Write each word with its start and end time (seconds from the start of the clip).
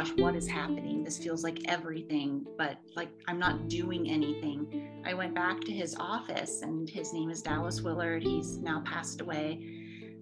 gosh, 0.00 0.12
what 0.16 0.34
is 0.34 0.48
happening? 0.48 1.04
This 1.04 1.18
feels 1.18 1.44
like 1.44 1.60
everything, 1.66 2.46
but 2.56 2.78
like 2.96 3.10
I'm 3.28 3.38
not 3.38 3.68
doing 3.68 4.08
anything. 4.08 5.02
I 5.04 5.12
went 5.12 5.34
back 5.34 5.60
to 5.60 5.72
his 5.72 5.94
office, 5.98 6.62
and 6.62 6.88
his 6.88 7.12
name 7.12 7.28
is 7.28 7.42
Dallas 7.42 7.82
Willard. 7.82 8.22
He's 8.22 8.56
now 8.58 8.82
passed 8.86 9.20
away. 9.20 9.60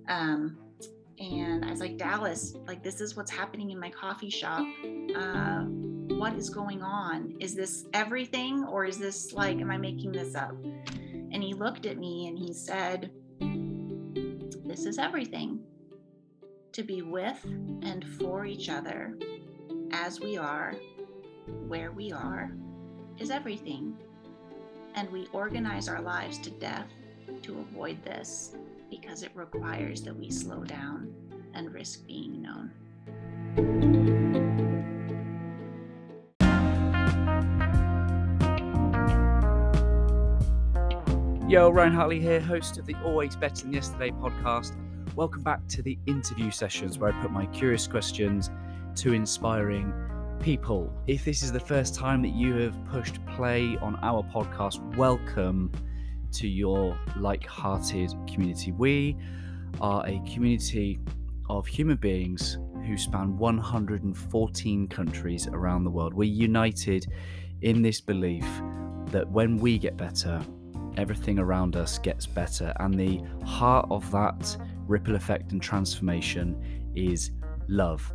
Um, 0.09 0.59
and 1.21 1.65
I 1.65 1.71
was 1.71 1.79
like, 1.79 1.97
Dallas, 1.97 2.57
like, 2.67 2.83
this 2.83 3.01
is 3.01 3.17
what's 3.17 3.31
happening 3.31 3.71
in 3.71 3.79
my 3.79 3.91
coffee 3.91 4.31
shop. 4.31 4.67
Uh, 5.15 5.61
what 6.15 6.35
is 6.35 6.51
going 6.51 6.83
on? 6.83 7.37
Is 7.39 7.55
this 7.55 7.87
everything, 7.93 8.65
or 8.65 8.85
is 8.85 8.99
this 8.99 9.33
like, 9.33 9.61
am 9.61 9.71
I 9.71 9.79
making 9.79 10.11
this 10.11 10.35
up? 10.35 10.57
And 11.31 11.41
he 11.41 11.55
looked 11.55 11.87
at 11.87 11.99
me 11.99 12.27
and 12.27 12.37
he 12.37 12.53
said, 12.53 13.13
This 14.65 14.87
is 14.87 14.99
everything 14.99 15.61
to 16.73 16.83
be 16.83 17.03
with 17.03 17.45
and 17.45 18.05
for 18.19 18.45
each 18.45 18.69
other 18.69 19.17
as 20.09 20.21
we 20.21 20.39
are, 20.39 20.75
where 21.67 21.93
we 21.93 22.11
are, 22.11 22.51
is 23.19 23.29
everything. 23.29 23.95
And 24.95 25.11
we 25.11 25.29
organize 25.35 25.87
our 25.87 26.01
lives 26.01 26.39
to 26.39 26.51
death 26.51 26.87
to 27.43 27.59
avoid 27.59 28.03
this 28.03 28.57
because 28.89 29.23
it 29.23 29.31
requires 29.35 30.01
that 30.05 30.17
we 30.17 30.31
slow 30.31 30.65
down 30.65 31.15
and 31.53 31.75
risk 31.75 32.07
being 32.07 32.41
known. 32.41 32.71
Yo, 41.47 41.69
Ryan 41.69 41.93
Hartley 41.93 42.19
here, 42.19 42.41
host 42.41 42.79
of 42.79 42.87
the 42.87 42.97
Always 43.05 43.37
Better 43.37 43.65
Than 43.65 43.75
Yesterday 43.75 44.11
podcast. 44.13 44.75
Welcome 45.17 45.43
back 45.43 45.69
to 45.69 45.83
the 45.83 45.99
interview 46.07 46.51
sessions 46.51 46.99
where 46.99 47.13
I 47.13 47.21
put 47.21 47.31
my 47.31 47.45
curious 47.47 47.87
questions 47.87 48.51
to 48.99 49.13
inspiring 49.13 49.93
people. 50.41 50.93
If 51.07 51.25
this 51.25 51.45
is 51.45 51.53
the 51.53 51.61
first 51.61 51.95
time 51.95 52.21
that 52.23 52.35
you 52.35 52.55
have 52.57 52.75
pushed 52.87 53.25
play 53.27 53.77
on 53.77 53.97
our 54.03 54.25
podcast, 54.25 54.83
welcome 54.97 55.71
to 56.33 56.49
your 56.49 56.99
like 57.17 57.47
hearted 57.47 58.13
community. 58.27 58.73
We 58.73 59.17
are 59.81 60.05
a 60.05 60.21
community 60.29 60.99
of 61.49 61.65
human 61.69 61.97
beings 61.97 62.59
who 62.85 62.99
span 62.99 63.39
114 63.39 64.89
countries 64.89 65.47
around 65.47 65.85
the 65.85 65.91
world. 65.91 66.13
We're 66.13 66.25
united 66.25 67.07
in 67.63 67.83
this 67.83 68.01
belief 68.01 68.47
that 69.13 69.31
when 69.31 69.59
we 69.59 69.79
get 69.79 69.97
better, 69.97 70.45
everything 70.97 71.39
around 71.39 71.77
us 71.77 71.99
gets 71.99 72.27
better. 72.27 72.75
And 72.81 72.95
the 72.95 73.23
heart 73.45 73.87
of 73.93 74.11
that 74.11 74.57
ripple 74.89 75.15
effect 75.15 75.53
and 75.53 75.63
transformation 75.63 76.91
is 76.97 77.31
love. 77.69 78.13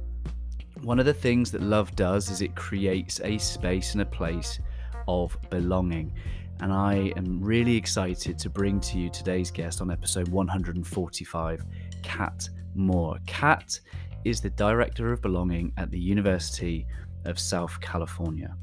One 0.84 1.00
of 1.00 1.06
the 1.06 1.14
things 1.14 1.50
that 1.52 1.62
love 1.62 1.95
does 1.95 2.30
is 2.30 2.42
it 2.42 2.56
creates 2.56 3.22
a 3.22 3.38
space 3.38 3.94
and 3.94 4.02
a 4.02 4.06
place 4.06 4.59
of 5.08 5.38
belonging. 5.50 6.12
And 6.59 6.73
I 6.73 7.14
am 7.16 7.42
really 7.42 7.78
excited 7.78 8.38
to 8.39 8.50
bring 8.50 8.81
to 8.81 9.00
you 9.00 9.09
today's 9.09 9.50
guest 9.50 9.80
on 9.80 9.89
episode 9.89 10.28
145, 10.28 11.66
Kat 12.02 12.50
Moore. 12.76 13.17
Kat 13.26 13.80
is 14.26 14.42
the 14.42 14.50
Director 14.50 15.14
of 15.14 15.22
Belonging 15.22 15.72
at 15.78 15.89
the 15.89 16.00
University 16.00 16.86
of 17.23 17.39
South 17.39 17.80
California. 17.80 18.54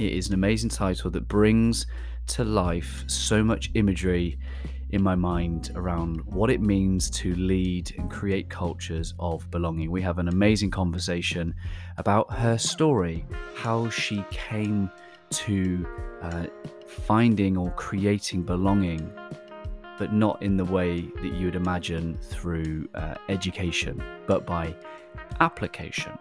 It 0.00 0.12
is 0.14 0.26
an 0.26 0.34
amazing 0.34 0.70
title 0.70 1.08
that 1.12 1.28
brings 1.28 1.86
to 2.28 2.42
life 2.42 3.04
so 3.06 3.44
much 3.44 3.70
imagery 3.74 4.40
in 4.92 5.02
my 5.02 5.14
mind 5.14 5.70
around 5.74 6.20
what 6.26 6.50
it 6.50 6.60
means 6.60 7.08
to 7.10 7.34
lead 7.34 7.94
and 7.98 8.10
create 8.10 8.50
cultures 8.50 9.14
of 9.18 9.50
belonging. 9.50 9.90
We 9.90 10.02
have 10.02 10.18
an 10.18 10.28
amazing 10.28 10.70
conversation 10.70 11.54
about 11.96 12.30
her 12.32 12.58
story, 12.58 13.24
how 13.56 13.88
she 13.88 14.22
came 14.30 14.90
to 15.30 15.86
uh, 16.20 16.44
finding 16.86 17.56
or 17.56 17.70
creating 17.70 18.42
belonging, 18.42 19.10
but 19.98 20.12
not 20.12 20.42
in 20.42 20.58
the 20.58 20.64
way 20.64 21.00
that 21.00 21.32
you 21.32 21.46
would 21.46 21.56
imagine 21.56 22.18
through 22.20 22.86
uh, 22.94 23.14
education, 23.30 24.02
but 24.26 24.44
by 24.46 24.76
application. 25.40 26.12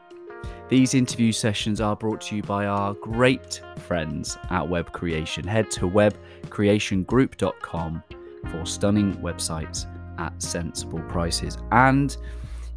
These 0.70 0.94
interview 0.94 1.34
sessions 1.34 1.82
are 1.82 1.98
brought 1.98 2.22
to 2.22 2.38
you 2.38 2.44
by 2.44 2.68
our 2.68 2.94
great 2.94 3.60
friends 3.80 4.38
at 4.50 4.70
Web 4.70 4.94
Creation. 4.94 5.46
Head 5.46 5.70
to 5.72 5.90
webcreationgroup.com 5.90 8.04
for 8.50 8.66
stunning 8.66 9.16
websites 9.18 9.86
at 10.20 10.42
sensible 10.42 11.02
prices. 11.02 11.58
And 11.72 12.16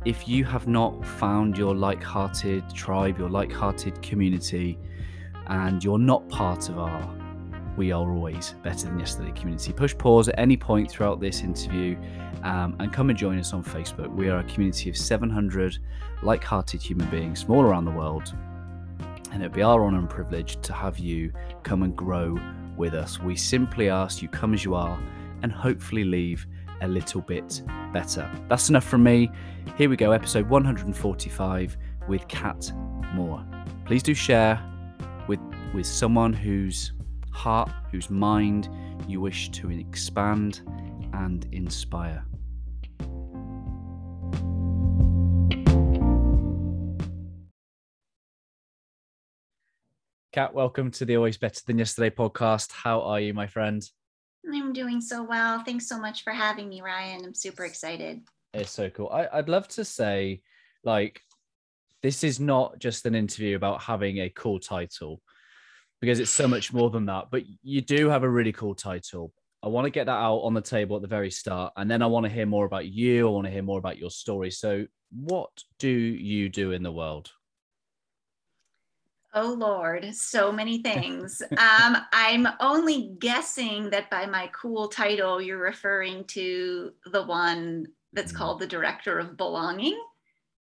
if 0.05 0.29
you 0.29 0.45
have 0.45 0.67
not 0.67 1.05
found 1.05 1.57
your 1.57 1.75
like 1.75 2.03
hearted 2.03 2.69
tribe, 2.75 3.19
your 3.19 3.31
like 3.31 3.53
hearted 3.53 4.01
community, 4.03 4.79
and 5.47 5.83
you're 5.83 5.99
not 5.99 6.29
part 6.29 6.69
of 6.69 6.79
our 6.79 7.15
We 7.77 7.93
Are 7.93 8.11
Always 8.11 8.55
Better 8.63 8.89
Than 8.89 8.99
Yesterday 8.99 9.33
community, 9.33 9.73
push 9.73 9.97
pause 9.97 10.29
at 10.29 10.39
any 10.39 10.57
point 10.57 10.91
throughout 10.91 11.21
this 11.21 11.41
interview 11.41 11.97
um, 12.43 12.77
and 12.79 12.93
come 12.93 13.09
and 13.09 13.19
join 13.19 13.39
us 13.39 13.53
on 13.53 13.65
Facebook. 13.65 14.15
We 14.15 14.29
are 14.29 14.39
a 14.39 14.45
community 14.45 14.91
of 14.91 14.97
700 14.97 15.79
like 16.23 16.45
hearted 16.45 16.83
human 16.83 17.09
beings 17.09 17.43
from 17.43 17.55
all 17.55 17.63
around 17.63 17.87
the 17.87 17.91
world. 17.91 18.35
And 19.33 19.43
it'd 19.43 19.53
be 19.53 19.63
our 19.63 19.85
honor 19.85 19.99
and 19.99 20.09
privilege 20.09 20.61
to 20.63 20.73
have 20.73 20.99
you 20.99 21.33
come 21.63 21.83
and 21.83 21.97
grow 21.97 22.39
with 22.77 22.95
us. 22.95 23.21
We 23.21 23.37
simply 23.37 23.89
ask 23.89 24.23
you 24.23 24.29
come 24.29 24.55
as 24.55 24.65
you 24.65 24.75
are 24.75 24.99
and 25.45 25.53
hopefully 25.53 26.05
leave 26.05 26.47
a 26.81 26.89
little 26.89 27.21
bit 27.21 27.61
better. 27.93 28.29
That's 28.49 28.71
enough 28.71 28.85
from 28.85 29.03
me. 29.03 29.31
Here 29.77 29.91
we 29.91 29.97
go, 29.97 30.11
episode 30.11 30.49
145 30.49 31.77
with 32.09 32.27
Kat 32.29 32.73
Moore. 33.13 33.45
Please 33.85 34.03
do 34.03 34.15
share 34.15 34.59
with 35.29 35.39
with 35.75 35.85
someone 35.85 36.33
whose 36.33 36.95
heart, 37.31 37.71
whose 37.93 38.09
mind 38.09 38.71
you 39.07 39.21
wish 39.21 39.51
to 39.51 39.71
expand 39.71 40.63
and 41.13 41.47
inspire. 41.53 42.25
Kat, 50.33 50.55
welcome 50.55 50.91
to 50.93 51.05
the 51.05 51.19
Always 51.19 51.37
Better 51.37 51.61
Than 51.67 51.77
Yesterday 51.77 52.09
podcast. 52.09 52.73
How 52.73 53.03
are 53.03 53.21
you, 53.21 53.35
my 53.35 53.47
friend? 53.47 53.87
I'm 54.53 54.73
doing 54.73 55.01
so 55.01 55.23
well. 55.23 55.63
Thanks 55.65 55.89
so 55.89 55.99
much 55.99 56.23
for 56.23 56.33
having 56.33 56.69
me, 56.69 56.83
Ryan. 56.83 57.25
I'm 57.25 57.35
super 57.35 57.65
excited. 57.65 58.23
It's 58.53 58.71
so 58.71 58.91
cool. 58.91 59.09
I, 59.09 59.29
I'd 59.33 59.49
love 59.49 59.69
to 59.69 59.85
say, 59.85 60.43
like, 60.85 61.21
this 62.03 62.23
is 62.23 62.39
not 62.39 62.79
just 62.79 63.07
an 63.07 63.15
interview 63.15 63.57
about 63.57 63.83
having 63.83 64.19
a 64.19 64.31
cool 64.31 64.61
title 64.61 65.23
because 66.01 66.21
it's 66.21 66.31
so 66.31 66.47
much 66.47 66.73
more 66.73 66.91
than 66.91 67.07
that. 67.07 67.29
But 67.31 67.45
you 67.63 67.81
do 67.81 68.09
have 68.11 68.23
a 68.23 68.29
really 68.29 68.53
cool 68.53 68.75
title. 68.75 69.33
I 69.63 69.69
want 69.69 69.87
to 69.87 69.91
get 69.91 70.07
that 70.07 70.13
out 70.13 70.41
on 70.41 70.53
the 70.53 70.61
table 70.61 70.97
at 70.97 71.03
the 71.03 71.09
very 71.09 71.31
start. 71.31 71.73
And 71.77 71.91
then 71.91 72.03
I 72.03 72.07
want 72.07 72.25
to 72.25 72.33
hear 72.33 72.45
more 72.45 72.67
about 72.67 72.87
you. 72.87 73.27
I 73.27 73.31
want 73.31 73.47
to 73.47 73.51
hear 73.51 73.63
more 73.63 73.79
about 73.79 73.99
your 73.99 74.11
story. 74.11 74.51
So, 74.51 74.87
what 75.11 75.51
do 75.79 75.89
you 75.89 76.51
do 76.51 76.73
in 76.73 76.83
the 76.83 76.93
world? 76.93 77.31
Oh 79.35 79.53
Lord, 79.53 80.15
so 80.15 80.53
many 80.53 80.81
things. 80.81 81.43
um, 81.53 81.97
I'm 82.13 82.47
only 82.61 83.15
guessing 83.19 83.91
that 83.91 84.09
by 84.09 84.27
my 84.27 84.49
cool 84.53 84.89
title, 84.89 85.43
you're 85.43 85.59
referring 85.59 86.25
to 86.29 86.93
the 87.07 87.25
one 87.25 87.87
that's 88.13 88.33
mm. 88.33 88.37
called 88.37 88.61
the 88.61 88.67
Director 88.67 89.19
of 89.19 89.37
Belonging. 89.37 90.01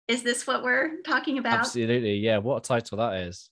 Is 0.09 0.21
this 0.21 0.45
what 0.45 0.63
we're 0.63 1.01
talking 1.03 1.37
about? 1.37 1.59
Absolutely. 1.59 2.15
Yeah. 2.15 2.37
What 2.37 2.57
a 2.57 2.67
title 2.67 2.97
that 2.97 3.21
is. 3.21 3.49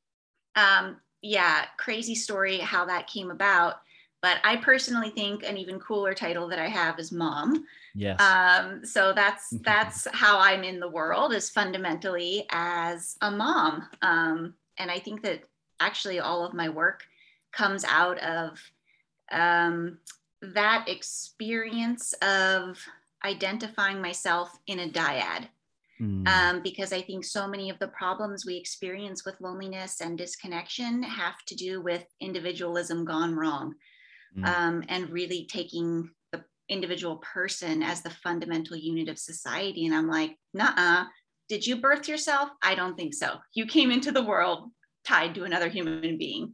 Um, 0.56 0.98
yeah, 1.22 1.66
crazy 1.78 2.16
story 2.16 2.58
how 2.58 2.86
that 2.86 3.08
came 3.08 3.32
about. 3.32 3.76
But 4.22 4.38
I 4.44 4.56
personally 4.56 5.12
think 5.12 5.44
an 5.44 5.56
even 5.56 5.80
cooler 5.80 6.14
title 6.14 6.48
that 6.48 6.60
I 6.60 6.68
have 6.68 6.98
is 6.98 7.12
mom. 7.12 7.66
Yes. 7.94 8.20
Um, 8.20 8.84
so 8.84 9.14
that's 9.14 9.50
that's 9.62 10.08
how 10.14 10.40
I'm 10.40 10.64
in 10.64 10.80
the 10.80 10.90
world 10.90 11.34
is 11.34 11.50
fundamentally 11.50 12.46
as 12.52 13.18
a 13.22 13.30
mom. 13.30 13.88
Um, 14.02 14.56
and 14.78 14.92
I 14.92 15.00
think 15.00 15.22
that 15.24 15.44
actually 15.80 16.20
all 16.20 16.46
of 16.46 16.54
my 16.54 16.70
work 16.70 17.04
comes 17.52 17.84
out 17.86 18.20
of 18.20 18.60
um, 19.32 19.98
that 20.42 20.88
experience 20.88 22.14
of 22.22 22.78
identifying 23.24 24.02
myself 24.02 24.50
in 24.68 24.80
a 24.80 24.90
dyad. 24.90 25.48
Mm. 26.00 26.28
Um, 26.28 26.62
because 26.62 26.92
I 26.92 27.02
think 27.02 27.24
so 27.24 27.48
many 27.48 27.70
of 27.70 27.80
the 27.80 27.88
problems 27.88 28.46
we 28.46 28.58
experience 28.58 29.24
with 29.24 29.40
loneliness 29.40 30.02
and 30.02 30.18
disconnection 30.18 31.02
have 31.04 31.38
to 31.48 31.56
do 31.56 31.82
with 31.82 32.04
individualism 32.20 33.06
gone 33.06 33.34
wrong 33.34 33.76
mm. 34.38 34.46
um, 34.46 34.84
and 34.90 35.10
really 35.10 35.48
taking 35.50 36.10
the 36.34 36.44
individual 36.68 37.18
person 37.18 37.82
as 37.82 38.02
the 38.02 38.10
fundamental 38.10 38.76
unit 38.76 39.08
of 39.08 39.18
society. 39.18 39.86
And 39.86 39.96
I'm 39.96 40.10
like, 40.10 40.38
nah, 40.54 41.06
did 41.48 41.66
you 41.66 41.78
birth 41.78 42.08
yourself? 42.08 42.50
I 42.62 42.76
don't 42.76 42.98
think 42.98 43.14
so. 43.14 43.38
You 43.54 43.66
came 43.66 43.92
into 43.92 44.12
the 44.12 44.24
world 44.24 44.72
tied 45.06 45.36
to 45.36 45.44
another 45.44 45.70
human 45.70 46.18
being. 46.18 46.54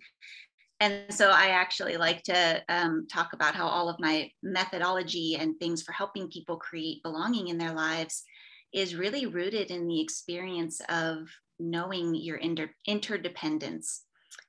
And 0.80 1.14
so 1.14 1.30
I 1.30 1.50
actually 1.50 1.96
like 1.98 2.24
to 2.24 2.64
um, 2.68 3.08
talk 3.08 3.34
about 3.34 3.56
how 3.56 3.68
all 3.68 3.88
of 3.88 4.00
my 4.00 4.32
methodology 4.42 5.38
and 5.40 5.58
things 5.60 5.84
for 5.84 5.92
helping 5.92 6.28
people 6.28 6.58
create 6.58 7.04
belonging 7.04 7.50
in 7.50 7.58
their 7.58 7.74
lives 7.74 8.24
is 8.74 8.96
really 8.96 9.28
rooted 9.28 9.70
in 9.70 9.88
the 9.88 10.02
experience 10.02 10.82
of 10.90 11.28
knowing 11.60 12.16
your 12.16 12.38
inter- 12.38 12.72
interdependence 12.88 14.06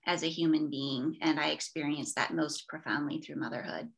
as 0.06 0.22
a 0.22 0.28
human 0.28 0.70
being. 0.70 1.18
And 1.20 1.38
I 1.38 1.48
experienced 1.48 2.16
that 2.16 2.34
most 2.34 2.66
profoundly 2.66 3.20
through 3.20 3.36
motherhood. 3.36 3.90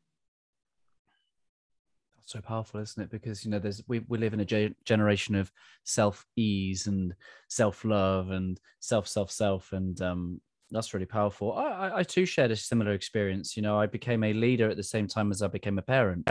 So 2.26 2.40
powerful, 2.40 2.80
isn't 2.80 3.02
it? 3.02 3.10
Because, 3.10 3.44
you 3.44 3.50
know, 3.50 3.58
there's, 3.58 3.82
we, 3.86 4.00
we 4.08 4.16
live 4.16 4.32
in 4.32 4.40
a 4.40 4.44
ge- 4.44 4.74
generation 4.84 5.34
of 5.34 5.52
self 5.84 6.26
ease 6.36 6.86
and 6.86 7.14
self 7.48 7.84
love 7.84 8.30
and 8.30 8.58
self, 8.80 9.06
self, 9.06 9.30
self. 9.30 9.72
And 9.72 10.00
um, 10.00 10.40
that's 10.70 10.94
really 10.94 11.06
powerful. 11.06 11.52
I, 11.52 11.64
I, 11.64 11.98
I 11.98 12.02
too 12.02 12.24
shared 12.24 12.50
a 12.50 12.56
similar 12.56 12.92
experience. 12.92 13.56
You 13.56 13.62
know, 13.62 13.78
I 13.78 13.86
became 13.86 14.24
a 14.24 14.32
leader 14.32 14.70
at 14.70 14.78
the 14.78 14.82
same 14.82 15.06
time 15.06 15.30
as 15.30 15.42
I 15.42 15.48
became 15.48 15.78
a 15.78 15.82
parent. 15.82 16.30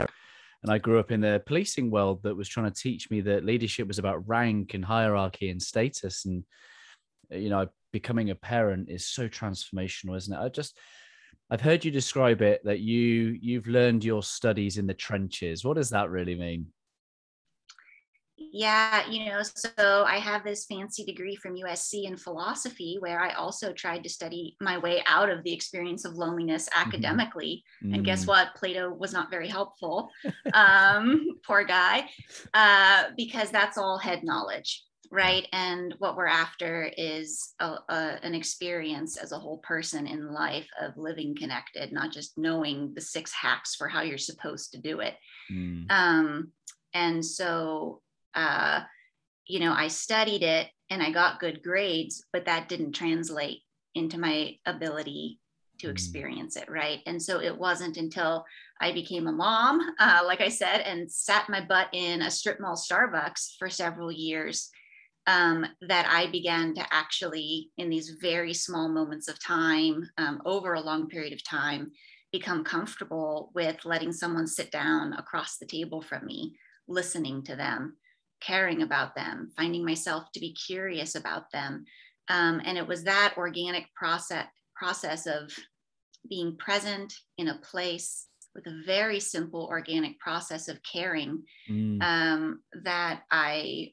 And 0.64 0.72
I 0.72 0.78
grew 0.78 0.98
up 0.98 1.12
in 1.12 1.20
the 1.20 1.42
policing 1.46 1.90
world 1.90 2.22
that 2.22 2.36
was 2.36 2.48
trying 2.48 2.72
to 2.72 2.82
teach 2.82 3.10
me 3.10 3.20
that 3.20 3.44
leadership 3.44 3.86
was 3.86 3.98
about 3.98 4.26
rank 4.26 4.74
and 4.74 4.84
hierarchy 4.84 5.50
and 5.50 5.62
status. 5.62 6.24
And, 6.24 6.42
you 7.30 7.50
know, 7.50 7.68
becoming 7.92 8.30
a 8.30 8.34
parent 8.34 8.88
is 8.88 9.06
so 9.06 9.28
transformational, 9.28 10.16
isn't 10.16 10.34
it? 10.34 10.40
I 10.40 10.48
just, 10.48 10.76
I've 11.50 11.60
heard 11.60 11.84
you 11.84 11.90
describe 11.90 12.42
it 12.42 12.64
that 12.64 12.80
you 12.80 13.38
you've 13.40 13.66
learned 13.66 14.04
your 14.04 14.22
studies 14.22 14.78
in 14.78 14.86
the 14.86 14.94
trenches. 14.94 15.64
What 15.64 15.76
does 15.76 15.90
that 15.90 16.10
really 16.10 16.34
mean? 16.34 16.66
Yeah, 18.36 19.08
you 19.10 19.26
know, 19.26 19.42
so 19.42 20.04
I 20.04 20.18
have 20.18 20.44
this 20.44 20.66
fancy 20.66 21.04
degree 21.04 21.34
from 21.34 21.56
USC 21.56 22.04
in 22.04 22.16
philosophy 22.16 22.98
where 23.00 23.20
I 23.20 23.30
also 23.30 23.72
tried 23.72 24.04
to 24.04 24.08
study 24.08 24.56
my 24.60 24.78
way 24.78 25.02
out 25.08 25.28
of 25.28 25.42
the 25.42 25.52
experience 25.52 26.04
of 26.04 26.14
loneliness 26.14 26.68
mm-hmm. 26.68 26.88
academically. 26.88 27.64
Mm-hmm. 27.82 27.94
And 27.94 28.04
guess 28.04 28.24
mm. 28.24 28.28
what? 28.28 28.54
Plato 28.54 28.90
was 28.90 29.12
not 29.12 29.28
very 29.28 29.48
helpful. 29.48 30.08
um, 30.52 31.26
poor 31.46 31.64
guy, 31.64 32.08
uh, 32.54 33.04
because 33.16 33.50
that's 33.50 33.76
all 33.76 33.98
head 33.98 34.22
knowledge, 34.22 34.84
right? 35.14 35.46
And 35.52 35.94
what 35.98 36.16
we're 36.16 36.26
after 36.26 36.90
is 36.96 37.54
a, 37.60 37.76
a, 37.88 38.18
an 38.22 38.34
experience 38.34 39.16
as 39.16 39.32
a 39.32 39.38
whole 39.38 39.58
person 39.58 40.06
in 40.06 40.32
life 40.32 40.68
of 40.80 40.96
living 40.96 41.36
connected, 41.36 41.92
not 41.92 42.12
just 42.12 42.36
knowing 42.36 42.92
the 42.94 43.00
six 43.00 43.32
hacks 43.32 43.76
for 43.76 43.88
how 43.88 44.02
you're 44.02 44.18
supposed 44.18 44.72
to 44.72 44.80
do 44.80 45.00
it. 45.00 45.14
Mm. 45.52 45.90
Um, 45.90 46.52
and 46.92 47.24
so 47.24 48.02
uh, 48.34 48.80
you 49.46 49.60
know, 49.60 49.72
I 49.72 49.88
studied 49.88 50.42
it 50.42 50.68
and 50.90 51.02
I 51.02 51.10
got 51.10 51.40
good 51.40 51.62
grades, 51.62 52.24
but 52.32 52.46
that 52.46 52.68
didn't 52.68 52.92
translate 52.92 53.60
into 53.94 54.18
my 54.18 54.56
ability 54.66 55.38
to 55.80 55.88
mm. 55.88 55.90
experience 55.90 56.56
it, 56.56 56.68
right? 56.68 57.00
And 57.06 57.22
so 57.22 57.40
it 57.40 57.56
wasn't 57.56 57.96
until 57.96 58.44
I 58.80 58.92
became 58.92 59.26
a 59.26 59.32
mom, 59.32 59.80
uh, 59.98 60.22
like 60.26 60.40
I 60.40 60.48
said, 60.48 60.80
and 60.80 61.10
sat 61.10 61.48
my 61.48 61.60
butt 61.60 61.88
in 61.92 62.22
a 62.22 62.30
strip 62.30 62.60
mall 62.60 62.76
Starbucks 62.76 63.56
for 63.58 63.70
several 63.70 64.10
years 64.10 64.70
um, 65.26 65.66
that 65.82 66.06
I 66.10 66.30
began 66.30 66.74
to 66.74 66.86
actually, 66.90 67.70
in 67.78 67.88
these 67.88 68.16
very 68.20 68.52
small 68.52 68.88
moments 68.88 69.28
of 69.28 69.42
time, 69.42 70.08
um, 70.18 70.42
over 70.44 70.74
a 70.74 70.80
long 70.80 71.08
period 71.08 71.32
of 71.32 71.42
time, 71.44 71.92
become 72.32 72.64
comfortable 72.64 73.50
with 73.54 73.84
letting 73.84 74.12
someone 74.12 74.46
sit 74.46 74.70
down 74.70 75.12
across 75.14 75.56
the 75.56 75.66
table 75.66 76.02
from 76.02 76.26
me, 76.26 76.54
listening 76.88 77.42
to 77.44 77.56
them, 77.56 77.96
caring 78.40 78.82
about 78.82 79.14
them, 79.14 79.50
finding 79.56 79.84
myself 79.84 80.24
to 80.32 80.40
be 80.40 80.52
curious 80.52 81.14
about 81.14 81.50
them. 81.52 81.84
Um, 82.28 82.60
and 82.64 82.76
it 82.76 82.86
was 82.86 83.04
that 83.04 83.34
organic 83.36 83.92
process 83.94 84.46
process 84.74 85.26
of 85.26 85.52
being 86.28 86.56
present 86.56 87.14
in 87.38 87.48
a 87.48 87.58
place 87.58 88.26
with 88.54 88.66
a 88.66 88.82
very 88.84 89.20
simple 89.20 89.68
organic 89.70 90.18
process 90.18 90.68
of 90.68 90.78
caring 90.82 91.42
mm. 91.70 92.02
um, 92.02 92.60
that 92.82 93.22
I 93.30 93.92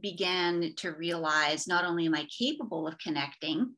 began 0.00 0.74
to 0.76 0.92
realize 0.92 1.66
not 1.66 1.84
only 1.84 2.06
am 2.06 2.14
I 2.14 2.26
capable 2.36 2.86
of 2.86 2.98
connecting, 2.98 3.74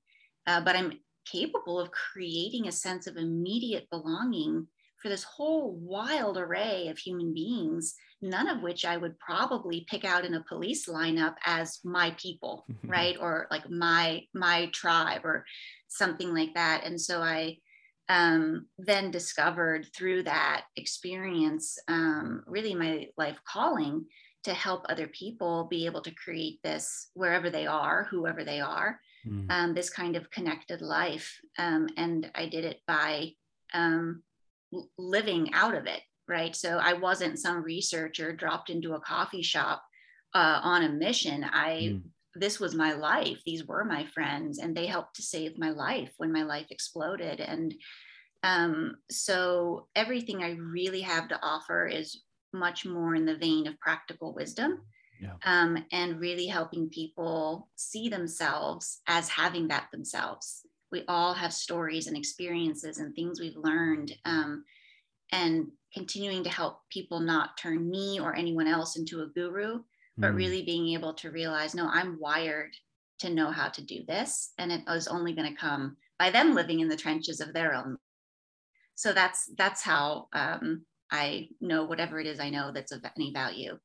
uh, 0.47 0.61
but 0.61 0.77
I'm 0.77 0.93
capable 1.31 1.81
of 1.81 1.91
creating 1.91 2.69
a 2.69 2.73
sense 2.73 3.07
of 3.07 3.17
immediate 3.17 3.89
belonging 3.91 4.67
for 5.01 5.09
this 5.09 5.25
whole 5.25 5.73
wild 5.73 6.39
array 6.39 6.89
of 6.89 6.99
human 6.99 7.35
beings 7.35 7.95
none 8.25 8.49
of 8.49 8.63
which 8.63 8.85
I 8.85 8.97
would 8.97 9.19
probably 9.19 9.87
pick 9.89 10.05
out 10.05 10.25
in 10.25 10.35
a 10.35 10.45
police 10.45 10.89
lineup 10.89 11.35
as 11.45 11.81
my 11.85 12.17
people, 12.19 12.65
right? 12.85 13.17
Or 13.21 13.47
like 13.51 13.69
my 13.71 14.23
my 14.35 14.67
tribe 14.73 15.25
or 15.25 15.45
something 15.89 16.35
like 16.35 16.55
that. 16.55 16.83
And 16.85 17.01
so 17.01 17.21
I 17.21 17.59
um, 18.09 18.67
then 18.79 19.11
discovered 19.11 19.87
through 19.95 20.25
that 20.25 20.65
experience 20.77 21.79
um, 21.89 22.43
really 22.47 22.75
my 22.75 23.07
life 23.17 23.39
calling 23.47 24.07
to 24.45 24.55
help 24.55 24.85
other 24.89 25.07
people 25.09 25.65
be 25.65 25.87
able 25.87 26.03
to 26.03 26.15
create 26.15 26.61
this 26.63 27.11
wherever 27.15 27.51
they 27.51 27.67
are, 27.67 28.07
whoever 28.11 28.45
they 28.45 28.61
are, 28.61 29.01
mm. 29.27 29.51
um, 29.51 29.75
this 29.75 29.91
kind 29.91 30.17
of 30.17 30.31
connected 30.31 30.81
life. 30.81 31.39
Um, 31.59 31.89
and 31.97 32.31
I 32.35 32.47
did 32.47 32.65
it 32.65 32.81
by 32.87 33.33
um, 33.73 34.23
living 34.99 35.53
out 35.53 35.75
of 35.75 35.87
it 35.87 36.03
right? 36.29 36.55
So 36.55 36.79
I 36.79 36.95
wasn't 36.95 37.39
some 37.39 37.63
researcher 37.63 38.33
dropped 38.33 38.71
into 38.71 38.95
a 38.95 39.01
coffee 39.01 39.43
shop 39.43 39.83
uh, 40.35 40.61
on 40.63 40.85
a 40.85 40.89
mission. 40.89 41.45
I 41.45 41.95
mm. 41.95 42.03
this 42.35 42.59
was 42.59 42.75
my 42.75 42.93
life. 42.93 43.41
These 43.45 43.67
were 43.67 43.85
my 43.85 44.07
friends, 44.07 44.59
and 44.59 44.77
they 44.77 44.87
helped 44.87 45.17
to 45.17 45.23
save 45.23 45.59
my 45.59 45.71
life 45.71 46.13
when 46.17 46.33
my 46.33 46.43
life 46.43 46.67
exploded. 46.71 47.41
And 47.41 47.75
um, 48.43 48.97
so 49.11 49.89
everything 49.95 50.43
I 50.43 50.53
really 50.53 51.01
have 51.03 51.29
to 51.29 51.41
offer 51.43 51.87
is 51.87 52.23
much 52.55 52.87
more 52.87 53.15
in 53.15 53.27
the 53.27 53.37
vein 53.37 53.67
of 53.67 53.79
practical 53.81 54.33
wisdom. 54.33 54.81
Yeah. 55.21 55.35
Um, 55.45 55.85
and 55.93 56.21
really 56.21 56.47
helping 56.47 56.89
people 56.89 57.69
see 57.77 58.09
themselves 58.09 59.01
as 59.07 59.29
having 59.29 59.69
that 59.69 59.89
themselves. 59.93 60.67
We 60.91 61.05
all 61.09 61.35
have 61.35 61.53
stories 61.53 62.07
and 62.07 62.17
experiences 62.17 62.99
and 62.99 63.15
things 63.15 63.41
we've 63.41 63.57
learned. 63.57 64.13
Um, 64.25 64.65
and 65.33 65.69
continuing 65.93 66.45
to 66.45 66.51
help 66.51 66.81
people 66.91 67.21
not 67.21 67.57
turn 67.57 67.89
me 67.89 68.21
or 68.21 68.35
anyone 68.35 68.67
else 68.67 68.97
into 68.97 69.23
a 69.23 69.27
guru, 69.29 69.81
but 70.19 70.33
mm. 70.33 70.37
really 70.37 70.63
being 70.63 70.89
able 70.89 71.15
to 71.15 71.31
realize, 71.31 71.75
no, 71.75 71.89
I'm 71.89 72.19
wired 72.21 72.73
to 73.21 73.31
know 73.31 73.51
how 73.51 73.69
to 73.69 73.83
do 73.83 74.05
this. 74.07 74.53
And 74.59 74.73
it 74.73 74.83
is 74.89 75.09
only 75.09 75.33
going 75.33 75.51
to 75.51 75.59
come 75.59 75.97
by 76.19 76.31
them 76.31 76.55
living 76.55 76.81
in 76.81 76.89
the 76.89 76.97
trenches 76.97 77.41
of 77.41 77.53
their 77.53 77.75
own. 77.75 77.97
So 78.97 79.13
that's 79.13 79.51
that's 79.57 79.83
how 79.83 80.29
um, 80.33 80.85
I 81.11 81.49
know 81.61 81.85
whatever 81.85 82.19
it 82.19 82.27
is 82.27 82.41
I 82.41 82.51
know 82.51 82.73
that's 82.73 82.93
of 82.93 83.05
any 83.17 83.33
value. 83.33 83.79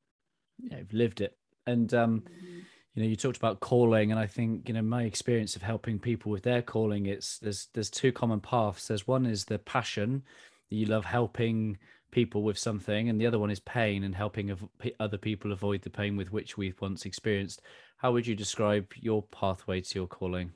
Yeah, 0.60 0.78
I've 0.78 0.94
lived 0.94 1.21
it. 1.21 1.38
And 1.68 1.94
um, 1.94 2.21
mm-hmm. 2.21 2.59
you 2.95 3.04
know, 3.04 3.09
you 3.09 3.16
talked 3.16 3.38
about 3.38 3.59
calling, 3.59 4.11
and 4.11 4.19
I 4.19 4.28
think 4.28 4.68
you 4.68 4.73
know 4.73 4.81
my 4.81 5.04
experience 5.04 5.56
of 5.56 5.61
helping 5.61 5.99
people 5.99 6.31
with 6.31 6.44
their 6.44 6.61
calling. 6.61 7.06
It's 7.06 7.38
there's 7.40 7.68
there's 7.73 7.90
two 7.90 8.11
common 8.11 8.40
paths. 8.40 8.88
There's 8.88 9.07
one 9.07 9.26
is 9.26 9.45
the 9.45 9.59
passion 9.59 10.23
you 10.69 10.85
love 10.85 11.06
helping 11.06 11.78
people 12.11 12.44
with 12.44 12.57
something, 12.57 13.09
and 13.09 13.19
the 13.19 13.28
other 13.28 13.40
one 13.40 13.52
is 13.52 13.59
pain 13.59 14.04
and 14.04 14.16
helping 14.16 14.52
av- 14.52 14.68
other 14.99 15.18
people 15.18 15.52
avoid 15.52 15.81
the 15.81 15.90
pain 15.90 16.18
with 16.18 16.31
which 16.31 16.57
we've 16.57 16.80
once 16.81 17.06
experienced. 17.06 17.61
How 17.97 18.11
would 18.11 18.26
you 18.26 18.35
describe 18.35 18.92
your 18.95 19.23
pathway 19.23 19.81
to 19.81 19.99
your 19.99 20.07
calling? 20.07 20.52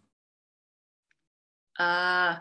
Uh, 1.78 2.38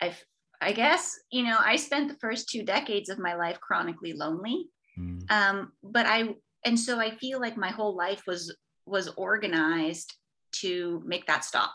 I 0.00 0.14
I 0.60 0.72
guess 0.72 1.18
you 1.30 1.44
know 1.44 1.56
I 1.60 1.76
spent 1.76 2.08
the 2.08 2.18
first 2.18 2.48
two 2.48 2.62
decades 2.62 3.08
of 3.08 3.18
my 3.18 3.34
life 3.34 3.60
chronically 3.60 4.12
lonely, 4.12 4.66
mm. 4.98 5.30
um, 5.30 5.72
but 5.82 6.06
I 6.06 6.34
and 6.64 6.78
so 6.78 6.98
I 6.98 7.14
feel 7.14 7.40
like 7.40 7.56
my 7.56 7.70
whole 7.70 7.96
life 7.96 8.22
was 8.26 8.54
was 8.86 9.08
organized 9.16 10.14
to 10.60 11.02
make 11.04 11.26
that 11.26 11.44
stop. 11.44 11.72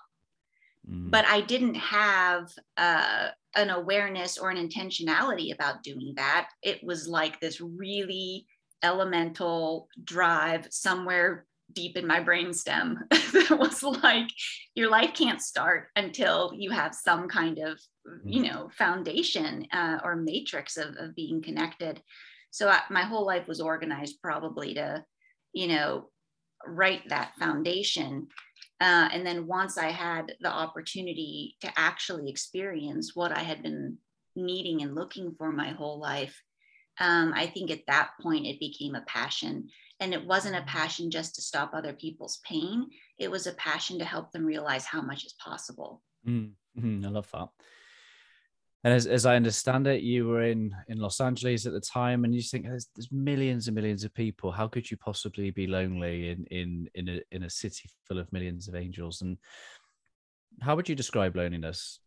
Mm. 0.89 1.11
But 1.11 1.25
I 1.25 1.41
didn't 1.41 1.75
have 1.75 2.49
uh, 2.77 3.29
an 3.55 3.69
awareness 3.69 4.37
or 4.37 4.49
an 4.49 4.57
intentionality 4.57 5.53
about 5.53 5.83
doing 5.83 6.13
that. 6.17 6.49
It 6.61 6.83
was 6.83 7.07
like 7.07 7.39
this 7.39 7.61
really 7.61 8.45
elemental 8.83 9.87
drive 10.03 10.67
somewhere 10.71 11.45
deep 11.73 11.97
in 11.97 12.05
my 12.05 12.19
brainstem 12.19 12.97
that 13.09 13.57
was 13.57 13.83
like 13.83 14.27
your 14.75 14.89
life 14.89 15.13
can't 15.13 15.41
start 15.41 15.87
until 15.95 16.51
you 16.55 16.71
have 16.71 16.93
some 16.93 17.27
kind 17.27 17.59
of 17.59 17.79
you 18.25 18.41
mm-hmm. 18.41 18.53
know 18.53 18.69
foundation 18.77 19.65
uh, 19.71 19.99
or 20.03 20.15
matrix 20.15 20.77
of, 20.77 20.95
of 20.97 21.15
being 21.15 21.41
connected 21.41 22.01
so 22.51 22.69
I, 22.69 22.81
my 22.89 23.03
whole 23.03 23.25
life 23.25 23.47
was 23.47 23.61
organized 23.61 24.21
probably 24.21 24.73
to 24.75 25.03
you 25.53 25.67
know 25.67 26.09
write 26.65 27.09
that 27.09 27.33
foundation 27.39 28.27
uh, 28.83 29.07
and 29.13 29.25
then 29.25 29.47
once 29.47 29.77
I 29.77 29.91
had 29.91 30.35
the 30.41 30.51
opportunity 30.51 31.55
to 31.61 31.71
actually 31.77 32.29
experience 32.29 33.15
what 33.15 33.31
I 33.31 33.39
had 33.39 33.63
been 33.63 33.97
needing 34.35 34.81
and 34.81 34.93
looking 34.93 35.35
for 35.37 35.53
my 35.53 35.69
whole 35.69 35.99
life, 35.99 36.41
um, 36.99 37.31
I 37.33 37.47
think 37.47 37.71
at 37.71 37.85
that 37.87 38.11
point 38.21 38.45
it 38.45 38.59
became 38.59 38.95
a 38.95 39.05
passion. 39.07 39.69
And 40.03 40.13
it 40.13 40.27
wasn't 40.27 40.57
a 40.57 40.63
passion 40.63 41.09
just 41.09 41.35
to 41.35 41.41
stop 41.41 41.71
other 41.73 41.93
people's 41.93 42.41
pain, 42.45 42.89
it 43.17 43.31
was 43.31 43.47
a 43.47 43.53
passion 43.53 43.99
to 43.99 44.05
help 44.05 44.33
them 44.33 44.45
realize 44.45 44.83
how 44.83 45.01
much 45.01 45.23
is 45.23 45.33
possible. 45.41 46.01
Mm-hmm. 46.27 47.05
I 47.05 47.09
love 47.09 47.31
that. 47.31 47.47
And 48.83 48.93
as, 48.93 49.07
as 49.07 49.25
I 49.25 49.37
understand 49.37 49.87
it, 49.87 50.01
you 50.01 50.27
were 50.27 50.43
in, 50.43 50.75
in 50.89 50.99
Los 50.99 51.21
Angeles 51.21 51.65
at 51.65 51.71
the 51.71 51.79
time, 51.79 52.25
and 52.25 52.35
you 52.35 52.41
think 52.41 52.65
there's, 52.65 52.89
there's 52.93 53.13
millions 53.13 53.67
and 53.67 53.75
millions 53.75 54.03
of 54.03 54.13
people. 54.13 54.51
How 54.51 54.67
could 54.67 54.91
you 54.91 54.97
possibly 54.97 55.51
be 55.51 55.67
lonely 55.67 56.31
in 56.31 56.45
in 56.51 56.89
in 56.93 57.07
a 57.07 57.21
in 57.31 57.43
a 57.43 57.49
city 57.49 57.89
full 58.05 58.19
of 58.19 58.31
millions 58.33 58.67
of 58.67 58.75
angels? 58.75 59.21
And 59.21 59.37
how 60.61 60.75
would 60.75 60.89
you 60.89 60.95
describe 60.95 61.37
loneliness? 61.37 61.99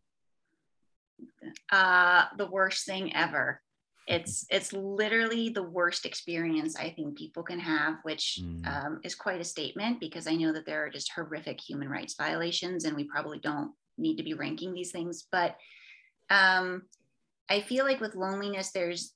Uh, 1.73 2.27
the 2.37 2.51
worst 2.51 2.85
thing 2.85 3.17
ever. 3.17 3.63
It's 4.07 4.47
it's 4.51 4.73
literally 4.73 5.49
the 5.49 5.65
worst 5.65 6.07
experience 6.07 6.77
I 6.77 6.91
think 6.91 7.19
people 7.19 7.43
can 7.43 7.59
have, 7.59 7.97
which 8.05 8.41
mm. 8.41 8.67
um, 8.67 9.01
is 9.03 9.17
quite 9.17 9.41
a 9.41 9.45
statement 9.45 9.99
because 9.99 10.29
I 10.29 10.37
know 10.37 10.53
that 10.53 10.65
there 10.65 10.85
are 10.85 10.91
just 10.91 11.13
horrific 11.13 11.61
human 11.61 11.89
rights 11.89 12.15
violations, 12.15 12.85
and 12.85 12.95
we 12.95 13.05
probably 13.05 13.41
don't 13.41 13.73
need 13.99 14.17
to 14.17 14.23
be 14.23 14.35
ranking 14.35 14.75
these 14.75 14.93
things, 14.93 15.27
but 15.33 15.57
um, 16.31 16.83
I 17.49 17.61
feel 17.61 17.85
like 17.85 18.01
with 18.01 18.15
loneliness, 18.15 18.71
there's 18.71 19.13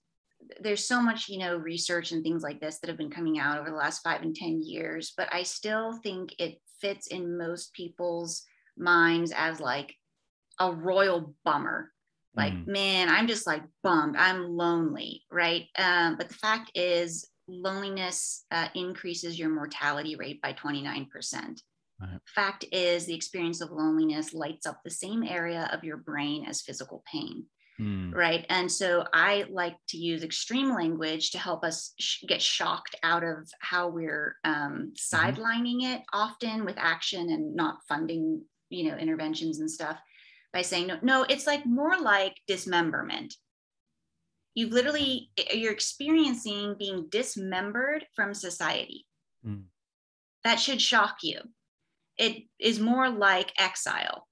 there's 0.61 0.85
so 0.85 1.00
much 1.00 1.28
you 1.28 1.38
know 1.38 1.56
research 1.56 2.12
and 2.12 2.23
things 2.23 2.42
like 2.42 2.61
this 2.61 2.78
that 2.78 2.88
have 2.88 2.99
been 2.99 3.11
coming 3.11 3.38
out 3.38 3.59
over 3.59 3.70
the 3.70 3.76
last 3.76 4.02
five 4.02 4.23
and 4.23 4.35
ten 4.35 4.61
years, 4.62 5.12
but 5.16 5.28
I 5.32 5.42
still 5.42 5.92
think 6.02 6.35
it 6.38 6.61
fits 6.80 7.09
in 7.09 7.37
most 7.37 7.73
people's 7.75 8.42
minds 8.76 9.32
as 9.37 9.61
like 9.61 9.94
a 10.59 10.73
royal 10.73 11.35
bummer. 11.44 11.92
Like, 12.37 12.52
mm. 12.52 12.66
man, 12.66 13.08
I'm 13.08 13.26
just 13.26 13.46
like 13.46 13.62
bummed. 13.82 14.16
I'm 14.16 14.56
lonely, 14.56 15.25
right? 15.30 15.66
Um, 15.76 16.16
but 16.16 16.28
the 16.28 16.34
fact 16.34 16.70
is, 16.75 17.26
loneliness 17.49 18.44
uh, 18.52 18.68
increases 18.75 19.38
your 19.38 19.50
mortality 19.50 20.14
rate 20.16 20.40
by 20.40 20.52
29%. 20.52 21.08
Right. 22.00 22.18
Fact 22.34 22.64
is, 22.72 23.04
the 23.04 23.14
experience 23.14 23.60
of 23.60 23.70
loneliness 23.70 24.32
lights 24.32 24.66
up 24.66 24.80
the 24.84 24.90
same 24.90 25.22
area 25.22 25.68
of 25.72 25.84
your 25.84 25.99
brain 25.99 26.46
as 26.46 26.62
physical 26.62 27.02
pain. 27.10 27.44
Mm. 27.80 28.14
Right. 28.14 28.44
And 28.50 28.70
so 28.70 29.06
I 29.12 29.46
like 29.50 29.76
to 29.88 29.96
use 29.96 30.22
extreme 30.22 30.75
language 30.75 31.30
to 31.30 31.38
help 31.38 31.64
us 31.64 31.94
sh- 31.99 32.25
get 32.28 32.42
shocked 32.42 32.94
out 33.02 33.25
of 33.25 33.49
how 33.60 33.88
we're 33.88 34.37
um, 34.44 34.92
mm-hmm. 34.92 35.16
sidelining 35.16 35.82
mm-hmm. 35.82 35.94
it 35.94 36.02
often 36.12 36.64
with 36.64 36.76
action 36.78 37.30
and 37.30 37.56
not 37.56 37.78
funding, 37.88 38.42
you 38.68 38.90
know, 38.90 38.99
interventions 38.99 39.60
and 39.60 39.70
stuff 39.70 39.99
by 40.52 40.62
saying, 40.62 40.88
no, 40.88 40.99
no, 41.02 41.26
it's 41.28 41.47
like 41.47 41.64
more 41.66 41.99
like 42.00 42.37
dismemberment. 42.47 43.35
You've 44.54 44.73
literally, 44.73 45.30
you're 45.52 45.73
experiencing 45.73 46.75
being 46.78 47.07
dismembered 47.11 48.04
from 48.16 48.35
society. 48.35 49.07
Mm. 49.47 49.64
That 50.45 50.57
should 50.57 50.80
shock 50.80 51.19
you 51.23 51.40
it 52.21 52.45
is 52.61 52.78
more 52.78 53.09
like 53.09 53.50
exile, 53.59 54.28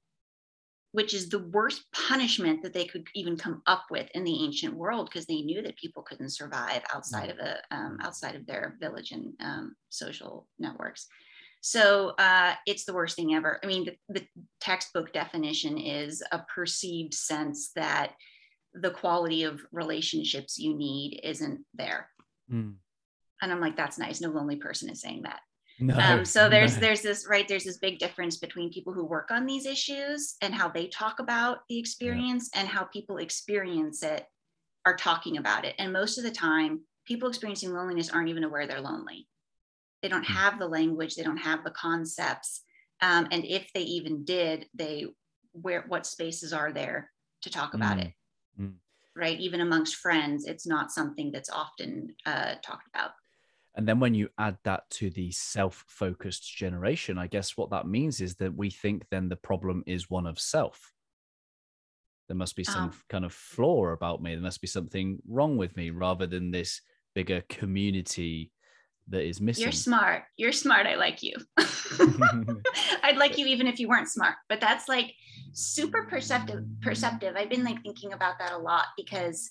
which 0.93 1.15
is 1.15 1.29
the 1.29 1.39
worst 1.39 1.85
punishment 1.93 2.63
that 2.63 2.75
they 2.75 2.85
could 2.85 3.07
even 3.15 3.37
come 3.37 3.63
up 3.67 3.85
with 3.91 4.09
in 4.15 4.25
the 4.25 4.45
ancient 4.45 4.75
world 4.75 5.09
because 5.09 5.27
they 5.27 5.41
knew 5.41 5.63
that 5.63 5.77
people 5.79 6.03
couldn't 6.03 6.31
survive 6.31 6.83
outside 6.95 7.31
of 7.31 7.39
a 7.39 7.57
um, 7.71 7.99
outside 8.03 8.37
of 8.37 8.47
their 8.47 8.77
village 8.79 9.13
and 9.13 9.33
um, 9.41 9.75
social 9.89 10.47
networks. 10.59 11.07
So 11.61 12.11
uh, 12.19 12.55
it's 12.67 12.85
the 12.85 12.95
worst 12.95 13.17
thing 13.17 13.35
ever. 13.35 13.59
I 13.63 13.67
mean, 13.67 13.85
the, 13.85 14.21
the 14.21 14.27
textbook 14.61 15.13
definition 15.13 15.79
is 15.79 16.23
a 16.33 16.41
perceived 16.55 17.15
sense 17.15 17.73
that 17.75 18.13
the 18.75 18.91
quality 18.91 19.45
of 19.45 19.61
relationships 19.73 20.59
you 20.59 20.77
need 20.77 21.21
isn't 21.23 21.65
there. 21.75 22.09
Mm. 22.53 22.75
And 23.43 23.53
I'm 23.53 23.61
like, 23.61 23.77
that's 23.77 23.99
nice. 23.99 24.21
No 24.21 24.31
lonely 24.31 24.57
person 24.57 24.89
is 24.91 25.01
saying 25.01 25.23
that. 25.23 25.41
No, 25.81 25.97
um, 25.97 26.25
so 26.25 26.49
there's 26.51 26.75
no. 26.75 26.81
there's 26.81 27.03
this 27.03 27.27
right 27.29 27.47
there's 27.47 27.65
this 27.65 27.79
big 27.79 27.99
difference 27.99 28.37
between 28.37 28.73
people 28.73 28.93
who 28.93 29.05
work 29.05 29.31
on 29.31 29.47
these 29.47 29.67
issues 29.67 30.37
and 30.43 30.55
how 30.55 30.69
they 30.69 30.89
talk 30.89 31.21
about 31.21 31.59
the 31.69 31.79
experience 31.79 32.51
yeah. 32.53 32.61
and 32.61 32.69
how 32.69 32.85
people 32.85 33.19
experience 33.19 34.03
it 34.03 34.27
are 34.87 34.97
talking 34.97 35.37
about 35.37 35.65
it 35.65 35.75
and 35.79 35.93
most 35.93 36.19
of 36.19 36.25
the 36.25 36.31
time 36.31 36.81
people 37.07 37.29
experiencing 37.29 37.73
loneliness 37.73 38.11
aren't 38.11 38.29
even 38.29 38.45
aware 38.45 38.67
they're 38.67 38.81
lonely 38.81 39.29
they 40.03 40.09
don't 40.09 40.27
hmm. 40.27 40.33
have 40.33 40.59
the 40.59 40.67
language 40.67 41.15
they 41.15 41.23
don't 41.23 41.37
have 41.37 41.65
the 41.65 41.71
concepts 41.71 42.63
um, 43.01 43.29
and 43.31 43.45
if 43.45 43.71
they 43.75 43.83
even 43.83 44.25
did 44.25 44.67
they 44.75 45.07
where 45.53 45.85
what 45.89 46.07
spaces 46.07 46.53
are 46.53 46.73
there 46.73 47.11
to 47.43 47.51
talk 47.51 47.75
about 47.75 47.97
mm. 47.97 48.07
it 48.07 48.13
mm. 48.61 48.73
right 49.17 49.41
even 49.41 49.61
amongst 49.61 49.97
friends 49.97 50.45
it's 50.45 50.67
not 50.67 50.93
something 50.93 51.33
that's 51.33 51.51
often 51.51 52.15
uh, 52.27 52.55
talked 52.63 52.89
about 52.95 53.13
and 53.79 53.87
then 53.87 54.01
when 54.01 54.13
you 54.13 54.29
add 54.39 54.59
that 54.65 54.91
to 54.91 55.09
the 55.09 55.31
self 55.31 55.85
focused 55.87 56.53
generation, 56.57 57.17
I 57.17 57.29
guess 57.29 57.57
what 57.57 57.71
that 57.71 57.87
means 57.87 58.21
is 58.21 58.35
that 58.37 58.57
we 58.57 58.71
think 58.71 59.05
then 59.09 59.29
the 59.29 59.37
problem 59.37 59.85
is 59.87 60.11
one 60.11 60.27
of 60.27 60.41
self. 60.41 60.93
There 62.27 62.37
must 62.37 62.57
be 62.57 62.65
some 62.65 62.91
oh. 62.93 62.99
kind 63.09 63.25
of 63.25 63.33
flaw 63.33 63.87
about 63.87 64.21
me. 64.21 64.35
There 64.35 64.43
must 64.43 64.61
be 64.61 64.67
something 64.67 65.21
wrong 65.29 65.57
with 65.57 65.77
me 65.77 65.91
rather 65.91 66.27
than 66.27 66.51
this 66.51 66.81
bigger 67.15 67.43
community 67.49 68.51
that 69.11 69.27
is 69.27 69.41
missing. 69.41 69.63
You're 69.63 69.73
smart. 69.73 70.25
You're 70.37 70.53
smart. 70.53 70.87
I 70.87 70.97
like 70.97 71.23
you. 71.23 71.35
I'd 73.03 73.17
like 73.17 73.39
you 73.39 73.47
even 73.47 73.67
if 73.67 73.79
you 73.79 73.89
weren't 73.89 74.09
smart. 74.09 74.35
But 74.49 74.61
that's 74.61 74.89
like 74.89 75.15
super 75.53 76.05
perceptive 76.05 76.65
perceptive. 76.83 77.35
I've 77.37 77.51
been 77.51 77.65
like 77.65 77.83
thinking 77.83 78.13
about 78.13 78.39
that 78.39 78.53
a 78.53 78.59
lot 78.59 78.87
because 78.97 79.51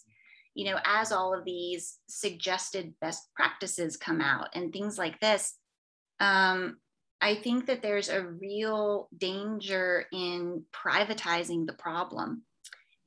you 0.57 0.65
know, 0.65 0.79
as 0.85 1.11
all 1.11 1.37
of 1.37 1.45
these 1.45 1.99
suggested 2.07 2.95
best 2.99 3.29
practices 3.35 3.95
come 3.95 4.21
out 4.21 4.47
and 4.55 4.73
things 4.73 4.97
like 4.97 5.19
this, 5.19 5.53
um, 6.19 6.77
I 7.21 7.35
think 7.35 7.67
that 7.67 7.83
there's 7.83 8.09
a 8.09 8.25
real 8.25 9.07
danger 9.15 10.05
in 10.11 10.63
privatizing 10.73 11.67
the 11.67 11.73
problem. 11.73 12.41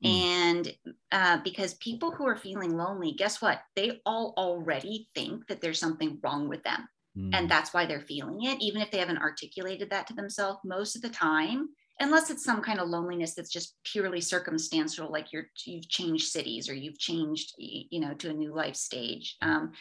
Mm. 0.03 0.09
And 0.09 0.73
uh, 1.11 1.37
because 1.43 1.75
people 1.75 2.11
who 2.11 2.25
are 2.27 2.35
feeling 2.35 2.75
lonely, 2.75 3.13
guess 3.13 3.41
what? 3.41 3.61
They 3.75 4.01
all 4.05 4.33
already 4.37 5.07
think 5.13 5.47
that 5.47 5.61
there's 5.61 5.79
something 5.79 6.19
wrong 6.23 6.49
with 6.49 6.63
them. 6.63 6.87
Mm. 7.17 7.29
And 7.33 7.51
that's 7.51 7.73
why 7.73 7.85
they're 7.85 8.01
feeling 8.01 8.43
it, 8.43 8.61
even 8.61 8.81
if 8.81 8.89
they 8.89 8.97
haven't 8.97 9.17
articulated 9.17 9.89
that 9.89 10.07
to 10.07 10.13
themselves. 10.13 10.59
Most 10.63 10.95
of 10.95 11.01
the 11.01 11.09
time, 11.09 11.69
unless 12.01 12.29
it's 12.31 12.43
some 12.43 12.61
kind 12.61 12.79
of 12.79 12.89
loneliness 12.89 13.35
that's 13.35 13.51
just 13.51 13.75
purely 13.83 14.19
circumstantial 14.19 15.11
like 15.11 15.31
you're 15.31 15.45
you've 15.65 15.87
changed 15.87 16.27
cities 16.27 16.67
or 16.67 16.73
you've 16.73 16.97
changed 16.97 17.53
you 17.57 17.99
know 17.99 18.13
to 18.15 18.29
a 18.29 18.33
new 18.33 18.53
life 18.53 18.75
stage 18.75 19.37
um, 19.41 19.71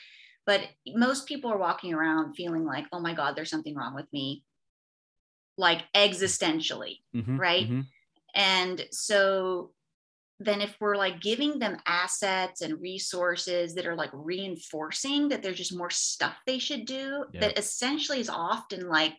but 0.47 0.61
most 0.89 1.27
people 1.27 1.51
are 1.51 1.59
walking 1.59 1.95
around 1.95 2.35
feeling 2.35 2.65
like 2.65 2.87
oh 2.93 3.01
my 3.01 3.15
god 3.15 3.35
there's 3.35 3.51
something 3.51 3.75
wrong 3.75 3.95
with 3.95 4.07
me 4.13 4.45
like 5.57 5.83
existentially 5.95 6.99
mm-hmm, 7.15 7.39
right 7.39 7.65
mm-hmm. 7.65 7.81
and 8.35 8.87
so 8.93 9.71
then 10.41 10.63
if 10.63 10.75
we're 10.81 10.97
like 10.97 11.21
giving 11.21 11.59
them 11.59 11.77
assets 11.87 12.63
and 12.63 12.81
resources 12.81 13.75
that 13.75 13.87
are 13.87 13.95
like 13.95 14.11
reinforcing 14.13 15.29
that 15.29 15.43
there's 15.43 15.59
just 15.59 15.77
more 15.77 15.91
stuff 15.91 16.35
they 16.47 16.59
should 16.59 16.87
do 16.87 17.25
yeah. 17.33 17.41
that 17.41 17.59
essentially 17.59 18.21
is 18.21 18.31
often 18.31 18.89
like 18.89 19.15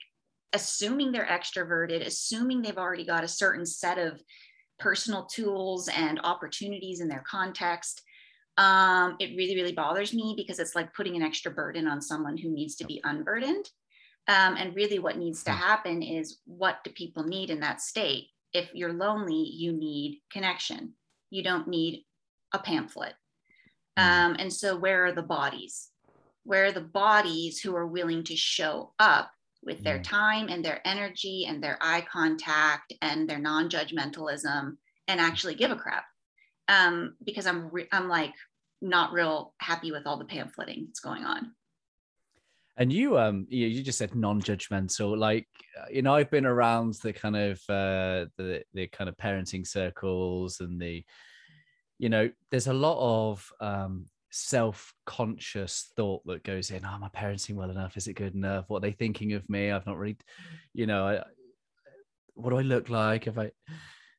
assuming 0.53 1.11
they're 1.11 1.25
extroverted, 1.25 2.05
assuming 2.05 2.61
they've 2.61 2.77
already 2.77 3.05
got 3.05 3.23
a 3.23 3.27
certain 3.27 3.65
set 3.65 3.97
of 3.97 4.21
personal 4.79 5.25
tools 5.25 5.87
and 5.87 6.19
opportunities 6.23 6.99
in 6.99 7.07
their 7.07 7.23
context, 7.29 8.01
um, 8.57 9.15
it 9.19 9.35
really, 9.37 9.55
really 9.55 9.71
bothers 9.71 10.13
me 10.13 10.33
because 10.35 10.59
it's 10.59 10.75
like 10.75 10.93
putting 10.93 11.15
an 11.15 11.21
extra 11.21 11.51
burden 11.51 11.87
on 11.87 12.01
someone 12.01 12.37
who 12.37 12.49
needs 12.49 12.75
to 12.75 12.85
be 12.85 12.99
unburdened. 13.03 13.69
Um, 14.27 14.55
and 14.57 14.75
really, 14.75 14.99
what 14.99 15.17
needs 15.17 15.43
to 15.43 15.51
hmm. 15.51 15.57
happen 15.57 16.03
is 16.03 16.39
what 16.45 16.83
do 16.83 16.91
people 16.91 17.23
need 17.23 17.49
in 17.49 17.59
that 17.61 17.81
state? 17.81 18.27
If 18.53 18.69
you're 18.73 18.93
lonely, 18.93 19.49
you 19.53 19.71
need 19.71 20.19
connection. 20.31 20.93
You 21.31 21.41
don't 21.41 21.67
need 21.67 22.05
a 22.53 22.59
pamphlet. 22.59 23.13
Hmm. 23.97 24.03
Um, 24.03 24.35
and 24.37 24.53
so, 24.53 24.77
where 24.77 25.07
are 25.07 25.11
the 25.11 25.23
bodies? 25.23 25.89
Where 26.43 26.65
are 26.65 26.71
the 26.71 26.81
bodies 26.81 27.59
who 27.59 27.75
are 27.75 27.87
willing 27.87 28.23
to 28.25 28.35
show 28.35 28.93
up 28.99 29.31
with 29.63 29.83
their 29.83 29.99
mm. 29.99 30.03
time 30.03 30.49
and 30.49 30.63
their 30.63 30.81
energy 30.85 31.45
and 31.47 31.63
their 31.63 31.77
eye 31.81 32.05
contact 32.11 32.93
and 33.01 33.29
their 33.29 33.39
non-judgmentalism 33.39 34.77
and 35.07 35.19
actually 35.19 35.55
give 35.55 35.71
a 35.71 35.75
crap 35.75 36.05
um, 36.67 37.15
because 37.23 37.45
i'm 37.45 37.69
re- 37.69 37.87
i'm 37.91 38.07
like 38.07 38.33
not 38.81 39.11
real 39.11 39.53
happy 39.59 39.91
with 39.91 40.07
all 40.07 40.17
the 40.17 40.25
pamphleting 40.25 40.87
that's 40.87 40.99
going 40.99 41.23
on 41.23 41.51
and 42.77 42.91
you 42.91 43.17
um 43.17 43.45
you, 43.49 43.67
you 43.67 43.83
just 43.83 43.97
said 43.97 44.15
non-judgmental 44.15 45.17
like 45.17 45.47
uh, 45.79 45.85
you 45.91 46.01
know 46.01 46.15
i've 46.15 46.31
been 46.31 46.45
around 46.45 46.93
the 47.03 47.13
kind 47.13 47.35
of 47.35 47.57
uh 47.69 48.25
the 48.37 48.63
the 48.73 48.87
kind 48.87 49.09
of 49.09 49.17
parenting 49.17 49.65
circles 49.65 50.59
and 50.59 50.81
the 50.81 51.03
you 51.99 52.09
know 52.09 52.29
there's 52.49 52.67
a 52.67 52.73
lot 52.73 52.97
of 52.99 53.51
um 53.59 54.05
self-conscious 54.31 55.91
thought 55.97 56.25
that 56.25 56.43
goes 56.43 56.71
in 56.71 56.85
oh 56.85 56.89
am 56.89 57.03
i 57.03 57.09
parenting 57.09 57.55
well 57.55 57.69
enough 57.69 57.97
is 57.97 58.07
it 58.07 58.13
good 58.13 58.33
enough? 58.33 58.65
What 58.69 58.77
are 58.77 58.81
they 58.81 58.93
thinking 58.93 59.33
of 59.33 59.47
me? 59.49 59.71
I've 59.71 59.85
not 59.85 59.97
really 59.97 60.17
you 60.73 60.87
know 60.87 61.05
I, 61.05 61.23
what 62.33 62.51
do 62.51 62.57
i 62.57 62.61
look 62.61 62.89
like? 62.89 63.27
If 63.27 63.37
i 63.37 63.51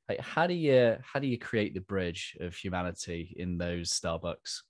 like 0.08 0.20
how 0.20 0.46
do 0.46 0.54
you 0.54 0.98
how 1.02 1.18
do 1.18 1.26
you 1.26 1.38
create 1.38 1.72
the 1.72 1.80
bridge 1.80 2.36
of 2.40 2.54
humanity 2.54 3.34
in 3.38 3.56
those 3.56 3.90
starbucks 3.90 4.60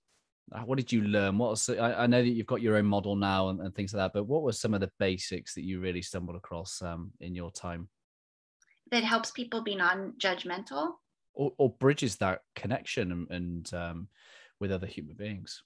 what 0.65 0.77
did 0.77 0.91
you 0.91 1.01
learn 1.01 1.37
what 1.37 1.51
was 1.51 1.69
I, 1.69 2.03
I 2.03 2.07
know 2.07 2.21
that 2.21 2.29
you've 2.29 2.45
got 2.45 2.61
your 2.61 2.77
own 2.77 2.85
model 2.85 3.15
now 3.15 3.49
and, 3.49 3.59
and, 3.61 3.73
things 3.73 3.93
like 3.93 4.01
that 4.01 4.13
but 4.13 4.25
what 4.25 4.43
were 4.43 4.51
some 4.51 4.73
of 4.73 4.81
the 4.81 4.91
basics 4.99 5.55
that 5.55 5.63
you 5.63 5.79
really 5.79 6.01
stumbled 6.01 6.35
across 6.35 6.81
um, 6.81 7.11
in 7.21 7.33
your 7.33 7.51
time 7.51 7.87
that 8.91 9.03
helps 9.03 9.31
people 9.31 9.63
be 9.63 9.75
non-judgmental 9.75 10.93
or, 11.33 11.51
or 11.57 11.69
bridges 11.79 12.17
that 12.17 12.41
connection 12.55 13.11
and, 13.11 13.31
and 13.31 13.73
um, 13.73 14.07
with 14.59 14.71
other 14.71 14.87
human 14.87 15.15
beings. 15.15 15.63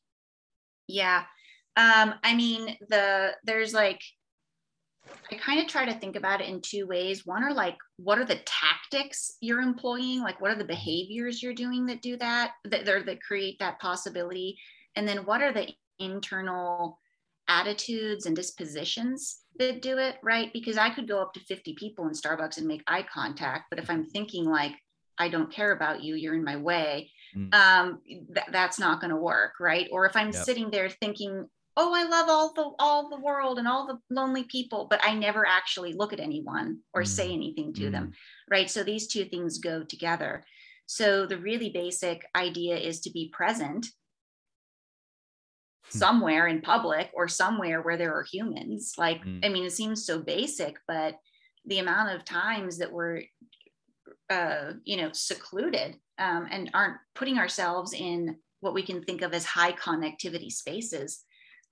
Yeah. 0.87 1.23
Um, 1.75 2.15
I 2.23 2.33
mean, 2.35 2.77
the 2.89 3.33
there's 3.43 3.73
like 3.73 4.01
I 5.31 5.35
kind 5.35 5.59
of 5.59 5.67
try 5.67 5.85
to 5.85 5.99
think 5.99 6.15
about 6.15 6.41
it 6.41 6.49
in 6.49 6.61
two 6.61 6.87
ways. 6.87 7.25
One 7.25 7.43
are 7.43 7.53
like, 7.53 7.75
what 7.97 8.17
are 8.17 8.25
the 8.25 8.39
tactics 8.45 9.37
you're 9.41 9.61
employing? 9.61 10.21
Like, 10.21 10.39
what 10.41 10.51
are 10.51 10.57
the 10.57 10.63
behaviors 10.63 11.41
you're 11.43 11.53
doing 11.53 11.85
that 11.87 12.01
do 12.01 12.17
that, 12.17 12.51
that, 12.65 12.85
that 12.85 13.21
create 13.21 13.57
that 13.59 13.79
possibility? 13.79 14.57
And 14.95 15.07
then 15.07 15.25
what 15.25 15.41
are 15.41 15.53
the 15.53 15.69
internal 15.99 16.99
attitudes 17.47 18.25
and 18.25 18.35
dispositions 18.35 19.41
that 19.57 19.81
do 19.81 19.97
it, 19.97 20.17
right? 20.23 20.51
Because 20.53 20.77
I 20.77 20.89
could 20.89 21.07
go 21.07 21.21
up 21.21 21.33
to 21.33 21.39
50 21.39 21.75
people 21.75 22.07
in 22.07 22.13
Starbucks 22.13 22.57
and 22.57 22.67
make 22.67 22.83
eye 22.87 23.05
contact, 23.11 23.65
but 23.69 23.79
if 23.79 23.89
I'm 23.89 24.05
thinking 24.05 24.45
like, 24.45 24.73
I 25.17 25.29
don't 25.29 25.51
care 25.51 25.71
about 25.71 26.03
you, 26.03 26.15
you're 26.15 26.35
in 26.35 26.43
my 26.43 26.57
way, 26.57 27.11
mm. 27.35 27.53
um, 27.53 28.01
th- 28.05 28.47
that's 28.51 28.77
not 28.77 29.01
going 29.01 29.09
to 29.09 29.17
work, 29.17 29.53
right? 29.59 29.87
Or 29.91 30.05
if 30.05 30.15
I'm 30.15 30.31
yep. 30.31 30.43
sitting 30.43 30.69
there 30.69 30.89
thinking, 30.89 31.47
oh, 31.77 31.93
I 31.93 32.03
love 32.03 32.27
all 32.29 32.53
the 32.53 32.71
all 32.79 33.09
the 33.09 33.19
world 33.19 33.59
and 33.59 33.67
all 33.67 33.87
the 33.87 33.99
lonely 34.13 34.43
people, 34.43 34.87
but 34.89 34.99
I 35.03 35.13
never 35.13 35.45
actually 35.45 35.93
look 35.93 36.11
at 36.11 36.19
anyone 36.19 36.79
or 36.93 37.03
mm. 37.03 37.07
say 37.07 37.31
anything 37.31 37.73
to 37.75 37.83
mm. 37.83 37.91
them, 37.91 38.11
right? 38.49 38.69
So 38.69 38.83
these 38.83 39.07
two 39.07 39.25
things 39.25 39.59
go 39.59 39.83
together. 39.83 40.43
So 40.87 41.25
the 41.25 41.37
really 41.37 41.69
basic 41.69 42.25
idea 42.35 42.77
is 42.77 43.01
to 43.01 43.11
be 43.11 43.31
present 43.33 43.87
Hmm. 45.91 45.99
somewhere 45.99 46.47
in 46.47 46.61
public 46.61 47.09
or 47.13 47.27
somewhere 47.27 47.81
where 47.81 47.97
there 47.97 48.13
are 48.13 48.23
humans. 48.23 48.95
Like, 48.97 49.23
mm. 49.23 49.45
I 49.45 49.49
mean, 49.49 49.63
it 49.63 49.71
seems 49.71 50.05
so 50.05 50.19
basic, 50.19 50.77
but 50.87 51.17
the 51.65 51.79
amount 51.79 52.15
of 52.15 52.25
times 52.25 52.77
that 52.79 52.91
we're, 52.91 53.21
uh, 54.29 54.73
you 54.83 54.97
know, 54.97 55.11
secluded 55.13 55.95
um, 56.17 56.47
and 56.51 56.69
aren't 56.73 56.97
putting 57.15 57.37
ourselves 57.37 57.93
in 57.93 58.37
what 58.59 58.73
we 58.73 58.83
can 58.83 59.03
think 59.03 59.21
of 59.21 59.33
as 59.33 59.45
high 59.45 59.71
connectivity 59.71 60.51
spaces, 60.51 61.23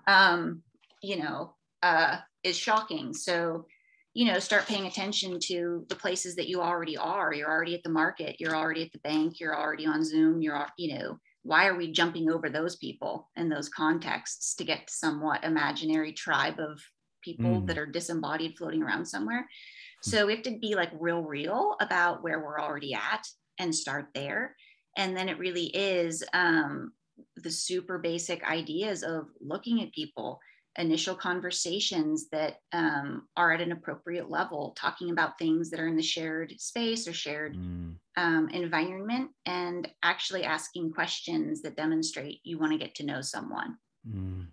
um, 0.08 0.62
you 1.02 1.18
know, 1.18 1.56
uh, 1.84 2.18
is 2.44 2.58
shocking. 2.58 3.14
So, 3.14 3.66
you 4.14 4.26
know, 4.26 4.40
start 4.40 4.68
paying 4.68 4.86
attention 4.86 5.40
to 5.44 5.86
the 5.90 5.96
places 5.96 6.36
that 6.36 6.48
you 6.48 6.62
already 6.62 6.98
are. 6.98 7.34
You're 7.34 7.52
already 7.52 7.76
at 7.76 7.84
the 7.84 7.90
market. 7.90 8.38
You're 8.40 8.56
already 8.56 8.84
at 8.84 8.92
the 8.92 9.00
bank. 9.00 9.40
You're 9.40 9.58
already 9.58 9.86
on 9.86 10.04
Zoom. 10.04 10.42
You're, 10.42 10.68
you 10.78 10.98
know, 10.98 11.20
why 11.46 11.68
are 11.68 11.78
we 11.78 11.92
jumping 11.92 12.32
over 12.32 12.50
those 12.50 12.76
people 12.78 13.30
and 13.36 13.52
those 13.52 13.70
contexts 13.70 14.56
to 14.56 14.64
get 14.64 14.88
to 14.88 14.94
somewhat 14.94 15.44
imaginary 15.44 16.12
tribe 16.12 16.60
of 16.60 16.82
people 17.22 17.62
mm. 17.62 17.68
that 17.68 17.78
are 17.78 17.86
disembodied 17.86 18.58
floating 18.58 18.82
around 18.82 19.06
somewhere 19.06 19.42
mm. 19.42 20.10
so 20.10 20.26
we 20.26 20.34
have 20.34 20.44
to 20.44 20.58
be 20.60 20.76
like 20.76 20.90
real 21.00 21.22
real 21.22 21.76
about 21.80 22.24
where 22.24 22.40
we're 22.40 22.60
already 22.60 22.94
at 22.96 23.26
and 23.60 23.74
start 23.74 24.08
there 24.16 24.56
and 24.98 25.16
then 25.16 25.30
it 25.30 25.38
really 25.38 25.66
is 25.68 26.24
um, 26.34 26.92
the 27.38 27.52
super 27.52 27.98
basic 27.98 28.44
ideas 28.44 29.04
of 29.04 29.28
looking 29.40 29.82
at 29.82 29.92
people 29.94 30.40
initial 30.78 31.16
conversations 31.16 32.28
that 32.32 32.58
um, 32.74 33.28
are 33.38 33.54
at 33.54 33.62
an 33.62 33.72
appropriate 33.72 34.30
level, 34.30 34.76
talking 34.78 35.12
about 35.12 35.38
things 35.38 35.70
that 35.70 35.80
are 35.80 35.88
in 35.88 35.96
the 35.96 36.04
shared 36.04 36.54
space 36.60 37.08
or 37.08 37.14
shared 37.14 37.56
mm. 37.56 37.96
um, 38.18 38.50
environment, 38.50 39.30
and 39.46 39.88
actually 40.04 40.44
asking 40.44 40.92
questions 40.92 41.62
that 41.62 41.78
demonstrate 41.78 42.40
you 42.44 42.60
want 42.60 42.72
to 42.72 42.78
get 42.78 42.96
to 42.96 43.06
know 43.06 43.22
someone. 43.22 43.78
Mm. 44.08 44.48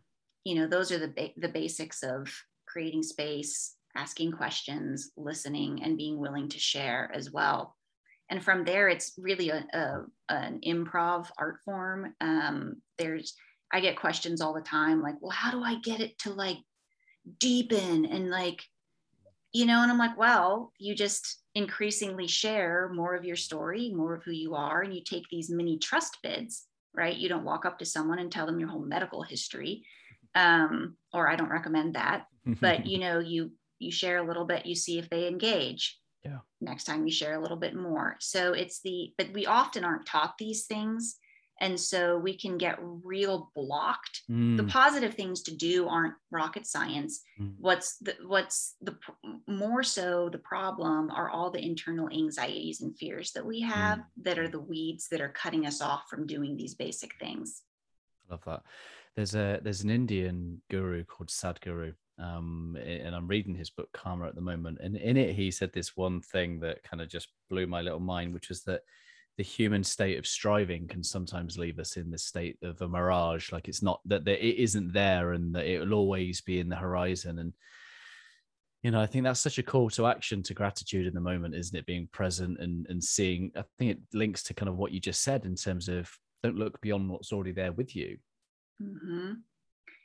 You 0.44 0.54
know, 0.56 0.66
those 0.66 0.92
are 0.92 0.98
the 0.98 1.08
ba- 1.08 1.32
the 1.36 1.48
basics 1.48 2.02
of 2.02 2.32
creating 2.66 3.02
space, 3.02 3.74
asking 3.96 4.32
questions, 4.32 5.10
listening, 5.16 5.82
and 5.82 5.96
being 5.96 6.18
willing 6.18 6.48
to 6.48 6.58
share 6.58 7.10
as 7.14 7.32
well. 7.32 7.76
And 8.32 8.42
from 8.42 8.64
there, 8.64 8.88
it's 8.88 9.12
really 9.18 9.50
a, 9.50 9.62
a 9.74 10.04
an 10.30 10.60
improv 10.66 11.28
art 11.36 11.58
form. 11.66 12.14
Um, 12.22 12.76
there's 12.96 13.34
I 13.70 13.80
get 13.80 14.00
questions 14.00 14.40
all 14.40 14.54
the 14.54 14.62
time 14.62 15.02
like, 15.02 15.16
well, 15.20 15.32
how 15.32 15.50
do 15.50 15.62
I 15.62 15.80
get 15.80 16.00
it 16.00 16.18
to 16.20 16.32
like 16.32 16.56
deepen 17.38 18.06
and 18.06 18.30
like, 18.30 18.62
you 19.52 19.66
know, 19.66 19.82
and 19.82 19.92
I'm 19.92 19.98
like, 19.98 20.16
well, 20.16 20.72
you 20.78 20.94
just 20.94 21.42
increasingly 21.54 22.26
share 22.26 22.90
more 22.94 23.14
of 23.14 23.26
your 23.26 23.36
story, 23.36 23.92
more 23.94 24.14
of 24.14 24.22
who 24.22 24.32
you 24.32 24.54
are, 24.54 24.80
and 24.80 24.94
you 24.94 25.02
take 25.04 25.24
these 25.30 25.50
mini 25.50 25.76
trust 25.76 26.16
bids, 26.22 26.64
right? 26.94 27.14
You 27.14 27.28
don't 27.28 27.44
walk 27.44 27.66
up 27.66 27.78
to 27.80 27.84
someone 27.84 28.18
and 28.18 28.32
tell 28.32 28.46
them 28.46 28.58
your 28.58 28.70
whole 28.70 28.80
medical 28.80 29.22
history. 29.22 29.84
Um, 30.34 30.96
or 31.12 31.28
I 31.28 31.36
don't 31.36 31.50
recommend 31.50 31.96
that, 31.96 32.28
but 32.62 32.86
you 32.92 32.98
know, 32.98 33.18
you 33.18 33.50
you 33.78 33.92
share 33.92 34.16
a 34.16 34.26
little 34.26 34.46
bit, 34.46 34.64
you 34.64 34.74
see 34.74 34.98
if 34.98 35.10
they 35.10 35.28
engage. 35.28 35.98
Yeah. 36.24 36.38
Next 36.60 36.84
time 36.84 37.04
you 37.06 37.12
share 37.12 37.34
a 37.34 37.40
little 37.40 37.56
bit 37.56 37.74
more. 37.74 38.16
So 38.20 38.52
it's 38.52 38.80
the, 38.80 39.12
but 39.18 39.32
we 39.32 39.46
often 39.46 39.84
aren't 39.84 40.06
taught 40.06 40.38
these 40.38 40.66
things 40.66 41.16
and 41.62 41.78
so 41.78 42.18
we 42.18 42.36
can 42.36 42.58
get 42.58 42.78
real 42.80 43.50
blocked 43.54 44.22
mm. 44.30 44.56
the 44.56 44.64
positive 44.64 45.14
things 45.14 45.42
to 45.42 45.54
do 45.54 45.88
aren't 45.88 46.14
rocket 46.30 46.66
science 46.66 47.22
mm. 47.40 47.52
what's 47.58 47.96
the 47.98 48.14
what's 48.26 48.74
the 48.82 48.96
more 49.46 49.82
so 49.82 50.28
the 50.28 50.38
problem 50.38 51.10
are 51.10 51.30
all 51.30 51.50
the 51.50 51.64
internal 51.64 52.10
anxieties 52.10 52.80
and 52.80 52.98
fears 52.98 53.32
that 53.32 53.46
we 53.46 53.60
have 53.60 53.98
mm. 53.98 54.04
that 54.22 54.38
are 54.38 54.48
the 54.48 54.60
weeds 54.60 55.08
that 55.08 55.20
are 55.20 55.30
cutting 55.30 55.64
us 55.66 55.80
off 55.80 56.04
from 56.10 56.26
doing 56.26 56.56
these 56.56 56.74
basic 56.74 57.14
things 57.18 57.62
i 58.28 58.32
love 58.32 58.44
that 58.44 58.62
there's 59.16 59.34
a 59.34 59.60
there's 59.62 59.82
an 59.82 59.90
indian 59.90 60.60
guru 60.70 61.04
called 61.04 61.28
sadhguru 61.28 61.94
um, 62.18 62.76
and 62.84 63.14
I'm 63.14 63.28
reading 63.28 63.54
his 63.54 63.70
book 63.70 63.88
Karma 63.92 64.26
at 64.26 64.34
the 64.34 64.40
moment, 64.40 64.78
and 64.82 64.96
in 64.96 65.16
it 65.16 65.34
he 65.34 65.50
said 65.50 65.72
this 65.72 65.96
one 65.96 66.20
thing 66.20 66.60
that 66.60 66.82
kind 66.82 67.00
of 67.00 67.08
just 67.08 67.28
blew 67.50 67.66
my 67.66 67.80
little 67.80 68.00
mind, 68.00 68.32
which 68.34 68.48
was 68.48 68.62
that 68.64 68.82
the 69.38 69.42
human 69.42 69.82
state 69.82 70.18
of 70.18 70.26
striving 70.26 70.86
can 70.86 71.02
sometimes 71.02 71.58
leave 71.58 71.78
us 71.78 71.96
in 71.96 72.10
the 72.10 72.18
state 72.18 72.58
of 72.62 72.80
a 72.82 72.88
mirage 72.88 73.50
like 73.50 73.66
it's 73.66 73.82
not 73.82 74.00
that 74.04 74.28
it 74.28 74.62
isn't 74.62 74.92
there 74.92 75.32
and 75.32 75.54
that 75.54 75.64
it 75.64 75.80
will 75.80 75.94
always 75.94 76.42
be 76.42 76.60
in 76.60 76.68
the 76.68 76.76
horizon 76.76 77.38
and 77.38 77.54
you 78.82 78.90
know 78.90 79.00
i 79.00 79.06
think 79.06 79.24
that's 79.24 79.40
such 79.40 79.56
a 79.56 79.62
call 79.62 79.88
to 79.88 80.06
action 80.06 80.42
to 80.42 80.52
gratitude 80.52 81.06
in 81.06 81.14
the 81.14 81.20
moment 81.20 81.54
isn't 81.54 81.78
it? 81.78 81.86
Being 81.86 82.08
present 82.12 82.58
and 82.60 82.86
and 82.90 83.02
seeing 83.02 83.50
i 83.56 83.64
think 83.78 83.92
it 83.92 83.98
links 84.12 84.42
to 84.44 84.54
kind 84.54 84.68
of 84.68 84.76
what 84.76 84.92
you 84.92 85.00
just 85.00 85.22
said 85.22 85.46
in 85.46 85.56
terms 85.56 85.88
of 85.88 86.10
don't 86.42 86.58
look 86.58 86.80
beyond 86.80 87.08
what's 87.08 87.32
already 87.32 87.52
there 87.52 87.72
with 87.72 87.94
you. 87.94 88.18
Mm-hmm 88.82 89.32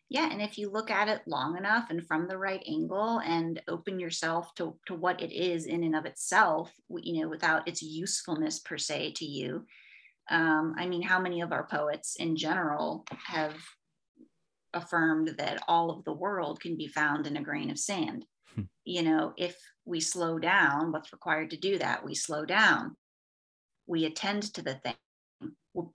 yeah 0.10 0.30
and 0.32 0.42
if 0.42 0.58
you 0.58 0.70
look 0.70 0.90
at 0.90 1.08
it 1.08 1.22
long 1.28 1.58
enough 1.58 1.90
and 1.90 2.06
from 2.08 2.28
the 2.28 2.38
right 2.38 2.64
angle 2.68 3.20
and 3.20 3.62
open 3.68 4.00
yourself 4.00 4.54
to, 4.56 4.78
to 4.86 4.94
what 4.94 5.22
it 5.22 5.32
is 5.34 5.66
in 5.66 5.84
and 5.84 5.96
of 5.96 6.06
itself 6.06 6.72
you 7.02 7.22
know 7.22 7.30
without 7.30 7.68
its 7.68 7.82
usefulness 7.82 8.60
per 8.60 8.78
se 8.78 9.12
to 9.12 9.26
you 9.26 9.66
um, 10.30 10.76
i 10.78 10.88
mean 10.88 11.02
how 11.02 11.20
many 11.20 11.42
of 11.42 11.52
our 11.52 11.68
poets 11.68 12.16
in 12.18 12.36
general 12.36 13.06
have 13.26 13.56
affirmed 14.74 15.34
that 15.38 15.64
all 15.68 15.90
of 15.90 16.04
the 16.04 16.14
world 16.14 16.60
can 16.60 16.76
be 16.76 16.88
found 16.88 17.26
in 17.26 17.38
a 17.38 17.44
grain 17.44 17.72
of 17.72 17.80
sand? 17.80 18.26
Hmm. 18.56 18.64
you 18.86 19.02
know 19.02 19.34
if 19.38 19.58
we 19.88 20.00
slow 20.02 20.38
down 20.38 20.92
what's 20.92 21.14
required 21.14 21.50
to 21.52 21.58
do 21.58 21.80
that? 21.80 22.06
We 22.06 22.14
slow 22.14 22.46
down. 22.46 22.96
We 23.88 24.06
attend 24.06 24.54
to 24.54 24.62
the 24.62 24.76
thing. 24.76 24.96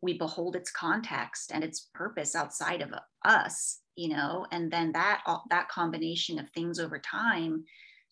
We 0.00 0.16
behold 0.16 0.56
its 0.56 0.70
context 0.70 1.50
and 1.52 1.62
its 1.62 1.90
purpose 1.92 2.34
outside 2.34 2.80
of 2.80 2.94
us 3.24 3.80
you 3.96 4.08
know 4.08 4.46
and 4.52 4.70
then 4.70 4.92
that 4.92 5.22
all, 5.26 5.44
that 5.50 5.68
combination 5.68 6.38
of 6.38 6.48
things 6.50 6.78
over 6.78 6.98
time 6.98 7.64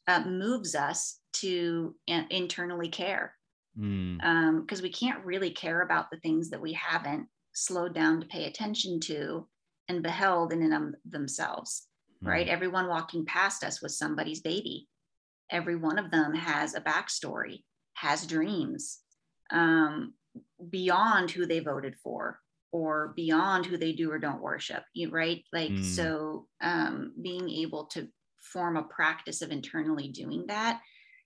uh, 0.09 0.23
moves 0.27 0.75
us 0.75 1.21
to 1.33 1.95
uh, 2.11 2.23
internally 2.31 2.89
care 2.89 3.35
because 3.75 3.89
mm. 3.89 4.19
um, 4.25 4.67
we 4.83 4.91
can't 4.91 5.25
really 5.25 5.51
care 5.51 5.83
about 5.83 6.11
the 6.11 6.19
things 6.19 6.51
that 6.51 6.61
we 6.61 6.73
haven't 6.73 7.27
slowed 7.53 7.95
down 7.95 8.21
to 8.21 8.27
pay 8.27 8.47
attention 8.47 9.01
to 9.01 9.47
and 9.89 10.03
beheld 10.03 10.53
in 10.53 10.63
and 10.63 10.75
of 10.75 10.95
themselves 11.11 11.87
mm. 12.23 12.29
right 12.29 12.49
everyone 12.49 12.89
walking 12.89 13.25
past 13.25 13.65
us 13.65 13.81
was 13.81 13.99
somebody's 13.99 14.41
baby 14.41 14.89
every 15.51 15.77
one 15.77 15.99
of 15.99 16.11
them 16.11 16.35
has 16.35 16.75
a 16.75 16.81
backstory 16.81 17.63
has 17.95 18.27
dreams 18.27 19.01
um, 19.51 20.15
beyond 20.71 21.31
who 21.31 21.47
they 21.47 21.61
voted 21.61 21.97
for 22.03 22.39
or 22.73 23.13
beyond 23.17 23.67
who 23.67 23.77
they 23.77 23.93
do 23.93 24.11
or 24.11 24.19
don't 24.19 24.43
worship 24.43 24.83
you 24.95 25.11
right 25.11 25.45
like 25.53 25.71
mm. 25.71 25.85
so 25.85 26.47
um, 26.61 27.13
being 27.23 27.49
able 27.49 27.87
to 27.87 28.09
form 28.53 28.77
a 28.77 28.83
practice 28.85 29.43
of 29.43 29.51
internally 29.51 30.09
doing 30.09 30.45
that 30.47 30.81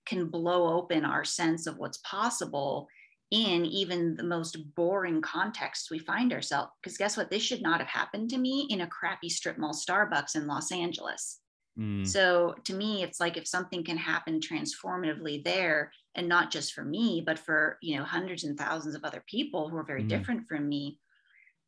can 0.05 0.27
blow 0.27 0.77
open 0.77 1.05
our 1.05 1.23
sense 1.23 1.67
of 1.67 1.77
what's 1.77 1.97
possible 1.99 2.87
in 3.31 3.65
even 3.65 4.15
the 4.15 4.23
most 4.23 4.57
boring 4.75 5.21
contexts 5.21 5.89
we 5.89 5.97
find 5.97 6.31
ourselves 6.31 6.69
because 6.81 6.97
guess 6.97 7.17
what 7.17 7.29
this 7.29 7.41
should 7.41 7.61
not 7.61 7.79
have 7.79 7.89
happened 7.89 8.29
to 8.29 8.37
me 8.37 8.67
in 8.69 8.81
a 8.81 8.87
crappy 8.87 9.29
strip 9.29 9.57
mall 9.57 9.73
starbucks 9.73 10.35
in 10.35 10.45
los 10.45 10.71
angeles 10.71 11.39
mm. 11.77 12.05
so 12.05 12.53
to 12.63 12.73
me 12.73 13.01
it's 13.01 13.19
like 13.19 13.35
if 13.35 13.47
something 13.47 13.83
can 13.83 13.97
happen 13.97 14.39
transformatively 14.39 15.43
there 15.43 15.91
and 16.13 16.29
not 16.29 16.51
just 16.51 16.73
for 16.73 16.83
me 16.83 17.23
but 17.25 17.39
for 17.39 17.77
you 17.81 17.97
know 17.97 18.03
hundreds 18.03 18.43
and 18.43 18.57
thousands 18.57 18.93
of 18.93 19.03
other 19.03 19.23
people 19.27 19.69
who 19.69 19.77
are 19.77 19.83
very 19.83 20.03
mm. 20.03 20.09
different 20.09 20.47
from 20.47 20.69
me 20.69 20.99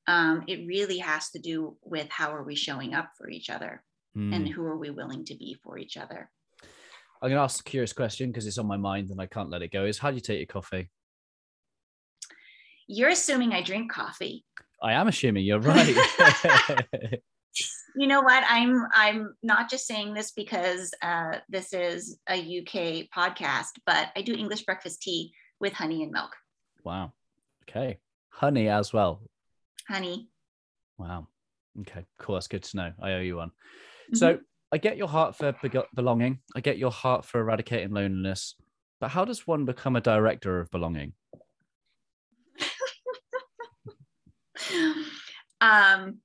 um, 0.08 0.44
it 0.48 0.66
really 0.68 1.00
has 1.00 1.30
to 1.32 1.40
do 1.40 1.78
with 1.84 2.08
how 2.10 2.34
are 2.34 2.44
we 2.44 2.56
showing 2.56 2.94
up 2.94 3.12
for 3.18 3.30
each 3.30 3.50
other 3.50 3.84
mm. 4.18 4.34
and 4.34 4.48
who 4.48 4.64
are 4.64 4.78
we 4.78 4.90
willing 4.90 5.26
to 5.26 5.36
be 5.36 5.58
for 5.64 5.78
each 5.78 5.98
other 5.98 6.30
i'm 7.22 7.30
going 7.30 7.34
to 7.34 7.42
ask 7.42 7.62
a 7.62 7.70
curious 7.70 7.94
question 7.94 8.30
because 8.32 8.48
it's 8.48 8.58
on 8.58 8.68
my 8.68 8.78
mind 8.78 9.10
and 9.10 9.22
i 9.22 9.26
can't 9.26 9.50
let 9.50 9.62
it 9.62 9.72
go 9.72 9.86
is 9.86 9.98
how 9.98 10.10
do 10.10 10.16
you 10.16 10.22
take 10.22 10.40
your 10.40 10.48
coffee 10.48 10.90
you're 12.88 13.10
assuming 13.10 13.52
I 13.52 13.62
drink 13.62 13.92
coffee. 13.92 14.46
I 14.82 14.94
am 14.94 15.08
assuming 15.08 15.44
you're 15.44 15.60
right. 15.60 15.96
you 17.96 18.08
know 18.08 18.22
what? 18.22 18.44
I'm 18.48 18.86
I'm 18.94 19.36
not 19.44 19.70
just 19.70 19.86
saying 19.86 20.14
this 20.14 20.32
because 20.32 20.94
uh, 21.02 21.40
this 21.50 21.74
is 21.74 22.18
a 22.30 22.36
UK 22.36 23.10
podcast, 23.16 23.80
but 23.86 24.10
I 24.16 24.22
do 24.22 24.34
English 24.34 24.64
breakfast 24.64 25.02
tea 25.02 25.34
with 25.60 25.74
honey 25.74 26.04
and 26.04 26.12
milk. 26.12 26.32
Wow. 26.84 27.12
Okay. 27.70 27.98
Honey 28.30 28.70
as 28.70 28.94
well. 28.94 29.22
Honey. 29.88 30.30
Wow. 30.98 31.28
Okay. 31.82 32.06
Cool. 32.20 32.36
That's 32.36 32.48
good 32.48 32.64
to 32.64 32.78
know. 32.78 32.92
I 33.02 33.14
owe 33.14 33.20
you 33.22 33.38
one. 33.38 33.50
Mm-hmm. 33.50 34.16
So 34.16 34.40
I 34.72 34.78
get 34.78 34.98
your 34.98 35.08
heart 35.08 35.36
for 35.36 35.56
belonging. 35.96 36.40
I 36.56 36.62
get 36.62 36.78
your 36.78 36.92
heart 36.92 37.26
for 37.26 37.40
eradicating 37.42 37.92
loneliness. 37.92 38.56
But 39.00 39.10
how 39.10 39.26
does 39.26 39.46
one 39.46 39.66
become 39.66 39.96
a 39.96 40.02
director 40.02 40.60
of 40.60 40.72
belonging? 40.72 41.14
um, 45.62 46.18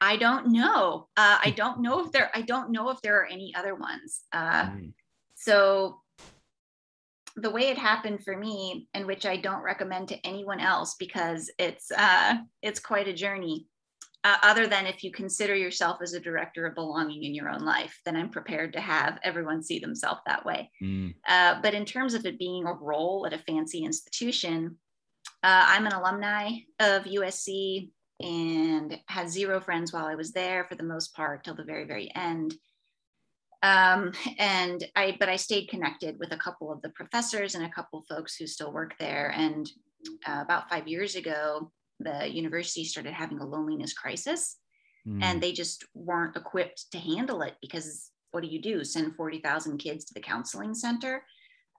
I 0.00 0.16
don't 0.16 0.52
know. 0.52 1.08
Uh, 1.16 1.38
I 1.42 1.50
don't 1.56 1.80
know 1.80 2.04
if 2.04 2.12
there. 2.12 2.30
I 2.34 2.42
don't 2.42 2.70
know 2.70 2.90
if 2.90 3.00
there 3.02 3.20
are 3.20 3.26
any 3.26 3.54
other 3.54 3.74
ones. 3.74 4.20
Uh, 4.32 4.66
mm. 4.66 4.92
So 5.34 6.00
the 7.40 7.50
way 7.50 7.68
it 7.68 7.78
happened 7.78 8.24
for 8.24 8.36
me, 8.36 8.88
and 8.94 9.06
which 9.06 9.26
I 9.26 9.36
don't 9.36 9.62
recommend 9.62 10.08
to 10.08 10.26
anyone 10.26 10.60
else 10.60 10.94
because 10.98 11.50
it's 11.58 11.90
uh, 11.90 12.36
it's 12.62 12.80
quite 12.80 13.08
a 13.08 13.12
journey. 13.12 13.66
Uh, 14.22 14.36
other 14.42 14.66
than 14.66 14.86
if 14.86 15.02
you 15.02 15.10
consider 15.10 15.54
yourself 15.54 15.98
as 16.02 16.12
a 16.12 16.20
director 16.20 16.66
of 16.66 16.74
belonging 16.74 17.24
in 17.24 17.34
your 17.34 17.48
own 17.48 17.64
life, 17.64 17.98
then 18.04 18.16
I'm 18.16 18.28
prepared 18.28 18.74
to 18.74 18.80
have 18.80 19.18
everyone 19.24 19.62
see 19.62 19.78
themselves 19.78 20.20
that 20.26 20.44
way. 20.44 20.70
Mm. 20.82 21.14
Uh, 21.26 21.58
but 21.62 21.72
in 21.72 21.86
terms 21.86 22.12
of 22.12 22.26
it 22.26 22.38
being 22.38 22.66
a 22.66 22.74
role 22.74 23.24
at 23.26 23.32
a 23.32 23.38
fancy 23.38 23.82
institution, 23.82 24.76
uh, 25.42 25.64
I'm 25.68 25.86
an 25.86 25.94
alumni 25.94 26.50
of 26.78 27.04
USC 27.04 27.90
and 28.20 28.98
had 29.06 29.30
zero 29.30 29.58
friends 29.58 29.90
while 29.90 30.04
I 30.04 30.14
was 30.14 30.32
there 30.32 30.64
for 30.64 30.74
the 30.74 30.82
most 30.82 31.14
part 31.14 31.42
till 31.42 31.54
the 31.54 31.64
very, 31.64 31.86
very 31.86 32.10
end. 32.14 32.54
Um, 33.62 34.12
and 34.38 34.84
I, 34.96 35.16
but 35.20 35.28
I 35.28 35.36
stayed 35.36 35.68
connected 35.68 36.18
with 36.18 36.32
a 36.32 36.36
couple 36.38 36.72
of 36.72 36.80
the 36.82 36.88
professors 36.90 37.54
and 37.54 37.64
a 37.64 37.70
couple 37.70 38.00
of 38.00 38.06
folks 38.06 38.36
who 38.36 38.46
still 38.46 38.72
work 38.72 38.94
there. 38.98 39.32
And 39.36 39.70
uh, 40.26 40.40
about 40.42 40.70
five 40.70 40.88
years 40.88 41.14
ago, 41.14 41.70
the 41.98 42.26
university 42.26 42.84
started 42.84 43.12
having 43.12 43.40
a 43.40 43.46
loneliness 43.46 43.92
crisis 43.92 44.56
mm. 45.06 45.22
and 45.22 45.42
they 45.42 45.52
just 45.52 45.84
weren't 45.94 46.36
equipped 46.36 46.90
to 46.92 46.98
handle 46.98 47.42
it 47.42 47.56
because 47.60 48.10
what 48.30 48.42
do 48.42 48.48
you 48.48 48.62
do? 48.62 48.84
Send 48.84 49.14
40,000 49.16 49.76
kids 49.78 50.04
to 50.06 50.14
the 50.14 50.20
counseling 50.20 50.72
center? 50.72 51.22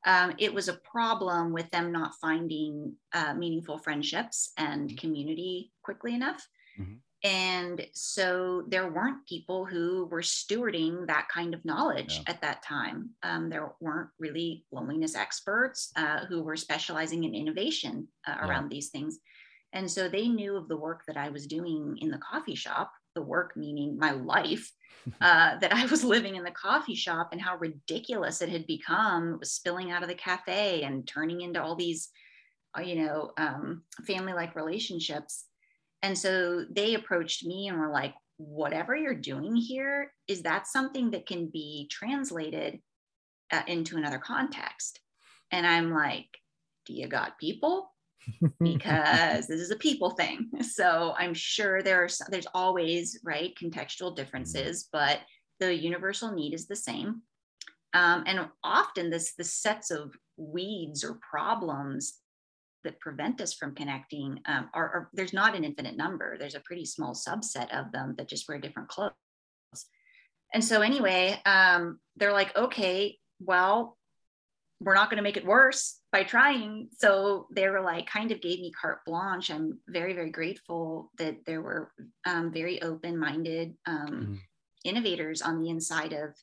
um, 0.05 0.33
it 0.37 0.53
was 0.53 0.67
a 0.67 0.79
problem 0.91 1.53
with 1.53 1.69
them 1.69 1.91
not 1.91 2.13
finding 2.19 2.93
uh, 3.13 3.33
meaningful 3.33 3.77
friendships 3.77 4.51
and 4.57 4.89
mm-hmm. 4.89 4.97
community 4.97 5.71
quickly 5.83 6.15
enough. 6.15 6.45
Mm-hmm. 6.79 6.95
And 7.23 7.85
so 7.93 8.63
there 8.67 8.89
weren't 8.89 9.27
people 9.27 9.63
who 9.65 10.05
were 10.05 10.21
stewarding 10.21 11.05
that 11.05 11.27
kind 11.29 11.53
of 11.53 11.63
knowledge 11.63 12.15
yeah. 12.17 12.33
at 12.33 12.41
that 12.41 12.63
time. 12.63 13.11
Um, 13.21 13.49
there 13.49 13.73
weren't 13.79 14.09
really 14.19 14.65
loneliness 14.71 15.15
experts 15.15 15.91
uh, 15.95 16.25
who 16.25 16.41
were 16.41 16.55
specializing 16.55 17.23
in 17.23 17.35
innovation 17.35 18.07
uh, 18.27 18.35
yeah. 18.37 18.47
around 18.47 18.69
these 18.69 18.89
things. 18.89 19.19
And 19.73 19.89
so 19.89 20.09
they 20.09 20.27
knew 20.27 20.57
of 20.57 20.67
the 20.67 20.77
work 20.77 21.03
that 21.07 21.17
I 21.17 21.29
was 21.29 21.47
doing 21.47 21.97
in 22.01 22.09
the 22.09 22.17
coffee 22.17 22.55
shop, 22.55 22.91
the 23.15 23.21
work 23.21 23.55
meaning 23.55 23.97
my 23.97 24.11
life, 24.11 24.71
uh, 25.21 25.57
that 25.59 25.73
I 25.73 25.85
was 25.85 26.03
living 26.03 26.35
in 26.35 26.43
the 26.43 26.51
coffee 26.51 26.95
shop 26.95 27.29
and 27.31 27.41
how 27.41 27.57
ridiculous 27.57 28.41
it 28.41 28.49
had 28.49 28.65
become. 28.67 29.33
It 29.33 29.39
was 29.39 29.51
spilling 29.51 29.91
out 29.91 30.03
of 30.03 30.09
the 30.09 30.15
cafe 30.15 30.83
and 30.83 31.07
turning 31.07 31.41
into 31.41 31.61
all 31.61 31.75
these, 31.75 32.09
uh, 32.77 32.81
you 32.81 33.03
know, 33.03 33.31
um, 33.37 33.83
family 34.05 34.33
like 34.33 34.55
relationships. 34.55 35.45
And 36.03 36.17
so 36.17 36.65
they 36.69 36.95
approached 36.95 37.45
me 37.45 37.67
and 37.67 37.79
were 37.79 37.91
like, 37.91 38.13
whatever 38.37 38.95
you're 38.95 39.13
doing 39.13 39.55
here, 39.55 40.13
is 40.27 40.41
that 40.43 40.67
something 40.67 41.11
that 41.11 41.27
can 41.27 41.47
be 41.47 41.87
translated 41.91 42.79
uh, 43.51 43.61
into 43.67 43.97
another 43.97 44.17
context? 44.17 44.99
And 45.51 45.67
I'm 45.67 45.93
like, 45.93 46.27
do 46.85 46.93
you 46.93 47.07
got 47.07 47.37
people? 47.37 47.91
because 48.61 49.47
this 49.47 49.59
is 49.59 49.71
a 49.71 49.75
people 49.75 50.11
thing. 50.11 50.49
So 50.61 51.13
I'm 51.17 51.33
sure 51.33 51.81
there's 51.81 52.21
there's 52.29 52.47
always 52.53 53.19
right 53.23 53.53
contextual 53.61 54.15
differences, 54.15 54.87
but 54.91 55.19
the 55.59 55.73
universal 55.75 56.31
need 56.31 56.53
is 56.53 56.67
the 56.67 56.75
same. 56.75 57.21
Um, 57.93 58.23
and 58.25 58.47
often 58.63 59.09
this 59.09 59.33
the 59.37 59.43
sets 59.43 59.91
of 59.91 60.15
weeds 60.37 61.03
or 61.03 61.19
problems 61.29 62.20
that 62.83 62.99
prevent 62.99 63.41
us 63.41 63.53
from 63.53 63.75
connecting 63.75 64.39
um, 64.45 64.69
are, 64.73 64.89
are, 64.89 65.09
there's 65.13 65.33
not 65.33 65.55
an 65.55 65.63
infinite 65.63 65.97
number. 65.97 66.37
There's 66.37 66.55
a 66.55 66.61
pretty 66.61 66.85
small 66.85 67.13
subset 67.13 67.69
of 67.77 67.91
them 67.91 68.15
that 68.17 68.29
just 68.29 68.47
wear 68.47 68.59
different 68.59 68.89
clothes. 68.89 69.13
And 70.53 70.63
so 70.63 70.81
anyway, 70.81 71.39
um, 71.45 71.99
they're 72.17 72.33
like, 72.33 72.55
okay, 72.57 73.17
well, 73.39 73.97
we're 74.81 74.95
not 74.95 75.09
going 75.09 75.17
to 75.17 75.23
make 75.23 75.37
it 75.37 75.45
worse 75.45 75.99
by 76.11 76.23
trying. 76.23 76.89
So 76.97 77.47
they 77.55 77.69
were 77.69 77.81
like, 77.81 78.07
kind 78.07 78.31
of 78.31 78.41
gave 78.41 78.59
me 78.59 78.71
carte 78.71 79.05
blanche. 79.05 79.51
I'm 79.51 79.79
very, 79.87 80.13
very 80.13 80.31
grateful 80.31 81.11
that 81.19 81.37
there 81.45 81.61
were 81.61 81.91
um, 82.25 82.51
very 82.51 82.81
open 82.81 83.17
minded 83.17 83.75
um, 83.85 84.07
mm-hmm. 84.07 84.35
innovators 84.83 85.41
on 85.41 85.61
the 85.61 85.69
inside 85.69 86.13
of 86.13 86.35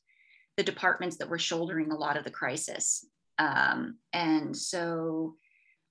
the 0.57 0.63
departments 0.63 1.17
that 1.17 1.29
were 1.29 1.39
shouldering 1.39 1.91
a 1.91 1.97
lot 1.97 2.17
of 2.17 2.25
the 2.25 2.31
crisis. 2.31 3.05
Um, 3.39 3.99
and 4.13 4.57
so 4.57 5.35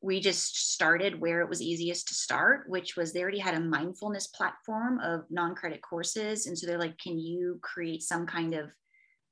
we 0.07 0.21
just 0.21 0.71
started 0.71 1.19
where 1.19 1.41
it 1.41 1.49
was 1.49 1.61
easiest 1.61 2.07
to 2.07 2.13
start, 2.13 2.69
which 2.69 2.95
was 2.95 3.11
they 3.11 3.21
already 3.21 3.39
had 3.39 3.55
a 3.55 3.59
mindfulness 3.59 4.27
platform 4.27 5.01
of 5.01 5.25
non 5.29 5.53
credit 5.53 5.81
courses. 5.81 6.47
And 6.47 6.57
so 6.57 6.65
they're 6.65 6.79
like, 6.79 6.97
can 6.97 7.19
you 7.19 7.59
create 7.61 8.01
some 8.01 8.25
kind 8.25 8.53
of 8.53 8.69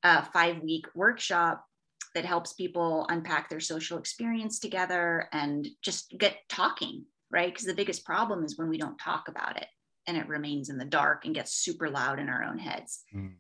uh, 0.04 0.24
five 0.34 0.62
week 0.62 0.86
workshop 0.94 1.66
that 2.14 2.26
helps 2.26 2.52
people 2.52 3.06
unpack 3.08 3.50
their 3.50 3.62
social 3.62 3.98
experience 3.98 4.60
together 4.60 5.30
and 5.32 5.66
just 5.82 6.14
get 6.18 6.36
talking, 6.50 7.06
right? 7.32 7.54
Because 7.54 7.66
the 7.66 7.74
biggest 7.74 8.04
problem 8.04 8.44
is 8.44 8.58
when 8.58 8.68
we 8.68 8.78
don't 8.78 8.98
talk 8.98 9.30
about 9.30 9.56
it 9.56 9.68
and 10.08 10.18
it 10.18 10.28
remains 10.28 10.70
in 10.70 10.78
the 10.78 10.84
dark 10.84 11.24
and 11.24 11.34
gets 11.34 11.54
super 11.54 11.90
loud 11.90 12.20
in 12.20 12.28
our 12.28 12.44
own 12.44 12.58
heads. 12.58 13.02
Mm. 13.16 13.36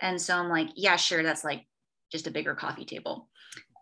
And 0.00 0.22
so 0.22 0.36
I'm 0.36 0.48
like, 0.48 0.68
yeah, 0.76 0.94
sure, 0.94 1.24
that's 1.24 1.42
like 1.42 1.64
just 2.12 2.28
a 2.28 2.30
bigger 2.30 2.54
coffee 2.54 2.84
table. 2.84 3.28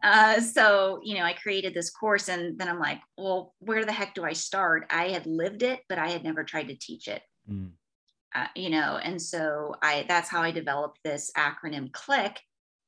Uh, 0.05 0.39
so, 0.39 1.01
you 1.03 1.15
know, 1.15 1.25
I 1.25 1.33
created 1.33 1.73
this 1.73 1.89
course 1.89 2.29
and 2.29 2.59
then 2.59 2.69
I'm 2.69 2.79
like, 2.79 3.01
well, 3.17 3.55
where 3.61 3.87
the 3.87 3.93
heck 3.93 4.15
do 4.15 4.23
I 4.23 4.35
start? 4.35 4.87
I 4.91 5.09
had 5.09 5.25
lived 5.25 5.63
it, 5.63 5.81
but 5.89 5.99
I 5.99 6.11
had 6.11 6.23
never 6.23 6.45
tried 6.45 6.69
to 6.69 6.77
teach 6.77 7.09
it. 7.09 7.23
Mm. 7.51 7.71
Uh, 8.35 8.47
you 8.55 8.69
know, 8.69 8.99
and 9.03 9.21
so 9.21 9.75
I 9.81 10.05
that's 10.07 10.29
how 10.29 10.43
I 10.43 10.51
developed 10.51 10.99
this 11.05 11.31
acronym 11.39 11.91
CLICK 11.93 12.39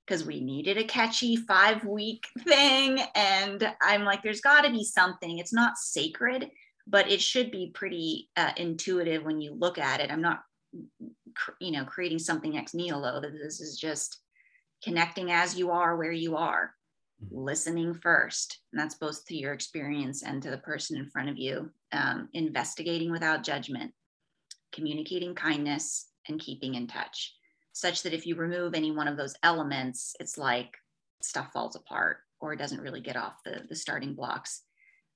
because 0.06 0.26
we 0.26 0.40
needed 0.40 0.76
a 0.76 0.84
catchy 0.84 1.36
five 1.36 1.84
week 1.84 2.26
thing. 2.40 3.00
And 3.14 3.72
I'm 3.80 4.04
like, 4.04 4.22
there's 4.22 4.42
got 4.42 4.62
to 4.62 4.70
be 4.70 4.84
something. 4.84 5.38
It's 5.38 5.54
not 5.54 5.78
sacred, 5.78 6.50
but 6.86 7.10
it 7.10 7.22
should 7.22 7.50
be 7.50 7.70
pretty 7.74 8.28
uh, 8.36 8.52
intuitive 8.58 9.24
when 9.24 9.40
you 9.40 9.54
look 9.54 9.78
at 9.78 10.00
it. 10.00 10.12
I'm 10.12 10.20
not, 10.20 10.42
you 11.60 11.70
know, 11.70 11.84
creating 11.84 12.18
something 12.18 12.58
ex 12.58 12.74
nihilo. 12.74 13.22
That 13.22 13.32
this 13.32 13.60
is 13.60 13.78
just 13.78 14.20
connecting 14.84 15.32
as 15.32 15.58
you 15.58 15.70
are, 15.70 15.96
where 15.96 16.12
you 16.12 16.36
are. 16.36 16.72
Listening 17.30 17.94
first. 17.94 18.60
And 18.72 18.80
that's 18.80 18.96
both 18.96 19.24
to 19.26 19.36
your 19.36 19.52
experience 19.52 20.22
and 20.22 20.42
to 20.42 20.50
the 20.50 20.58
person 20.58 20.96
in 20.96 21.10
front 21.10 21.28
of 21.28 21.38
you. 21.38 21.70
Um, 21.92 22.28
investigating 22.32 23.10
without 23.10 23.44
judgment, 23.44 23.92
communicating 24.72 25.34
kindness, 25.34 26.08
and 26.28 26.40
keeping 26.40 26.74
in 26.74 26.86
touch 26.86 27.36
such 27.76 28.02
that 28.02 28.14
if 28.14 28.26
you 28.26 28.36
remove 28.36 28.74
any 28.74 28.90
one 28.90 29.06
of 29.06 29.18
those 29.18 29.34
elements, 29.42 30.16
it's 30.18 30.38
like 30.38 30.74
stuff 31.20 31.52
falls 31.52 31.76
apart 31.76 32.16
or 32.40 32.54
it 32.54 32.58
doesn't 32.58 32.80
really 32.80 33.02
get 33.02 33.18
off 33.18 33.34
the, 33.44 33.64
the 33.68 33.76
starting 33.76 34.14
blocks. 34.14 34.62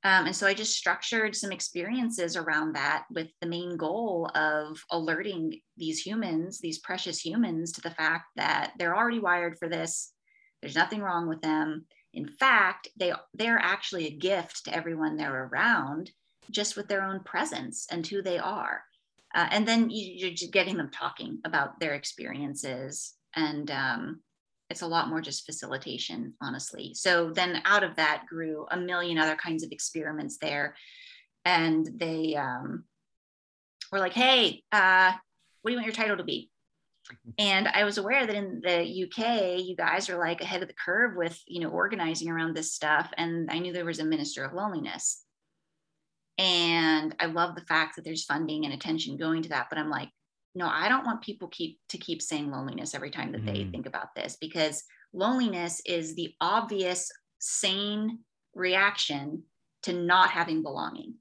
Um, 0.05 0.27
and 0.27 0.37
so 0.37 0.47
I 0.47 0.53
just 0.53 0.77
structured 0.77 1.35
some 1.35 1.53
experiences 1.53 2.37
around 2.37 2.75
that 2.75 3.05
with 3.11 3.29
the 3.41 3.47
main 3.47 3.79
goal 3.79 4.31
of 4.35 4.79
alerting 4.91 5.59
these 5.79 6.01
humans, 6.01 6.59
these 6.61 6.81
precious 6.81 7.25
humans, 7.25 7.73
to 7.73 7.81
the 7.81 7.93
fact 7.93 8.27
that 8.37 8.73
they're 8.79 8.97
already 8.97 9.21
wired 9.21 9.59
for 9.59 9.71
this. 9.71 10.13
There's 10.61 10.75
nothing 10.75 11.01
wrong 11.01 11.29
with 11.29 11.41
them. 11.41 11.87
In 12.13 12.27
fact, 12.27 12.89
they 12.97 13.13
they're 13.35 13.59
actually 13.59 14.07
a 14.07 14.17
gift 14.17 14.65
to 14.65 14.75
everyone 14.75 15.17
they're 15.17 15.45
around, 15.45 16.11
just 16.51 16.77
with 16.77 16.89
their 16.89 17.03
own 17.03 17.21
presence 17.21 17.87
and 17.91 18.07
who 18.07 18.23
they 18.23 18.39
are. 18.39 18.83
Uh, 19.35 19.47
and 19.51 19.67
then 19.67 19.91
you, 19.91 20.27
are 20.27 20.35
just 20.35 20.53
getting 20.53 20.77
them 20.77 20.91
talking 20.91 21.39
about 21.45 21.79
their 21.79 21.95
experiences 21.95 23.15
and 23.37 23.71
um, 23.71 24.21
it's 24.71 24.83
a 24.83 24.87
lot 24.87 25.09
more 25.09 25.21
just 25.21 25.47
facilitation 25.47 26.35
honestly. 26.41 26.95
So 26.95 27.31
then 27.31 27.63
out 27.65 27.85
of 27.85 27.95
that 27.97 28.25
grew 28.29 28.67
a 28.71 28.77
million 28.77 29.19
other 29.19 29.37
kinds 29.37 29.63
of 29.63 29.71
experiments 29.71 30.39
there. 30.39 30.75
And 31.45 31.89
they 31.97 32.35
um, 32.35 32.85
were 33.93 34.01
like 34.01 34.15
hey 34.15 34.63
uh, 34.73 35.13
what 35.63 35.71
do 35.71 35.73
you 35.73 35.79
want 35.79 35.87
your 35.87 35.95
title 35.95 36.17
to 36.17 36.25
be 36.25 36.50
and 37.39 37.69
i 37.69 37.85
was 37.85 37.99
aware 37.99 38.27
that 38.27 38.37
in 38.37 38.61
the 38.63 39.05
uk 39.05 39.65
you 39.65 39.77
guys 39.77 40.09
are 40.09 40.19
like 40.19 40.41
ahead 40.41 40.63
of 40.63 40.69
the 40.69 40.75
curve 40.75 41.17
with 41.17 41.41
you 41.47 41.61
know 41.61 41.69
organizing 41.69 42.31
around 42.31 42.55
this 42.55 42.73
stuff 42.73 43.11
and 43.17 43.51
i 43.51 43.59
knew 43.59 43.73
there 43.73 43.85
was 43.85 44.01
a 44.01 44.05
minister 44.05 44.45
of 44.45 44.53
loneliness. 44.53 45.25
And 46.39 47.15
i 47.21 47.27
love 47.27 47.55
the 47.55 47.67
fact 47.67 47.97
that 47.97 48.05
there's 48.05 48.25
funding 48.25 48.65
and 48.65 48.73
attention 48.73 49.19
going 49.19 49.43
to 49.43 49.51
that 49.51 49.67
but 49.69 49.79
i'm 49.79 49.91
like 49.91 50.09
no 50.55 50.67
i 50.67 50.89
don't 50.89 51.05
want 51.05 51.23
people 51.23 51.49
keep 51.49 51.79
to 51.91 51.99
keep 51.99 52.23
saying 52.23 52.51
loneliness 52.51 52.95
every 52.95 53.11
time 53.11 53.33
that 53.33 53.45
mm-hmm. 53.45 53.55
they 53.55 53.65
think 53.65 53.87
about 53.87 54.15
this 54.17 54.39
because 54.41 54.83
loneliness 55.13 55.83
is 55.85 56.15
the 56.15 56.33
obvious 56.41 57.11
sane 57.41 58.21
reaction 58.55 59.43
to 59.83 59.93
not 59.93 60.31
having 60.31 60.63
belonging 60.63 61.15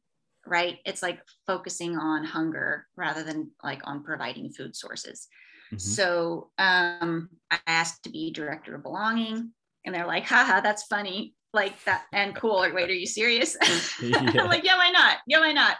right? 0.49 0.79
It's 0.85 1.03
like 1.03 1.19
focusing 1.45 1.97
on 1.97 2.23
hunger 2.25 2.87
rather 2.95 3.23
than 3.23 3.51
like 3.63 3.81
on 3.85 4.03
providing 4.03 4.51
food 4.51 4.75
sources 4.75 5.27
mm-hmm. 5.71 5.77
so 5.77 6.49
um, 6.57 7.29
i 7.51 7.59
asked 7.67 8.03
to 8.03 8.09
be 8.09 8.31
director 8.31 8.75
of 8.75 8.83
belonging 8.83 9.51
and 9.85 9.95
they're 9.95 10.07
like 10.07 10.25
haha 10.25 10.61
that's 10.61 10.83
funny 10.83 11.33
like 11.53 11.83
that 11.85 12.03
and 12.13 12.35
cool 12.35 12.57
like 12.57 12.73
wait 12.73 12.89
are 12.89 12.93
you 12.93 13.07
serious 13.07 13.57
yeah. 14.01 14.17
i'm 14.17 14.47
like 14.47 14.63
yeah 14.63 14.77
why 14.77 14.89
not 14.91 15.17
yeah 15.27 15.39
why 15.39 15.51
not 15.51 15.77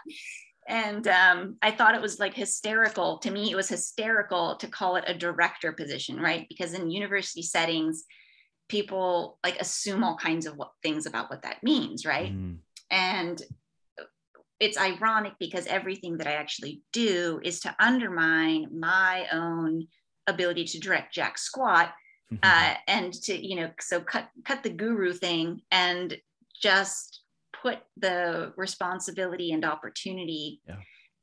and 0.68 1.08
um, 1.08 1.56
i 1.62 1.70
thought 1.70 1.94
it 1.94 2.00
was 2.00 2.18
like 2.18 2.34
hysterical 2.34 3.18
to 3.18 3.30
me 3.30 3.50
it 3.50 3.56
was 3.56 3.68
hysterical 3.68 4.56
to 4.56 4.66
call 4.66 4.96
it 4.96 5.04
a 5.06 5.14
director 5.14 5.72
position 5.72 6.18
right 6.18 6.46
because 6.48 6.74
in 6.74 6.90
university 6.90 7.42
settings 7.42 8.04
people 8.68 9.38
like 9.44 9.60
assume 9.60 10.04
all 10.04 10.16
kinds 10.16 10.46
of 10.46 10.56
what, 10.56 10.70
things 10.82 11.06
about 11.06 11.28
what 11.28 11.42
that 11.42 11.62
means 11.62 12.04
right 12.04 12.32
mm. 12.32 12.56
and 12.90 13.42
it's 14.60 14.78
ironic 14.78 15.32
because 15.40 15.66
everything 15.66 16.16
that 16.18 16.26
i 16.26 16.32
actually 16.32 16.82
do 16.92 17.40
is 17.42 17.60
to 17.60 17.74
undermine 17.80 18.68
my 18.72 19.26
own 19.32 19.86
ability 20.26 20.64
to 20.64 20.78
direct 20.78 21.12
jack 21.12 21.38
squat 21.38 21.92
uh, 22.44 22.74
and 22.86 23.12
to 23.12 23.34
you 23.34 23.56
know 23.56 23.70
so 23.80 24.00
cut 24.00 24.28
cut 24.44 24.62
the 24.62 24.70
guru 24.70 25.12
thing 25.12 25.60
and 25.72 26.16
just 26.62 27.22
put 27.60 27.78
the 27.96 28.52
responsibility 28.56 29.52
and 29.52 29.64
opportunity 29.64 30.60
yeah. 30.68 30.76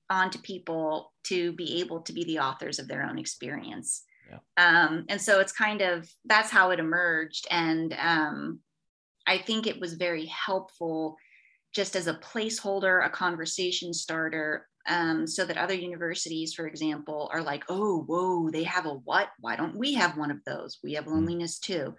onto 0.09 0.37
people 0.39 1.13
to 1.23 1.53
be 1.53 1.79
able 1.79 2.01
to 2.01 2.11
be 2.11 2.23
the 2.25 2.39
authors 2.39 2.79
of 2.79 2.87
their 2.87 3.03
own 3.03 3.17
experience 3.17 4.03
yeah. 4.29 4.39
um, 4.57 5.05
and 5.07 5.21
so 5.21 5.39
it's 5.39 5.53
kind 5.53 5.81
of 5.81 6.09
that's 6.25 6.51
how 6.51 6.71
it 6.71 6.79
emerged 6.79 7.47
and 7.51 7.95
um, 7.99 8.59
i 9.25 9.37
think 9.37 9.65
it 9.65 9.79
was 9.79 9.93
very 9.93 10.25
helpful 10.25 11.15
just 11.77 11.95
as 11.95 12.07
a 12.07 12.15
placeholder 12.15 13.05
a 13.05 13.09
conversation 13.09 13.93
starter 13.93 14.67
um, 14.89 15.27
so 15.27 15.45
that 15.45 15.57
other 15.57 15.75
universities, 15.75 16.55
for 16.55 16.65
example, 16.65 17.29
are 17.31 17.43
like, 17.43 17.63
oh, 17.69 18.01
whoa, 18.07 18.49
they 18.49 18.63
have 18.63 18.87
a 18.87 18.93
what? 18.93 19.29
Why 19.39 19.55
don't 19.55 19.77
we 19.77 19.93
have 19.93 20.17
one 20.17 20.31
of 20.31 20.39
those? 20.43 20.79
We 20.83 20.93
have 20.93 21.05
hmm. 21.05 21.11
loneliness 21.11 21.59
too. 21.59 21.93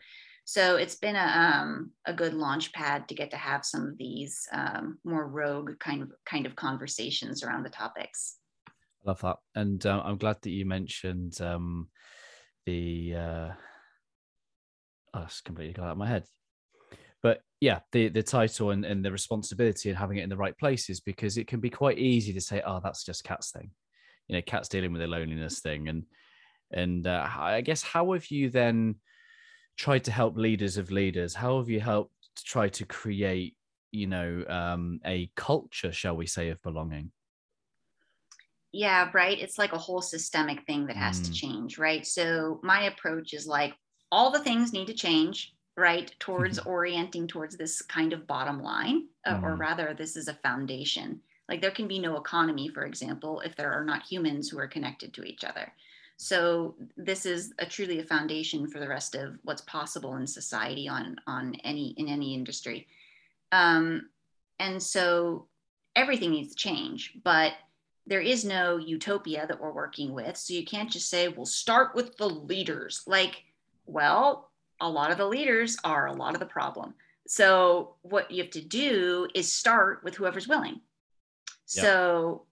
So 0.45 0.77
it's 0.77 0.97
been 0.97 1.15
a, 1.15 1.21
um, 1.21 1.93
a 2.07 2.13
good 2.13 2.35
launch 2.35 2.73
pad 2.73 3.07
to 3.07 3.15
get 3.15 3.31
to 3.31 3.37
have 3.37 3.65
some 3.65 3.87
of 3.87 3.99
these 3.99 4.49
um, 4.53 4.99
more 5.05 5.29
rogue 5.29 5.79
kind 5.79 6.03
of 6.03 6.11
kind 6.27 6.45
of 6.45 6.57
conversations 6.57 7.45
around 7.45 7.63
the 7.65 7.71
topics. 7.71 8.39
I 8.67 8.73
love 9.11 9.21
that, 9.21 9.37
and 9.55 9.87
uh, 9.87 10.03
I'm 10.05 10.19
glad 10.19 10.39
that 10.43 10.51
you 10.51 10.67
mentioned 10.67 11.41
um, 11.41 11.89
the. 12.67 13.15
Uh, 13.15 13.49
oh, 15.15 15.23
it's 15.23 15.41
completely 15.41 15.75
got 15.75 15.85
out 15.85 15.93
of 15.93 15.99
my 15.99 16.09
head 16.09 16.25
but 17.23 17.41
yeah 17.61 17.81
the 17.93 18.09
the 18.09 18.23
title 18.23 18.71
and, 18.71 18.85
and 18.85 19.05
the 19.05 19.13
responsibility 19.13 19.89
and 19.89 19.99
having 19.99 20.19
it 20.19 20.23
in 20.23 20.29
the 20.29 20.37
right 20.37 20.57
places 20.59 21.01
because 21.01 21.37
it 21.37 21.47
can 21.47 21.61
be 21.61 21.71
quite 21.71 21.99
easy 21.99 22.33
to 22.33 22.41
say 22.41 22.63
oh 22.67 22.81
that's 22.83 23.05
just 23.05 23.25
Kat's 23.25 23.51
thing. 23.51 23.71
You 24.29 24.37
know 24.37 24.43
Kat's 24.43 24.69
dealing 24.69 24.93
with 24.93 25.03
a 25.03 25.07
loneliness 25.07 25.61
thing. 25.61 25.89
And 25.89 26.05
and 26.71 27.07
uh, 27.07 27.27
i 27.35 27.63
guess 27.63 27.83
how 27.83 28.13
have 28.13 28.31
you 28.31 28.51
then 28.51 28.97
tried 29.79 30.05
to 30.05 30.11
help 30.11 30.37
leaders 30.37 30.77
of 30.77 30.91
leaders? 30.91 31.35
How 31.35 31.59
have 31.59 31.71
you 31.71 31.81
helped 31.81 32.13
to 32.37 32.45
try 32.45 32.69
to 32.69 32.85
create 32.85 33.55
you 33.91 34.07
know 34.07 34.45
um, 34.49 35.01
a 35.07 35.31
culture 35.35 35.93
shall 35.93 36.17
we 36.17 36.27
say 36.27 36.51
of 36.51 36.63
belonging? 36.63 37.11
Yeah 38.73 39.11
right? 39.15 39.39
It's 39.39 39.59
like 39.59 39.73
a 39.73 39.79
whole 39.79 40.03
systemic 40.03 40.67
thing 40.67 40.87
that 40.87 40.97
has 40.97 41.21
mm. 41.21 41.27
to 41.27 41.33
change 41.33 41.79
right? 41.79 42.07
So 42.07 42.61
my 42.63 42.83
approach 42.83 43.33
is 43.33 43.47
like 43.47 43.75
all 44.13 44.31
the 44.31 44.41
things 44.41 44.73
need 44.73 44.89
to 44.89 44.95
change 44.95 45.55
right 45.79 46.13
towards 46.19 46.59
mm-hmm. 46.59 46.69
orienting 46.69 47.27
towards 47.27 47.57
this 47.57 47.81
kind 47.83 48.13
of 48.13 48.27
bottom 48.27 48.63
line 48.63 49.07
uh, 49.25 49.35
mm. 49.35 49.43
or 49.43 49.55
rather 49.55 49.95
this 49.95 50.17
is 50.17 50.29
a 50.29 50.35
foundation. 50.35 51.21
Like 51.49 51.63
there 51.63 51.71
can 51.71 51.89
be 51.89 51.99
no 51.99 52.17
economy 52.17 52.69
for 52.69 52.85
example 52.85 53.41
if 53.41 53.57
there 53.57 53.73
are 53.73 53.85
not 53.85 54.03
humans 54.03 54.49
who 54.49 54.59
are 54.59 54.67
connected 54.67 55.15
to 55.15 55.25
each 55.25 55.45
other. 55.45 55.73
So 56.17 56.75
this 56.97 57.25
is 57.25 57.55
a 57.61 57.67
truly 57.67 58.01
a 58.01 58.05
foundation 58.05 58.67
for 58.67 58.81
the 58.81 58.89
rest 58.89 59.15
of 59.15 59.39
what's 59.45 59.61
possible 59.63 60.17
in 60.17 60.27
society 60.27 60.89
on 60.89 61.17
on 61.27 61.55
any 61.65 61.91
in 61.97 62.09
any 62.09 62.35
industry. 62.35 62.87
Um, 63.53 64.11
and 64.59 64.83
so 64.83 65.47
everything 65.97 66.31
needs 66.31 66.51
to 66.51 66.57
change 66.57 67.15
but 67.23 67.53
there 68.07 68.21
is 68.21 68.43
no 68.43 68.79
utopia 68.79 69.47
that 69.47 69.61
we're 69.61 69.71
working 69.71 70.15
with. 70.15 70.35
So 70.39 70.55
you 70.55 70.65
can't 70.65 70.91
just 70.91 71.11
say 71.11 71.29
we'll 71.29 71.45
start 71.45 71.95
with 71.95 72.17
the 72.17 72.29
leaders. 72.29 73.03
Like 73.07 73.45
well 73.87 74.48
a 74.81 74.89
lot 74.89 75.11
of 75.11 75.19
the 75.19 75.27
leaders 75.27 75.77
are 75.85 76.07
a 76.07 76.13
lot 76.13 76.35
of 76.35 76.41
the 76.41 76.47
problem. 76.47 76.95
So 77.27 77.97
what 78.03 78.31
you 78.31 78.43
have 78.43 78.53
to 78.53 78.61
do 78.61 79.29
is 79.35 79.53
start 79.53 80.03
with 80.03 80.15
whoever's 80.15 80.49
willing. 80.49 80.81
Yep. 81.75 81.85
So 81.85 82.47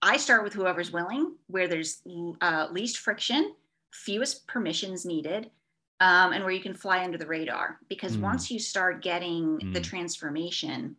I 0.00 0.16
start 0.16 0.44
with 0.44 0.54
whoever's 0.54 0.92
willing, 0.92 1.36
where 1.46 1.68
there's 1.68 2.00
uh, 2.40 2.68
least 2.70 2.98
friction, 2.98 3.54
fewest 3.92 4.46
permissions 4.46 5.04
needed, 5.04 5.50
um, 6.00 6.32
and 6.32 6.42
where 6.42 6.52
you 6.52 6.60
can 6.60 6.74
fly 6.74 7.04
under 7.04 7.18
the 7.18 7.26
radar. 7.26 7.78
Because 7.88 8.16
mm. 8.16 8.22
once 8.22 8.50
you 8.50 8.58
start 8.58 9.02
getting 9.02 9.58
mm. 9.58 9.74
the 9.74 9.80
transformation, 9.80 10.96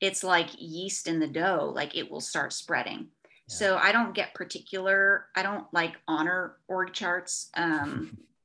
it's 0.00 0.22
like 0.22 0.48
yeast 0.56 1.08
in 1.08 1.18
the 1.18 1.26
dough, 1.26 1.72
like 1.74 1.96
it 1.96 2.10
will 2.10 2.20
start 2.20 2.52
spreading. 2.52 3.08
Yeah. 3.48 3.56
So 3.56 3.76
I 3.76 3.90
don't 3.90 4.14
get 4.14 4.34
particular, 4.34 5.26
I 5.34 5.42
don't 5.42 5.66
like 5.72 5.96
honor 6.06 6.56
org 6.68 6.92
charts. 6.92 7.50
Um, 7.54 8.18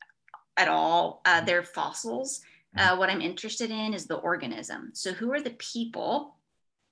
at 0.58 0.68
all. 0.68 1.22
Uh, 1.26 1.38
mm-hmm. 1.38 1.46
they're 1.46 1.64
fossils. 1.64 2.42
Mm-hmm. 2.78 2.94
Uh, 2.94 2.98
what 2.98 3.10
I'm 3.10 3.22
interested 3.22 3.72
in 3.72 3.94
is 3.94 4.06
the 4.06 4.16
organism. 4.16 4.92
So, 4.94 5.14
who 5.14 5.32
are 5.32 5.42
the 5.42 5.52
people 5.52 6.36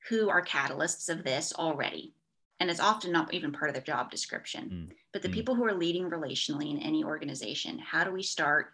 who 0.10 0.30
are 0.30 0.44
catalysts 0.44 1.10
of 1.10 1.24
this 1.24 1.54
already? 1.54 2.14
And 2.60 2.70
it's 2.70 2.80
often 2.80 3.12
not 3.12 3.34
even 3.34 3.52
part 3.52 3.70
of 3.70 3.74
their 3.74 3.84
job 3.84 4.12
description. 4.12 4.70
Mm. 4.92 4.96
But 5.14 5.24
the 5.24 5.30
mm. 5.30 5.34
people 5.34 5.56
who 5.56 5.66
are 5.66 5.74
leading 5.74 6.12
relationally 6.12 6.70
in 6.70 6.78
any 6.78 7.04
organization, 7.04 7.80
how 7.80 8.04
do 8.04 8.12
we 8.12 8.22
start 8.22 8.74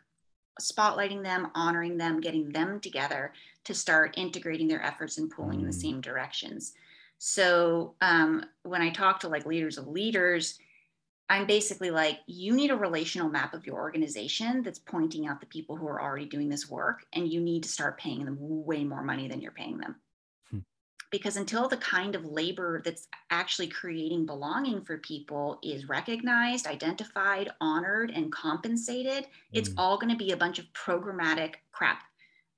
spotlighting 0.62 1.24
them, 1.24 1.52
honoring 1.56 1.98
them, 1.98 2.20
getting 2.20 2.50
them 2.50 2.82
together 2.82 3.32
to 3.64 3.74
start 3.74 4.16
integrating 4.18 4.68
their 4.68 4.84
efforts 4.84 5.20
and 5.20 5.32
pulling 5.32 5.60
mm. 5.60 5.62
in 5.62 5.68
the 5.68 5.78
mm. 5.78 5.82
same 5.82 6.02
directions? 6.02 6.74
So, 7.18 7.96
um, 8.02 8.44
when 8.64 8.82
I 8.82 8.90
talk 8.90 9.22
to 9.22 9.30
like 9.30 9.46
leaders 9.46 9.78
of 9.78 9.88
leaders, 9.88 10.60
I'm 11.30 11.46
basically 11.46 11.92
like, 11.92 12.20
you 12.26 12.54
need 12.56 12.72
a 12.72 12.76
relational 12.76 13.30
map 13.30 13.54
of 13.54 13.66
your 13.66 13.76
organization 13.76 14.64
that's 14.64 14.80
pointing 14.80 15.28
out 15.28 15.42
the 15.42 15.46
people 15.48 15.76
who 15.76 15.88
are 15.88 16.02
already 16.02 16.26
doing 16.26 16.48
this 16.48 16.70
work, 16.70 17.06
and 17.14 17.32
you 17.32 17.42
need 17.42 17.64
to 17.64 17.70
start 17.70 18.00
paying 18.00 18.24
them 18.24 18.38
way 18.40 18.84
more 18.86 19.04
money 19.04 19.28
than 19.28 19.42
you're 19.42 19.52
paying 19.52 19.78
them. 19.78 19.96
Hmm. 20.50 20.60
Because 21.12 21.36
until 21.36 21.68
the 21.68 21.78
kind 21.78 22.16
of 22.16 22.24
labor 22.24 22.82
that's 22.84 23.08
actually 23.30 23.68
creating 23.68 24.26
belonging 24.26 24.82
for 24.82 25.00
people 25.00 25.60
is 25.64 25.90
recognized, 25.90 26.66
identified, 26.66 27.50
honored, 27.60 28.12
and 28.12 28.32
compensated, 28.32 29.26
mm. 29.26 29.30
it's 29.52 29.72
all 29.78 29.98
going 29.98 30.12
to 30.12 30.18
be 30.18 30.32
a 30.32 30.38
bunch 30.38 30.60
of 30.60 30.66
programmatic 30.74 31.56
crap. 31.74 32.04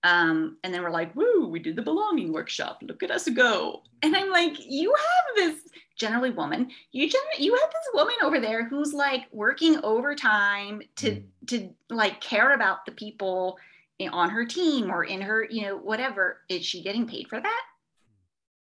Um, 0.03 0.58
and 0.63 0.73
then 0.73 0.82
we're 0.82 0.91
like, 0.91 1.13
woo, 1.15 1.47
we 1.49 1.60
did 1.60 1.75
the 1.75 1.82
belonging 1.82 2.32
workshop. 2.32 2.79
Look 2.82 3.03
at 3.03 3.12
us 3.12 3.27
go. 3.29 3.84
And 4.01 4.15
I'm 4.15 4.29
like, 4.29 4.53
you 4.65 4.93
have 4.95 5.36
this 5.36 5.68
generally 5.99 6.31
woman. 6.31 6.71
You 6.91 7.09
generally 7.09 7.43
you 7.43 7.53
have 7.53 7.69
this 7.69 7.93
woman 7.93 8.15
over 8.23 8.39
there 8.39 8.63
who's 8.65 8.93
like 8.93 9.25
working 9.31 9.79
overtime 9.83 10.81
to 10.97 11.12
mm. 11.12 11.23
to 11.47 11.69
like 11.89 12.21
care 12.21 12.53
about 12.53 12.85
the 12.85 12.91
people 12.93 13.59
on 14.12 14.29
her 14.29 14.45
team 14.45 14.89
or 14.89 15.03
in 15.03 15.21
her, 15.21 15.45
you 15.49 15.63
know, 15.63 15.77
whatever. 15.77 16.39
Is 16.47 16.65
she 16.65 16.81
getting 16.81 17.05
paid 17.05 17.27
for 17.27 17.39
that? 17.39 17.62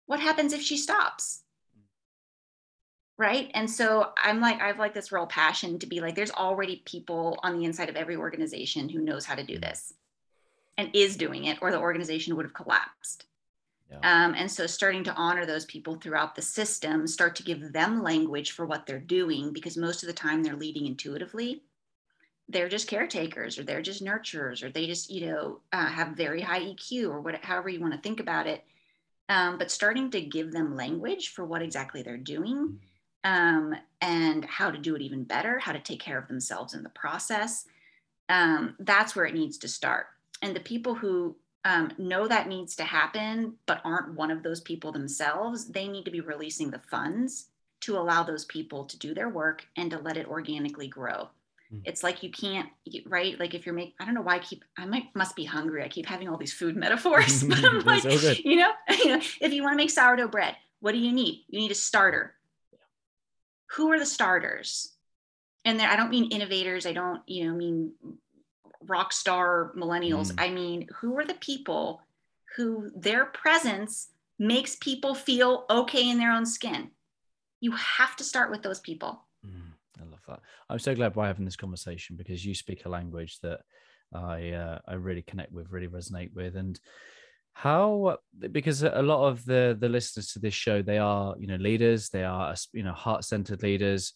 What 0.05 0.19
happens 0.19 0.53
if 0.53 0.61
she 0.61 0.77
stops? 0.77 1.41
Right. 3.17 3.49
And 3.53 3.69
so 3.69 4.11
I'm 4.21 4.39
like, 4.39 4.61
I've 4.61 4.77
like 4.77 4.93
this 4.93 5.11
real 5.11 5.25
passion 5.25 5.79
to 5.79 5.87
be 5.87 6.01
like, 6.01 6.15
there's 6.15 6.31
already 6.31 6.83
people 6.85 7.39
on 7.43 7.57
the 7.57 7.65
inside 7.65 7.89
of 7.89 7.95
every 7.95 8.17
organization 8.17 8.89
who 8.89 8.99
knows 8.99 9.25
how 9.25 9.35
to 9.35 9.43
do 9.43 9.57
mm. 9.57 9.61
this 9.61 9.93
and 10.77 10.89
is 10.93 11.15
doing 11.15 11.45
it, 11.45 11.57
or 11.61 11.71
the 11.71 11.79
organization 11.79 12.35
would 12.35 12.45
have 12.45 12.53
collapsed. 12.53 13.25
Yeah. 13.89 13.97
Um, 13.97 14.33
and 14.35 14.49
so 14.49 14.65
starting 14.65 15.03
to 15.03 15.13
honor 15.13 15.45
those 15.45 15.65
people 15.65 15.95
throughout 15.95 16.35
the 16.35 16.41
system, 16.41 17.05
start 17.07 17.35
to 17.35 17.43
give 17.43 17.71
them 17.71 18.01
language 18.01 18.51
for 18.51 18.65
what 18.65 18.85
they're 18.85 18.99
doing, 18.99 19.53
because 19.53 19.77
most 19.77 20.01
of 20.03 20.07
the 20.07 20.13
time 20.13 20.41
they're 20.41 20.55
leading 20.55 20.87
intuitively. 20.87 21.63
They're 22.47 22.69
just 22.69 22.87
caretakers, 22.87 23.57
or 23.57 23.63
they're 23.63 23.81
just 23.81 24.03
nurturers, 24.03 24.63
or 24.63 24.69
they 24.69 24.85
just, 24.85 25.09
you 25.09 25.27
know, 25.27 25.61
uh, 25.71 25.87
have 25.87 26.09
very 26.09 26.41
high 26.41 26.61
EQ, 26.61 27.09
or 27.09 27.21
what, 27.21 27.43
however 27.43 27.69
you 27.69 27.79
want 27.79 27.93
to 27.93 28.01
think 28.01 28.19
about 28.19 28.47
it. 28.47 28.63
Um, 29.29 29.57
but 29.57 29.71
starting 29.71 30.11
to 30.11 30.21
give 30.21 30.51
them 30.51 30.75
language 30.75 31.29
for 31.29 31.45
what 31.45 31.61
exactly 31.61 32.03
they're 32.03 32.17
doing 32.17 32.79
mm-hmm. 33.25 33.71
um, 33.73 33.75
and 34.01 34.45
how 34.45 34.69
to 34.69 34.77
do 34.77 34.95
it 34.95 35.01
even 35.01 35.23
better, 35.23 35.57
how 35.57 35.71
to 35.71 35.79
take 35.79 35.99
care 35.99 36.19
of 36.19 36.27
themselves 36.27 36.73
in 36.73 36.83
the 36.83 36.89
process. 36.89 37.65
Um, 38.29 38.75
that's 38.79 39.15
where 39.15 39.25
it 39.25 39.33
needs 39.33 39.57
to 39.59 39.67
start. 39.67 40.07
And 40.41 40.55
the 40.55 40.59
people 40.59 40.93
who 40.93 41.35
um, 41.65 41.91
know 41.97 42.27
that 42.27 42.47
needs 42.47 42.75
to 42.75 42.83
happen, 42.83 43.55
but 43.65 43.81
aren't 43.83 44.13
one 44.13 44.31
of 44.31 44.43
those 44.43 44.61
people 44.61 44.91
themselves, 44.91 45.65
they 45.65 45.87
need 45.87 46.05
to 46.05 46.11
be 46.11 46.21
releasing 46.21 46.69
the 46.69 46.79
funds 46.79 47.47
to 47.81 47.97
allow 47.97 48.23
those 48.23 48.45
people 48.45 48.85
to 48.85 48.97
do 48.97 49.13
their 49.13 49.29
work 49.29 49.65
and 49.75 49.91
to 49.91 49.97
let 49.97 50.15
it 50.15 50.27
organically 50.27 50.87
grow. 50.87 51.27
Mm. 51.73 51.81
It's 51.83 52.03
like 52.03 52.21
you 52.21 52.29
can't, 52.29 52.69
right? 53.07 53.37
Like 53.39 53.55
if 53.55 53.65
you're 53.65 53.75
making, 53.75 53.95
I 53.99 54.05
don't 54.05 54.13
know 54.13 54.21
why 54.21 54.35
I 54.35 54.39
keep, 54.39 54.63
I 54.77 54.85
might 54.85 55.05
must 55.15 55.35
be 55.35 55.43
hungry. 55.43 55.83
I 55.83 55.87
keep 55.87 56.05
having 56.05 56.29
all 56.29 56.37
these 56.37 56.53
food 56.53 56.75
metaphors, 56.77 57.43
but 57.43 57.63
I'm 57.65 57.79
like, 57.79 58.03
you 58.45 58.57
know, 58.57 58.71
you 58.89 59.05
know, 59.07 59.21
if 59.41 59.51
you 59.51 59.63
want 59.63 59.73
to 59.73 59.77
make 59.77 59.89
sourdough 59.89 60.27
bread, 60.27 60.55
what 60.81 60.91
do 60.91 60.99
you 60.99 61.11
need? 61.11 61.45
You 61.47 61.59
need 61.59 61.71
a 61.71 61.75
starter. 61.75 62.35
Who 63.71 63.91
are 63.91 63.99
the 63.99 64.05
starters? 64.05 64.91
And 65.65 65.79
there, 65.79 65.89
I 65.89 65.95
don't 65.95 66.11
mean 66.11 66.31
innovators. 66.31 66.85
I 66.85 66.93
don't, 66.93 67.21
you 67.25 67.45
know, 67.45 67.55
mean 67.55 67.91
rock 68.87 69.13
star 69.13 69.73
millennials. 69.75 70.31
Mm. 70.33 70.43
I 70.43 70.49
mean, 70.49 70.87
who 70.99 71.17
are 71.17 71.25
the 71.25 71.35
people 71.35 72.01
who 72.55 72.91
their 72.95 73.25
presence 73.25 74.09
makes 74.39 74.75
people 74.75 75.15
feel 75.15 75.65
okay 75.69 76.09
in 76.09 76.17
their 76.17 76.31
own 76.31 76.45
skin? 76.45 76.91
You 77.59 77.71
have 77.71 78.15
to 78.17 78.23
start 78.23 78.51
with 78.51 78.61
those 78.61 78.79
people. 78.79 79.23
Mm, 79.45 79.71
I 79.99 80.03
love 80.05 80.19
that. 80.27 80.41
I'm 80.69 80.79
so 80.79 80.95
glad 80.95 81.15
we're 81.15 81.25
having 81.25 81.45
this 81.45 81.55
conversation 81.55 82.15
because 82.15 82.45
you 82.45 82.53
speak 82.53 82.85
a 82.85 82.89
language 82.89 83.39
that 83.41 83.61
I 84.13 84.51
uh, 84.51 84.79
I 84.87 84.93
really 84.93 85.21
connect 85.21 85.51
with, 85.51 85.71
really 85.71 85.87
resonate 85.87 86.33
with, 86.33 86.55
and 86.55 86.79
how 87.53 88.17
because 88.51 88.83
a 88.83 89.01
lot 89.01 89.27
of 89.27 89.45
the 89.45 89.77
the 89.79 89.89
listeners 89.89 90.33
to 90.33 90.39
this 90.39 90.53
show 90.53 90.81
they 90.81 90.97
are 90.97 91.35
you 91.39 91.47
know 91.47 91.55
leaders, 91.55 92.09
they 92.09 92.23
are 92.23 92.53
you 92.73 92.83
know 92.83 92.93
heart 92.93 93.23
centered 93.23 93.63
leaders 93.63 94.13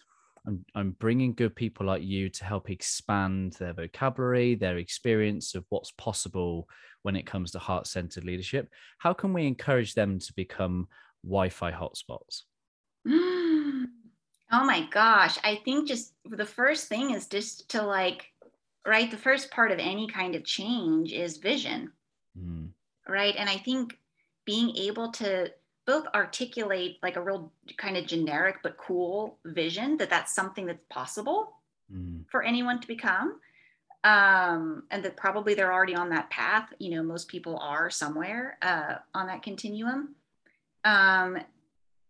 I'm, 0.49 0.65
I'm 0.73 0.91
bringing 0.99 1.33
good 1.35 1.55
people 1.55 1.85
like 1.85 2.03
you 2.03 2.27
to 2.29 2.43
help 2.43 2.71
expand 2.71 3.53
their 3.53 3.73
vocabulary, 3.73 4.55
their 4.55 4.77
experience 4.77 5.53
of 5.53 5.63
what's 5.69 5.91
possible 5.91 6.67
when 7.03 7.15
it 7.15 7.27
comes 7.27 7.51
to 7.51 7.59
heart 7.59 7.85
centered 7.85 8.23
leadership. 8.23 8.67
How 8.97 9.13
can 9.13 9.31
we 9.31 9.45
encourage 9.45 9.93
them 9.93 10.17
to 10.17 10.33
become 10.33 10.87
Wi 11.23 11.49
Fi 11.49 11.71
hotspots? 11.71 12.43
Oh 14.51 14.65
my 14.65 14.87
gosh. 14.89 15.37
I 15.43 15.61
think 15.63 15.87
just 15.87 16.15
the 16.25 16.43
first 16.43 16.87
thing 16.87 17.11
is 17.11 17.27
just 17.27 17.69
to 17.69 17.83
like, 17.83 18.25
right? 18.83 19.11
The 19.11 19.15
first 19.15 19.51
part 19.51 19.71
of 19.71 19.77
any 19.77 20.07
kind 20.07 20.33
of 20.33 20.43
change 20.43 21.13
is 21.13 21.37
vision. 21.37 21.91
Mm. 22.35 22.69
Right. 23.07 23.35
And 23.37 23.47
I 23.47 23.57
think 23.57 23.95
being 24.47 24.75
able 24.75 25.11
to 25.11 25.51
both 25.89 26.05
articulate 26.13 26.99
like 27.01 27.15
a 27.15 27.21
real 27.21 27.51
kind 27.77 27.97
of 27.97 28.05
generic 28.05 28.57
but 28.61 28.77
cool 28.77 29.39
vision 29.43 29.97
that 29.97 30.07
that's 30.07 30.35
something 30.35 30.67
that's 30.67 30.85
possible 30.87 31.53
mm. 31.91 32.23
for 32.29 32.43
anyone 32.43 32.79
to 32.79 32.87
become 32.87 33.39
um, 34.03 34.83
and 34.91 35.03
that 35.03 35.17
probably 35.17 35.55
they're 35.55 35.73
already 35.73 35.95
on 35.95 36.09
that 36.09 36.29
path 36.29 36.71
you 36.77 36.91
know 36.91 37.01
most 37.01 37.27
people 37.27 37.57
are 37.57 37.89
somewhere 37.89 38.59
uh, 38.61 38.97
on 39.15 39.25
that 39.25 39.41
continuum 39.41 40.13
um, 40.85 41.39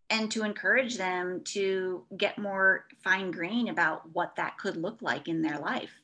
and 0.10 0.30
to 0.30 0.44
encourage 0.44 0.98
them 0.98 1.42
to 1.46 2.04
get 2.18 2.38
more 2.38 2.84
fine 3.02 3.32
grain 3.32 3.70
about 3.70 4.02
what 4.12 4.36
that 4.36 4.58
could 4.58 4.76
look 4.76 5.02
like 5.02 5.30
in 5.30 5.42
their 5.42 5.58
life 5.58 6.02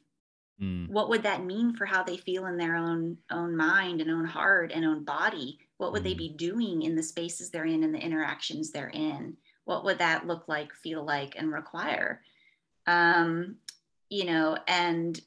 mm. 0.61 0.87
what 0.87 1.09
would 1.09 1.23
that 1.23 1.43
mean 1.43 1.75
for 1.75 1.85
how 1.85 2.03
they 2.03 2.15
feel 2.15 2.45
in 2.45 2.55
their 2.55 2.77
own 2.77 3.17
own 3.31 3.53
mind 3.53 3.99
and 3.99 4.09
own 4.09 4.23
heart 4.23 4.71
and 4.73 4.85
own 4.85 5.03
body 5.03 5.59
what 5.77 5.91
would 5.91 6.03
they 6.03 6.13
be 6.13 6.29
doing 6.29 6.83
in 6.83 6.95
the 6.95 7.03
spaces 7.03 7.49
they're 7.49 7.65
in 7.65 7.83
and 7.83 7.93
the 7.93 7.99
interactions 7.99 8.71
they're 8.71 8.89
in? 8.93 9.35
What 9.65 9.83
would 9.83 9.97
that 9.99 10.27
look 10.27 10.47
like, 10.47 10.73
feel 10.73 11.03
like, 11.03 11.35
and 11.37 11.51
require? 11.51 12.21
Um, 12.87 13.57
you 14.09 14.25
know, 14.25 14.57
and 14.67 15.19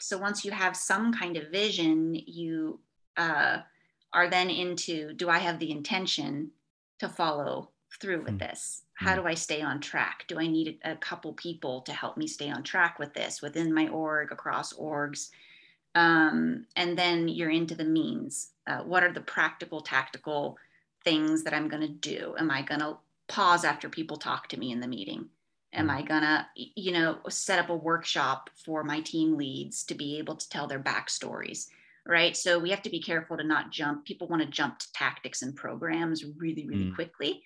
so 0.00 0.18
once 0.18 0.44
you 0.44 0.50
have 0.50 0.76
some 0.76 1.12
kind 1.12 1.36
of 1.36 1.50
vision, 1.50 2.14
you 2.14 2.80
uh, 3.16 3.58
are 4.12 4.28
then 4.28 4.50
into 4.50 5.12
do 5.14 5.28
I 5.28 5.38
have 5.38 5.58
the 5.58 5.70
intention 5.70 6.50
to 6.98 7.08
follow 7.08 7.70
through 8.00 8.22
with 8.22 8.34
mm. 8.34 8.40
this? 8.40 8.82
How 8.94 9.12
mm. 9.12 9.22
do 9.22 9.26
I 9.26 9.34
stay 9.34 9.62
on 9.62 9.80
track? 9.80 10.24
Do 10.28 10.38
I 10.38 10.46
need 10.46 10.78
a 10.84 10.96
couple 10.96 11.32
people 11.32 11.80
to 11.82 11.92
help 11.92 12.16
me 12.16 12.26
stay 12.26 12.50
on 12.50 12.62
track 12.62 12.98
with 12.98 13.14
this 13.14 13.42
within 13.42 13.72
my 13.72 13.88
org, 13.88 14.32
across 14.32 14.72
orgs? 14.74 15.30
Um, 15.94 16.66
and 16.76 16.96
then 16.98 17.28
you're 17.28 17.50
into 17.50 17.74
the 17.74 17.84
means. 17.84 18.50
Uh, 18.66 18.78
what 18.78 19.02
are 19.02 19.12
the 19.12 19.20
practical, 19.20 19.80
tactical 19.80 20.56
things 21.04 21.44
that 21.44 21.54
I'm 21.54 21.68
going 21.68 21.82
to 21.82 21.88
do? 21.88 22.34
Am 22.38 22.50
I 22.50 22.62
going 22.62 22.80
to 22.80 22.96
pause 23.28 23.64
after 23.64 23.88
people 23.88 24.16
talk 24.16 24.48
to 24.48 24.58
me 24.58 24.72
in 24.72 24.80
the 24.80 24.86
meeting? 24.86 25.26
Am 25.74 25.88
mm. 25.88 25.90
I 25.90 26.02
going 26.02 26.22
to, 26.22 26.46
you 26.54 26.92
know, 26.92 27.18
set 27.28 27.58
up 27.58 27.70
a 27.70 27.76
workshop 27.76 28.50
for 28.64 28.84
my 28.84 29.00
team 29.00 29.36
leads 29.36 29.84
to 29.84 29.94
be 29.94 30.18
able 30.18 30.36
to 30.36 30.48
tell 30.48 30.66
their 30.66 30.80
backstories? 30.80 31.68
Right. 32.06 32.36
So 32.36 32.58
we 32.58 32.70
have 32.70 32.82
to 32.82 32.90
be 32.90 33.00
careful 33.00 33.36
to 33.36 33.44
not 33.44 33.70
jump. 33.70 34.04
People 34.04 34.26
want 34.26 34.42
to 34.42 34.48
jump 34.48 34.78
to 34.80 34.92
tactics 34.92 35.42
and 35.42 35.54
programs 35.54 36.24
really, 36.24 36.66
really 36.66 36.90
mm. 36.90 36.94
quickly 36.94 37.42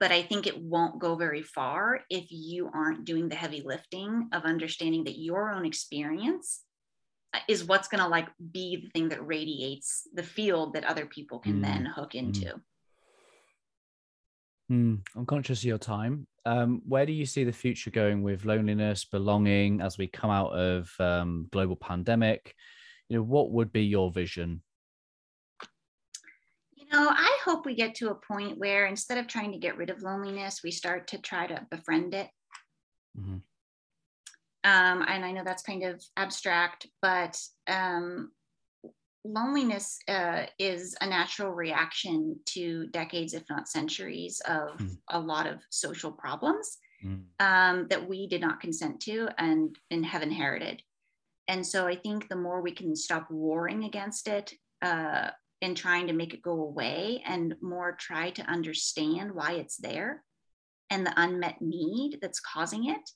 but 0.00 0.10
I 0.10 0.22
think 0.22 0.46
it 0.46 0.60
won't 0.60 0.98
go 0.98 1.14
very 1.14 1.42
far 1.42 2.00
if 2.08 2.24
you 2.30 2.70
aren't 2.72 3.04
doing 3.04 3.28
the 3.28 3.36
heavy 3.36 3.62
lifting 3.64 4.30
of 4.32 4.44
understanding 4.44 5.04
that 5.04 5.18
your 5.18 5.52
own 5.52 5.66
experience 5.66 6.62
is 7.48 7.64
what's 7.64 7.88
going 7.88 8.02
to 8.02 8.08
like 8.08 8.28
be 8.52 8.76
the 8.76 8.88
thing 8.90 9.08
that 9.10 9.26
radiates 9.26 10.08
the 10.14 10.22
field 10.22 10.74
that 10.74 10.84
other 10.84 11.06
people 11.06 11.38
can 11.38 11.60
mm. 11.60 11.62
then 11.62 11.86
hook 11.86 12.12
mm. 12.12 12.20
into. 12.20 12.54
Mm. 14.70 15.00
I'm 15.16 15.26
conscious 15.26 15.60
of 15.60 15.64
your 15.64 15.78
time. 15.78 16.26
Um, 16.46 16.82
where 16.86 17.04
do 17.04 17.12
you 17.12 17.26
see 17.26 17.44
the 17.44 17.52
future 17.52 17.90
going 17.90 18.22
with 18.22 18.44
loneliness, 18.44 19.04
belonging 19.04 19.80
as 19.80 19.98
we 19.98 20.06
come 20.06 20.30
out 20.30 20.52
of 20.52 20.90
um, 20.98 21.48
global 21.52 21.76
pandemic? 21.76 22.54
You 23.08 23.16
know, 23.18 23.22
what 23.22 23.50
would 23.50 23.72
be 23.72 23.84
your 23.84 24.10
vision? 24.10 24.62
You 26.74 26.86
know, 26.92 27.08
I 27.10 27.38
hope 27.44 27.66
we 27.66 27.74
get 27.74 27.94
to 27.96 28.10
a 28.10 28.14
point 28.14 28.58
where 28.58 28.86
instead 28.86 29.18
of 29.18 29.26
trying 29.26 29.52
to 29.52 29.58
get 29.58 29.76
rid 29.76 29.90
of 29.90 30.02
loneliness, 30.02 30.60
we 30.64 30.70
start 30.70 31.08
to 31.08 31.18
try 31.18 31.46
to 31.46 31.66
befriend 31.70 32.14
it. 32.14 32.28
Mm-hmm. 33.18 33.38
Um, 34.64 35.04
and 35.08 35.24
I 35.24 35.32
know 35.32 35.42
that's 35.44 35.62
kind 35.62 35.84
of 35.84 36.02
abstract, 36.16 36.86
but 37.00 37.40
um, 37.66 38.30
loneliness 39.24 39.98
uh, 40.08 40.44
is 40.58 40.96
a 41.00 41.06
natural 41.06 41.52
reaction 41.52 42.38
to 42.46 42.86
decades, 42.88 43.34
if 43.34 43.44
not 43.48 43.68
centuries, 43.68 44.40
of 44.46 44.76
mm. 44.78 44.96
a 45.10 45.18
lot 45.18 45.46
of 45.46 45.60
social 45.70 46.12
problems 46.12 46.78
mm. 47.04 47.22
um, 47.40 47.86
that 47.88 48.06
we 48.06 48.26
did 48.26 48.40
not 48.40 48.60
consent 48.60 49.00
to 49.00 49.28
and, 49.38 49.76
and 49.90 50.04
have 50.04 50.22
inherited. 50.22 50.82
And 51.48 51.66
so 51.66 51.86
I 51.86 51.96
think 51.96 52.28
the 52.28 52.36
more 52.36 52.60
we 52.60 52.72
can 52.72 52.94
stop 52.94 53.30
warring 53.30 53.84
against 53.84 54.28
it 54.28 54.52
uh, 54.82 55.30
and 55.62 55.76
trying 55.76 56.06
to 56.06 56.12
make 56.12 56.32
it 56.34 56.42
go 56.42 56.62
away 56.62 57.22
and 57.26 57.54
more 57.60 57.96
try 57.98 58.30
to 58.30 58.42
understand 58.42 59.32
why 59.32 59.52
it's 59.52 59.76
there 59.76 60.22
and 60.90 61.06
the 61.06 61.12
unmet 61.16 61.60
need 61.60 62.18
that's 62.20 62.40
causing 62.40 62.88
it 62.88 63.10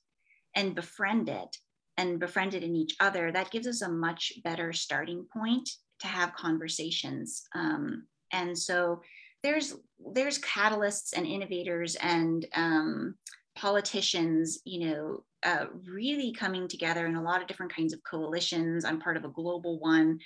and 0.54 0.74
befriend 0.74 1.28
it 1.28 1.56
and 1.96 2.18
befriend 2.18 2.54
it 2.54 2.62
in 2.62 2.74
each 2.74 2.96
other, 3.00 3.30
that 3.32 3.50
gives 3.50 3.66
us 3.66 3.82
a 3.82 3.88
much 3.88 4.32
better 4.42 4.72
starting 4.72 5.26
point 5.32 5.68
to 6.00 6.06
have 6.06 6.34
conversations. 6.34 7.42
Um, 7.54 8.06
and 8.32 8.56
so 8.56 9.00
there's 9.42 9.74
there's 10.12 10.40
catalysts 10.40 11.12
and 11.16 11.26
innovators 11.26 11.94
and 11.96 12.46
um, 12.54 13.14
politicians, 13.54 14.58
you 14.64 14.88
know, 14.88 15.24
uh, 15.44 15.66
really 15.86 16.32
coming 16.32 16.66
together 16.66 17.06
in 17.06 17.16
a 17.16 17.22
lot 17.22 17.40
of 17.40 17.46
different 17.46 17.74
kinds 17.74 17.92
of 17.92 18.02
coalitions. 18.02 18.84
I'm 18.84 19.00
part 19.00 19.16
of 19.16 19.24
a 19.24 19.28
global 19.28 19.78
one. 19.78 20.18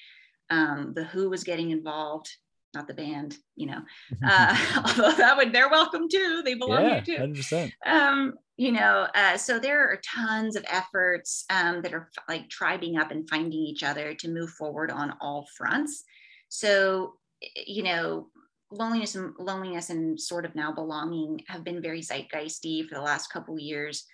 Um, 0.50 0.92
the 0.94 1.04
WHO 1.04 1.32
is 1.32 1.44
getting 1.44 1.70
involved 1.70 2.30
not 2.74 2.86
the 2.86 2.94
band, 2.94 3.36
you 3.56 3.66
know. 3.66 3.80
Uh, 4.24 4.56
although 4.84 5.12
that 5.12 5.36
would 5.36 5.52
they're 5.52 5.70
welcome 5.70 6.08
too. 6.08 6.42
They 6.44 6.54
belong 6.54 6.82
yeah, 6.82 7.00
here 7.00 7.18
too. 7.18 7.22
100%. 7.22 7.72
Um, 7.86 8.34
you 8.58 8.72
know, 8.72 9.06
uh, 9.14 9.36
so 9.36 9.60
there 9.60 9.88
are 9.88 10.00
tons 10.04 10.56
of 10.56 10.64
efforts 10.68 11.44
um, 11.48 11.80
that 11.82 11.94
are 11.94 12.10
like 12.28 12.48
tribing 12.48 12.98
up 12.98 13.12
and 13.12 13.30
finding 13.30 13.60
each 13.60 13.84
other 13.84 14.14
to 14.14 14.28
move 14.28 14.50
forward 14.50 14.90
on 14.90 15.14
all 15.20 15.46
fronts. 15.56 16.02
So, 16.48 17.14
you 17.66 17.84
know, 17.84 18.26
loneliness 18.72 19.14
and 19.14 19.32
loneliness 19.38 19.90
and 19.90 20.20
sort 20.20 20.44
of 20.44 20.56
now 20.56 20.72
belonging 20.72 21.40
have 21.46 21.62
been 21.62 21.80
very 21.80 22.02
zeitgeisty 22.02 22.86
for 22.88 22.96
the 22.96 23.00
last 23.00 23.32
couple 23.32 23.56
years. 23.60 24.04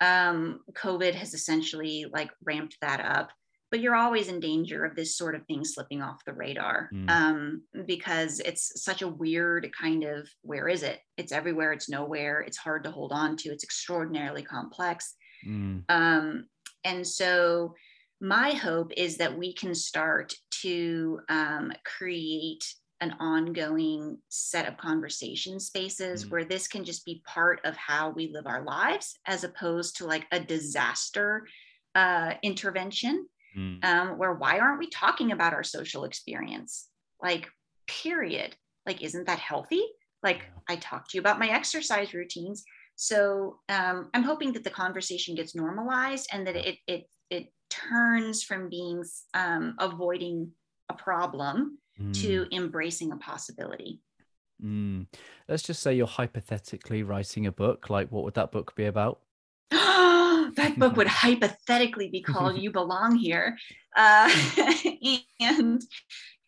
Um, 0.00 0.60
COVID 0.72 1.14
has 1.14 1.32
essentially 1.32 2.06
like 2.12 2.32
ramped 2.44 2.76
that 2.80 2.98
up 2.98 3.30
but 3.74 3.80
you're 3.80 3.96
always 3.96 4.28
in 4.28 4.38
danger 4.38 4.84
of 4.84 4.94
this 4.94 5.18
sort 5.18 5.34
of 5.34 5.44
thing 5.46 5.64
slipping 5.64 6.00
off 6.00 6.24
the 6.24 6.32
radar 6.32 6.90
mm. 6.94 7.10
um, 7.10 7.60
because 7.86 8.38
it's 8.38 8.80
such 8.84 9.02
a 9.02 9.08
weird 9.08 9.68
kind 9.76 10.04
of 10.04 10.28
where 10.42 10.68
is 10.68 10.84
it? 10.84 11.00
It's 11.16 11.32
everywhere, 11.32 11.72
it's 11.72 11.88
nowhere, 11.88 12.42
it's 12.42 12.56
hard 12.56 12.84
to 12.84 12.92
hold 12.92 13.10
on 13.10 13.36
to, 13.38 13.48
it's 13.48 13.64
extraordinarily 13.64 14.44
complex. 14.44 15.16
Mm. 15.44 15.82
Um, 15.88 16.44
and 16.84 17.04
so, 17.04 17.74
my 18.20 18.52
hope 18.52 18.92
is 18.96 19.16
that 19.16 19.36
we 19.36 19.52
can 19.52 19.74
start 19.74 20.32
to 20.62 21.18
um, 21.28 21.72
create 21.84 22.64
an 23.00 23.16
ongoing 23.18 24.18
set 24.28 24.68
of 24.68 24.76
conversation 24.76 25.58
spaces 25.58 26.24
mm. 26.24 26.30
where 26.30 26.44
this 26.44 26.68
can 26.68 26.84
just 26.84 27.04
be 27.04 27.24
part 27.26 27.60
of 27.64 27.74
how 27.74 28.10
we 28.10 28.30
live 28.32 28.46
our 28.46 28.62
lives 28.62 29.18
as 29.26 29.42
opposed 29.42 29.96
to 29.96 30.06
like 30.06 30.26
a 30.30 30.38
disaster 30.38 31.44
uh, 31.96 32.34
intervention 32.44 33.26
mm. 33.56 33.84
um, 33.84 34.18
where 34.18 34.34
why 34.34 34.58
aren't 34.58 34.78
we 34.78 34.88
talking 34.88 35.32
about 35.32 35.52
our 35.52 35.64
social 35.64 36.04
experience? 36.04 36.88
like 37.24 37.48
period 37.88 38.54
like 38.86 39.02
isn't 39.02 39.26
that 39.26 39.38
healthy 39.38 39.82
like 40.22 40.42
i 40.68 40.76
talked 40.76 41.10
to 41.10 41.16
you 41.16 41.20
about 41.20 41.38
my 41.38 41.48
exercise 41.48 42.14
routines 42.14 42.64
so 42.94 43.58
um, 43.68 44.10
i'm 44.14 44.22
hoping 44.22 44.52
that 44.52 44.62
the 44.62 44.70
conversation 44.70 45.34
gets 45.34 45.54
normalized 45.54 46.28
and 46.32 46.46
that 46.46 46.56
it 46.56 46.76
it 46.86 47.04
it 47.30 47.46
turns 47.70 48.42
from 48.44 48.68
being 48.68 49.02
um, 49.32 49.74
avoiding 49.80 50.50
a 50.90 50.94
problem 50.94 51.78
mm. 52.00 52.14
to 52.22 52.46
embracing 52.52 53.10
a 53.10 53.16
possibility 53.16 54.00
mm. 54.62 55.06
let's 55.48 55.62
just 55.62 55.82
say 55.82 55.94
you're 55.94 56.06
hypothetically 56.06 57.02
writing 57.02 57.46
a 57.46 57.52
book 57.52 57.90
like 57.90 58.10
what 58.10 58.24
would 58.24 58.34
that 58.34 58.52
book 58.52 58.74
be 58.76 58.84
about 58.84 59.20
that 60.56 60.78
book 60.78 60.96
would 60.96 61.06
hypothetically 61.06 62.08
be 62.08 62.22
called 62.22 62.58
you 62.58 62.70
belong 62.70 63.16
here 63.16 63.56
uh, 63.96 64.30
and 65.40 65.82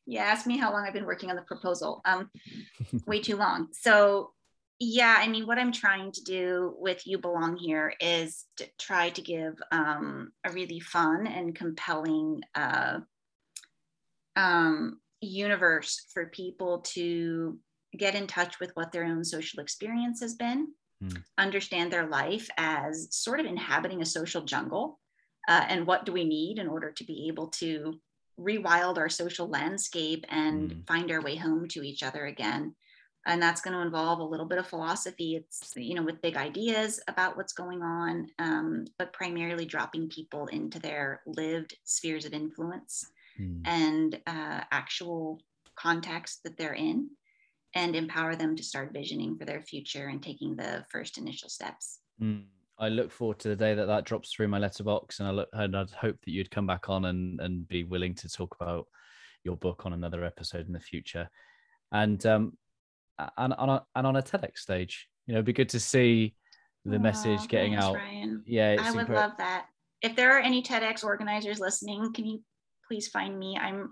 yeah, 0.07 0.23
ask 0.23 0.47
me 0.47 0.57
how 0.57 0.73
long 0.73 0.87
I've 0.87 0.95
been 0.95 1.05
working 1.05 1.31
on 1.31 1.37
the 1.37 1.43
proposal. 1.43 2.01
Um, 2.05 2.31
way 3.07 3.21
too 3.21 3.37
long. 3.37 3.69
So 3.73 4.31
yeah, 4.79 5.17
I 5.19 5.27
mean, 5.27 5.47
what 5.47 5.59
I'm 5.59 5.73
trying 5.73 6.13
to 6.13 6.23
do 6.23 6.75
with 6.79 7.07
You 7.07 7.19
Belong 7.19 7.57
Here 7.57 7.95
is 7.99 8.45
to 8.59 8.67
try 8.79 9.09
to 9.11 9.23
give 9.23 9.55
um, 9.73 10.33
a 10.45 10.51
really 10.51 10.81
fun 10.81 11.27
and 11.27 11.55
compelling 11.55 12.43
uh, 12.55 12.99
um, 14.37 15.01
universe 15.23 16.05
for 16.13 16.27
people 16.27 16.81
to 16.95 17.59
get 17.97 18.15
in 18.15 18.27
touch 18.27 18.61
with 18.61 18.71
what 18.75 18.93
their 18.93 19.05
own 19.05 19.25
social 19.25 19.61
experience 19.61 20.21
has 20.21 20.35
been, 20.35 20.69
mm. 21.03 21.23
understand 21.39 21.93
their 21.93 22.07
life 22.07 22.49
as 22.57 23.09
sort 23.11 23.41
of 23.41 23.47
inhabiting 23.47 24.03
a 24.03 24.07
social 24.07 24.43
jungle, 24.43 24.99
uh, 25.49 25.65
and 25.69 25.87
what 25.87 26.05
do 26.05 26.13
we 26.13 26.25
need 26.25 26.59
in 26.59 26.69
order 26.69 26.91
to 26.91 27.05
be 27.05 27.29
able 27.29 27.49
to 27.49 28.01
rewild 28.39 28.99
our 28.99 29.09
social 29.09 29.49
landscape 29.49 30.25
and 30.29 30.71
mm. 30.71 30.87
find 30.87 31.11
our 31.11 31.23
way 31.23 31.37
home 31.37 31.67
to 31.69 31.83
each 31.83 32.03
other 32.03 32.27
again 32.27 32.75
and 33.27 33.43
that's 33.43 33.61
going 33.61 33.75
to 33.75 33.83
involve 33.83 34.21
a 34.21 34.25
little 34.25 34.47
bit 34.47 34.59
of 34.59 34.67
philosophy 34.67 35.37
it's 35.37 35.73
you 35.77 35.95
know 35.95 36.03
with 36.03 36.23
big 36.23 36.37
ideas 36.37 37.01
about 37.09 37.37
what's 37.37 37.53
going 37.53 37.83
on 37.83 38.29
um, 38.39 38.85
but 38.99 39.13
primarily 39.13 39.67
dropping 39.67 40.09
people 40.09 40.47
into 40.47 40.79
their 40.79 41.21
lived 41.27 41.77
spheres 41.85 42.25
of 42.25 42.33
influence 42.33 43.11
mm. 43.39 43.61
and 43.67 44.21
uh, 44.27 44.61
actual 44.71 45.41
context 45.75 46.43
that 46.43 46.57
they're 46.57 46.75
in 46.75 47.11
and 47.77 47.95
empower 47.95 48.35
them 48.35 48.57
to 48.57 48.63
start 48.63 48.93
visioning 48.93 49.37
for 49.39 49.45
their 49.45 49.63
future 49.63 50.09
and 50.09 50.23
taking 50.23 50.57
the 50.57 50.85
first 50.91 51.19
initial 51.19 51.49
steps 51.49 52.01
mm. 52.21 52.43
I 52.79 52.89
look 52.89 53.11
forward 53.11 53.39
to 53.41 53.49
the 53.49 53.57
day 53.57 53.75
that 53.75 53.87
that 53.87 54.05
drops 54.05 54.33
through 54.33 54.49
my 54.49 54.59
letterbox, 54.59 55.19
and 55.19 55.29
I 55.29 55.33
look 55.33 55.49
and 55.53 55.77
I'd 55.77 55.91
hope 55.91 56.17
that 56.23 56.31
you'd 56.31 56.51
come 56.51 56.67
back 56.67 56.91
on 56.91 57.07
and 57.07 57.41
and 57.41 57.67
be 57.67 57.85
willing 57.85 58.15
to 58.17 58.29
talk 58.29 58.55
about 58.61 58.87
your 59.45 59.57
book 59.57 59.87
on 59.87 59.93
another 59.93 60.25
episode 60.25 60.67
in 60.67 60.73
the 60.73 60.81
future, 60.81 61.31
and 61.93 62.25
um, 62.27 62.53
and 63.39 63.55
on 63.55 63.71
a, 63.71 63.87
and 63.95 64.07
on 64.07 64.17
a 64.17 64.23
TEDx 64.23 64.59
stage, 64.59 65.09
you 65.27 65.33
know, 65.33 65.39
it'd 65.39 65.47
be 65.47 65.53
good 65.53 65.71
to 65.71 65.81
see 65.81 66.35
the 66.85 66.97
oh, 66.97 67.01
message 67.01 67.49
getting 67.49 67.73
thanks, 67.73 67.85
out. 67.85 67.95
Ryan. 67.95 68.43
Yeah, 68.47 68.77
I 68.79 68.91
would 68.93 69.09
love 69.09 69.33
that. 69.39 69.67
If 70.03 70.15
there 70.15 70.37
are 70.37 70.41
any 70.41 70.63
TEDx 70.63 71.03
organizers 71.03 71.59
listening, 71.59 72.13
can 72.13 72.27
you 72.27 72.43
please 72.87 73.09
find 73.09 73.39
me? 73.39 73.57
I'm 73.59 73.89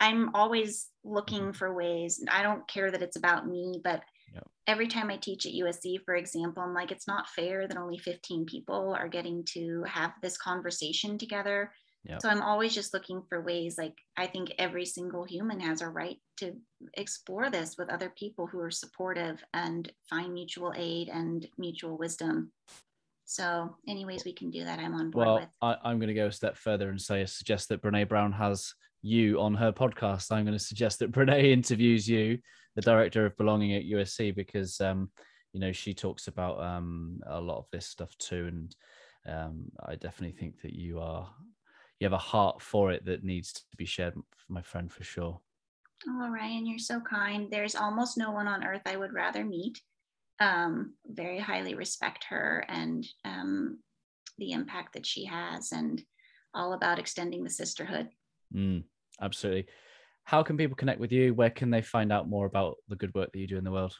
I'm 0.00 0.34
always 0.34 0.88
looking 1.04 1.40
mm-hmm. 1.40 1.52
for 1.52 1.74
ways. 1.74 2.22
I 2.30 2.42
don't 2.42 2.66
care 2.68 2.90
that 2.90 3.02
it's 3.02 3.16
about 3.16 3.46
me, 3.46 3.80
but 3.82 4.02
Yep. 4.34 4.48
Every 4.66 4.88
time 4.88 5.10
I 5.10 5.16
teach 5.16 5.46
at 5.46 5.52
USC, 5.52 6.04
for 6.04 6.16
example, 6.16 6.62
I'm 6.62 6.74
like, 6.74 6.90
it's 6.90 7.06
not 7.06 7.28
fair 7.28 7.68
that 7.68 7.76
only 7.76 7.98
15 7.98 8.46
people 8.46 8.94
are 8.98 9.08
getting 9.08 9.44
to 9.50 9.84
have 9.84 10.12
this 10.22 10.36
conversation 10.36 11.18
together. 11.18 11.70
Yep. 12.04 12.20
So 12.20 12.28
I'm 12.28 12.42
always 12.42 12.74
just 12.74 12.92
looking 12.92 13.22
for 13.28 13.40
ways. 13.40 13.78
Like, 13.78 13.96
I 14.16 14.26
think 14.26 14.52
every 14.58 14.84
single 14.84 15.24
human 15.24 15.60
has 15.60 15.80
a 15.80 15.88
right 15.88 16.18
to 16.38 16.52
explore 16.94 17.48
this 17.48 17.76
with 17.78 17.90
other 17.90 18.12
people 18.18 18.46
who 18.46 18.60
are 18.60 18.70
supportive 18.70 19.42
and 19.54 19.90
find 20.10 20.34
mutual 20.34 20.74
aid 20.76 21.08
and 21.08 21.46
mutual 21.56 21.96
wisdom. 21.96 22.52
So, 23.24 23.76
anyways, 23.88 24.26
we 24.26 24.34
can 24.34 24.50
do 24.50 24.64
that. 24.64 24.78
I'm 24.78 24.94
on 24.94 25.10
board 25.10 25.26
well, 25.26 25.34
with. 25.36 25.48
I, 25.62 25.76
I'm 25.82 25.98
going 25.98 26.08
to 26.08 26.14
go 26.14 26.26
a 26.26 26.32
step 26.32 26.58
further 26.58 26.90
and 26.90 27.00
say, 27.00 27.22
I 27.22 27.24
suggest 27.24 27.70
that 27.70 27.80
Brene 27.80 28.08
Brown 28.08 28.32
has 28.32 28.74
you 29.04 29.40
on 29.40 29.54
her 29.54 29.72
podcast. 29.72 30.32
I'm 30.32 30.44
going 30.44 30.58
to 30.58 30.64
suggest 30.64 30.98
that 30.98 31.12
Brene 31.12 31.44
interviews 31.44 32.08
you 32.08 32.38
the 32.74 32.82
director 32.82 33.26
of 33.26 33.36
belonging 33.36 33.74
at 33.74 33.84
USC 33.84 34.34
because 34.34 34.80
um, 34.80 35.10
you 35.52 35.60
know 35.60 35.72
she 35.72 35.94
talks 35.94 36.26
about 36.26 36.60
um, 36.60 37.20
a 37.26 37.40
lot 37.40 37.58
of 37.58 37.66
this 37.72 37.86
stuff 37.86 38.16
too, 38.18 38.46
and 38.48 38.76
um, 39.28 39.64
I 39.84 39.94
definitely 39.94 40.36
think 40.38 40.60
that 40.62 40.74
you 40.74 41.00
are 41.00 41.28
you 42.00 42.04
have 42.06 42.12
a 42.12 42.18
heart 42.18 42.60
for 42.60 42.90
it 42.90 43.04
that 43.04 43.24
needs 43.24 43.52
to 43.52 43.62
be 43.76 43.84
shared, 43.84 44.14
my 44.48 44.62
friend, 44.62 44.92
for 44.92 45.04
sure. 45.04 45.40
Oh, 46.08 46.28
Ryan, 46.28 46.66
you're 46.66 46.78
so 46.78 47.00
kind. 47.00 47.48
There's 47.50 47.76
almost 47.76 48.18
no 48.18 48.32
one 48.32 48.48
on 48.48 48.64
earth 48.64 48.82
I 48.84 48.96
would 48.96 49.12
rather 49.12 49.44
meet. 49.44 49.80
Um, 50.40 50.94
very 51.06 51.38
highly 51.38 51.74
respect 51.76 52.24
her 52.28 52.64
and 52.68 53.06
um, 53.24 53.78
the 54.38 54.50
impact 54.50 54.94
that 54.94 55.06
she 55.06 55.24
has, 55.26 55.70
and 55.70 56.02
all 56.52 56.72
about 56.72 56.98
extending 56.98 57.44
the 57.44 57.50
sisterhood. 57.50 58.08
Mm, 58.54 58.84
absolutely 59.20 59.66
how 60.24 60.42
can 60.42 60.56
people 60.56 60.76
connect 60.76 61.00
with 61.00 61.12
you? 61.12 61.34
Where 61.34 61.50
can 61.50 61.70
they 61.70 61.82
find 61.82 62.10
out 62.10 62.28
more 62.28 62.46
about 62.46 62.76
the 62.88 62.96
good 62.96 63.14
work 63.14 63.30
that 63.32 63.38
you 63.38 63.46
do 63.46 63.58
in 63.58 63.64
the 63.64 63.70
world? 63.70 63.94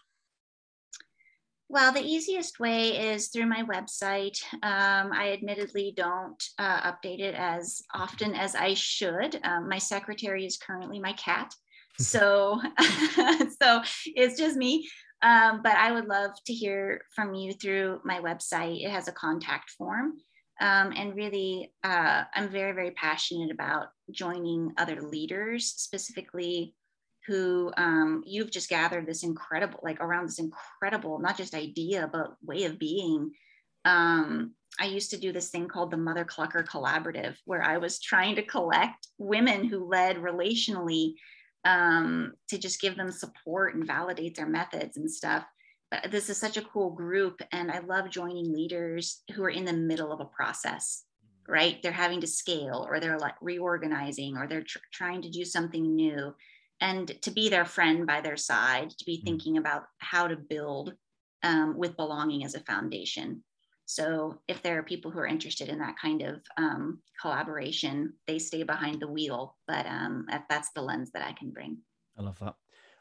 Well, 1.69 1.93
the 1.93 2.03
easiest 2.03 2.61
way 2.61 3.12
is 3.12 3.29
through 3.29 3.47
my 3.47 3.62
website. 3.62 4.39
Um, 4.55 5.12
I 5.12 5.33
admittedly 5.33 5.93
don't 5.97 6.43
uh, 6.59 6.93
update 6.93 7.21
it 7.21 7.35
as 7.35 7.83
often 7.93 8.35
as 8.35 8.55
I 8.55 8.75
should. 8.75 9.39
Um, 9.45 9.69
my 9.69 9.79
secretary 9.79 10.45
is 10.45 10.59
currently 10.59 10.99
my 10.99 11.12
cat, 11.15 11.55
so 11.99 12.61
so 13.62 13.83
it's 14.07 14.39
just 14.39 14.57
me. 14.57 14.89
Um, 15.23 15.62
but 15.62 15.73
I 15.73 15.91
would 15.93 16.07
love 16.07 16.33
to 16.47 16.53
hear 16.53 17.01
from 17.15 17.35
you 17.35 17.55
through 17.55 18.01
my 18.05 18.21
website. 18.21 18.85
It 18.85 18.91
has 18.91 19.09
a 19.09 19.12
contact 19.12 19.71
form, 19.71 20.12
um, 20.61 20.92
and 20.96 21.14
really, 21.16 21.72
uh, 21.82 22.24
I'm 22.34 22.48
very, 22.48 22.72
very 22.72 22.92
passionate 22.92 23.50
about 23.50 23.88
joining 24.11 24.72
other 24.78 25.02
leaders, 25.02 25.66
specifically 25.66 26.74
who 27.26 27.72
um, 27.76 28.22
you've 28.26 28.50
just 28.50 28.68
gathered 28.68 29.07
this 29.07 29.24
incredible, 29.24 29.80
like 29.82 30.00
around 30.00 30.28
this 30.28 30.38
incredible, 30.38 31.18
not 31.18 31.36
just 31.36 31.55
idea, 31.55 32.09
but 32.12 32.34
way 32.42 32.64
of 32.64 32.78
being. 32.78 33.32
Um, 33.84 34.55
I 34.78 34.86
used 34.86 35.11
to 35.11 35.16
do 35.16 35.32
this 35.32 35.50
thing 35.50 35.68
called 35.68 35.90
the 35.90 35.96
Mother 35.96 36.24
Clucker 36.24 36.64
Collaborative, 36.66 37.36
where 37.44 37.62
I 37.62 37.78
was 37.78 38.00
trying 38.00 38.36
to 38.36 38.42
collect 38.42 39.09
women 39.18 39.64
who 39.64 39.88
led 39.88 40.16
relationally 40.16 41.14
um, 41.64 42.32
to 42.48 42.59
just 42.59 42.80
give 42.80 42.96
them 42.96 43.11
support 43.11 43.74
and 43.74 43.86
validate 43.86 44.36
their 44.36 44.48
methods 44.48 44.96
and 44.96 45.11
stuff. 45.11 45.44
Uh, 45.95 46.09
this 46.09 46.28
is 46.28 46.36
such 46.36 46.57
a 46.57 46.62
cool 46.62 46.90
group 46.90 47.40
and 47.53 47.70
i 47.70 47.78
love 47.80 48.11
joining 48.11 48.53
leaders 48.53 49.22
who 49.34 49.45
are 49.45 49.51
in 49.51 49.64
the 49.64 49.72
middle 49.72 50.12
of 50.12 50.20
a 50.20 50.24
process 50.24 51.05
right? 51.49 51.82
They're 51.82 51.92
having 51.92 52.20
to 52.20 52.26
scale 52.26 52.86
or 52.88 53.01
they're 53.01 53.18
like 53.18 53.34
reorganizing 53.40 54.36
or 54.36 54.47
they're 54.47 54.62
tr- 54.62 54.78
trying 54.92 55.22
to 55.22 55.30
do 55.30 55.45
something 55.45 55.95
new. 55.95 56.34
And 56.80 57.20
to 57.22 57.30
be 57.30 57.49
their 57.49 57.64
friend 57.64 58.07
by 58.07 58.20
their 58.20 58.36
side 58.36 58.90
to 58.90 59.05
be 59.05 59.18
mm. 59.18 59.24
thinking 59.24 59.59
about 59.59 59.84
how 59.99 60.26
to 60.26 60.36
build 60.36 60.95
um, 61.42 61.76
with 61.76 61.97
belonging 61.97 62.45
as 62.45 62.55
a 62.55 62.61
foundation. 62.61 63.42
So 63.86 64.40
if 64.49 64.62
there 64.62 64.78
are 64.78 64.82
people 64.82 65.11
who 65.11 65.18
are 65.18 65.26
interested 65.26 65.68
in 65.68 65.78
that 65.80 65.97
kind 66.01 66.22
of 66.22 66.40
um, 66.57 67.01
collaboration 67.20 68.14
they 68.26 68.38
stay 68.38 68.62
behind 68.62 69.01
the 69.01 69.09
wheel 69.09 69.57
but 69.68 69.84
um, 69.86 70.26
that's 70.49 70.70
the 70.74 70.80
lens 70.80 71.11
that 71.12 71.22
i 71.22 71.32
can 71.32 71.51
bring. 71.51 71.76
I 72.18 72.22
love 72.22 72.38
that 72.38 72.55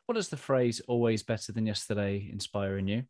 what 0.06 0.16
does 0.16 0.30
the 0.30 0.38
phrase 0.38 0.82
always 0.88 1.24
better 1.24 1.52
than 1.52 1.66
yesterday 1.66 2.30
inspire 2.32 2.78
in 2.78 2.88
you? 2.88 3.04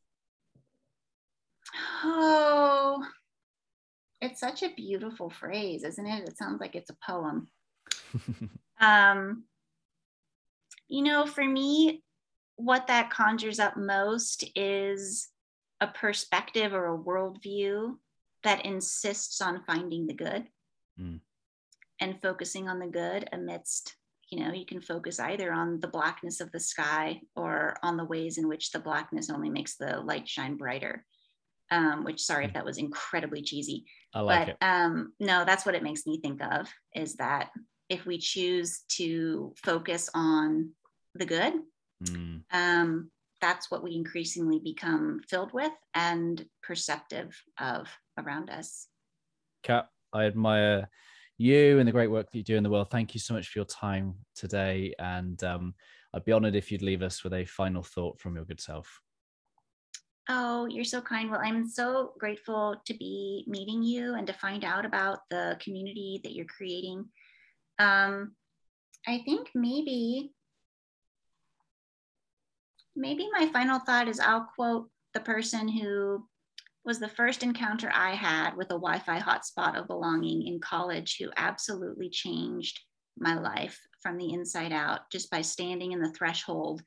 Oh, 2.04 3.04
it's 4.22 4.40
such 4.40 4.64
a 4.64 4.74
beautiful 4.76 5.30
phrase, 5.30 5.84
isn't 5.84 6.06
it? 6.06 6.28
It 6.28 6.38
sounds 6.38 6.62
like 6.62 6.76
it's 6.76 6.92
a 6.92 6.98
poem. 7.06 7.48
um, 8.80 9.44
you 10.88 11.02
know, 11.02 11.26
for 11.26 11.44
me, 11.44 12.04
what 12.56 12.88
that 12.88 13.10
conjures 13.10 13.60
up 13.60 13.76
most 13.76 14.46
is 14.56 15.30
a 15.82 15.88
perspective 15.88 16.74
or 16.74 16.94
a 16.94 16.98
worldview 16.98 17.96
that 18.44 18.66
insists 18.66 19.42
on 19.42 19.64
finding 19.66 20.06
the 20.06 20.14
good 20.14 20.48
mm. 21.00 21.20
and 22.00 22.22
focusing 22.22 22.70
on 22.70 22.80
the 22.80 22.88
good 22.88 23.28
amidst 23.32 23.96
you 24.34 24.44
know 24.44 24.52
you 24.52 24.66
can 24.66 24.82
focus 24.82 25.20
either 25.20 25.54
on 25.54 25.80
the 25.80 25.88
blackness 25.88 26.42
of 26.42 26.52
the 26.52 26.60
sky 26.60 27.22
or 27.36 27.78
on 27.84 27.98
the 27.98 28.06
ways 28.06 28.40
in 28.40 28.48
which 28.48 28.72
the 28.72 28.80
blackness 28.80 29.30
only 29.30 29.50
makes 29.50 29.76
the 29.76 30.00
light 30.02 30.28
shine 30.28 30.56
brighter 30.58 31.06
um, 31.70 32.04
which 32.04 32.20
sorry 32.20 32.46
if 32.46 32.52
hmm. 32.52 32.56
that 32.56 32.66
was 32.66 32.78
incredibly 32.78 33.44
cheesy 33.44 33.86
I 34.14 34.22
like 34.22 34.40
but 34.40 34.50
it. 34.50 34.58
um, 34.62 35.14
no 35.20 35.46
that's 35.46 35.66
what 35.66 35.76
it 35.76 35.84
makes 35.84 36.08
me 36.08 36.20
think 36.20 36.42
of 36.42 36.68
is 36.96 37.16
that 37.18 37.52
if 37.90 38.06
we 38.08 38.18
choose 38.18 38.82
to 38.94 39.54
focus 39.64 40.10
on 40.16 40.72
the 41.14 41.26
good 41.26 41.54
mm. 42.04 42.42
um, 42.52 43.12
that's 43.40 43.70
what 43.70 43.84
we 43.84 43.94
increasingly 43.94 44.60
become 44.64 45.20
filled 45.30 45.54
with 45.54 45.74
and 45.94 46.44
perceptive 46.64 47.40
of 47.60 47.88
around 48.18 48.50
us 48.50 48.88
kat 49.62 49.90
i 50.12 50.26
admire 50.26 50.90
you 51.38 51.80
and 51.80 51.88
the 51.88 51.92
great 51.92 52.12
work 52.12 52.32
that 52.32 52.38
you 52.38 52.44
do 52.44 52.58
in 52.58 52.64
the 52.64 52.70
world. 52.70 52.90
Thank 52.90 53.14
you 53.14 53.20
so 53.20 53.34
much 53.34 53.48
for 53.50 53.60
your 53.60 53.66
time 53.66 54.16
today. 54.36 54.94
And 55.00 55.44
um, 55.44 55.74
I'd 56.14 56.26
be 56.26 56.32
honored 56.32 56.56
if 56.56 56.72
you'd 56.72 56.82
leave 56.82 57.02
us 57.02 57.24
with 57.24 57.34
a 57.34 57.46
final 57.46 57.84
thought 57.84 58.20
from 58.20 58.36
your 58.36 58.46
good 58.46 58.62
self. 58.62 59.02
Oh, 60.30 60.68
you're 60.68 60.86
so 60.86 61.02
kind. 61.02 61.30
Well, 61.30 61.42
I'm 61.44 61.68
so 61.68 62.14
grateful 62.18 62.78
to 62.86 62.94
be 62.94 63.44
meeting 63.48 63.84
you 63.84 64.16
and 64.16 64.26
to 64.28 64.34
find 64.34 64.64
out 64.64 64.86
about 64.86 65.20
the 65.30 65.58
community 65.62 66.22
that 66.24 66.34
you're 66.34 66.46
creating. 66.46 67.06
Um, 67.80 68.36
I 69.06 69.22
think 69.26 69.50
maybe, 69.54 70.32
maybe 72.96 73.28
my 73.38 73.50
final 73.52 73.80
thought 73.80 74.08
is 74.08 74.20
I'll 74.20 74.48
quote 74.56 74.90
the 75.14 75.20
person 75.20 75.68
who 75.68 76.26
was 76.86 77.00
the 77.00 77.08
first 77.08 77.44
encounter 77.44 77.92
I 77.94 78.16
had 78.16 78.56
with 78.56 78.68
a 78.68 78.80
Wi 78.80 79.00
Fi 79.00 79.20
hotspot 79.20 79.78
of 79.78 79.88
belonging 79.88 80.48
in 80.48 80.60
college 80.60 81.18
who 81.20 81.30
absolutely 81.38 82.10
changed 82.10 82.80
my 83.18 83.40
life 83.40 83.80
from 84.02 84.18
the 84.18 84.34
inside 84.34 84.72
out 84.72 85.10
just 85.12 85.30
by 85.30 85.42
standing 85.42 85.92
in 85.92 86.02
the 86.02 86.12
threshold 86.12 86.82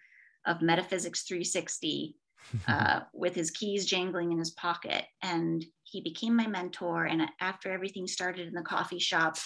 of 0.46 0.62
Metaphysics 0.62 1.22
360 1.22 2.16
uh, 2.68 3.00
with 3.12 3.34
his 3.34 3.50
keys 3.50 3.86
jangling 3.86 4.32
in 4.32 4.38
his 4.38 4.50
pocket. 4.52 5.04
And 5.22 5.64
he 5.84 6.00
became 6.00 6.36
my 6.36 6.46
mentor. 6.46 7.04
And 7.04 7.22
after 7.40 7.72
everything 7.72 8.06
started 8.06 8.46
in 8.46 8.54
the 8.54 8.62
coffee 8.62 8.98
shop, 8.98 9.36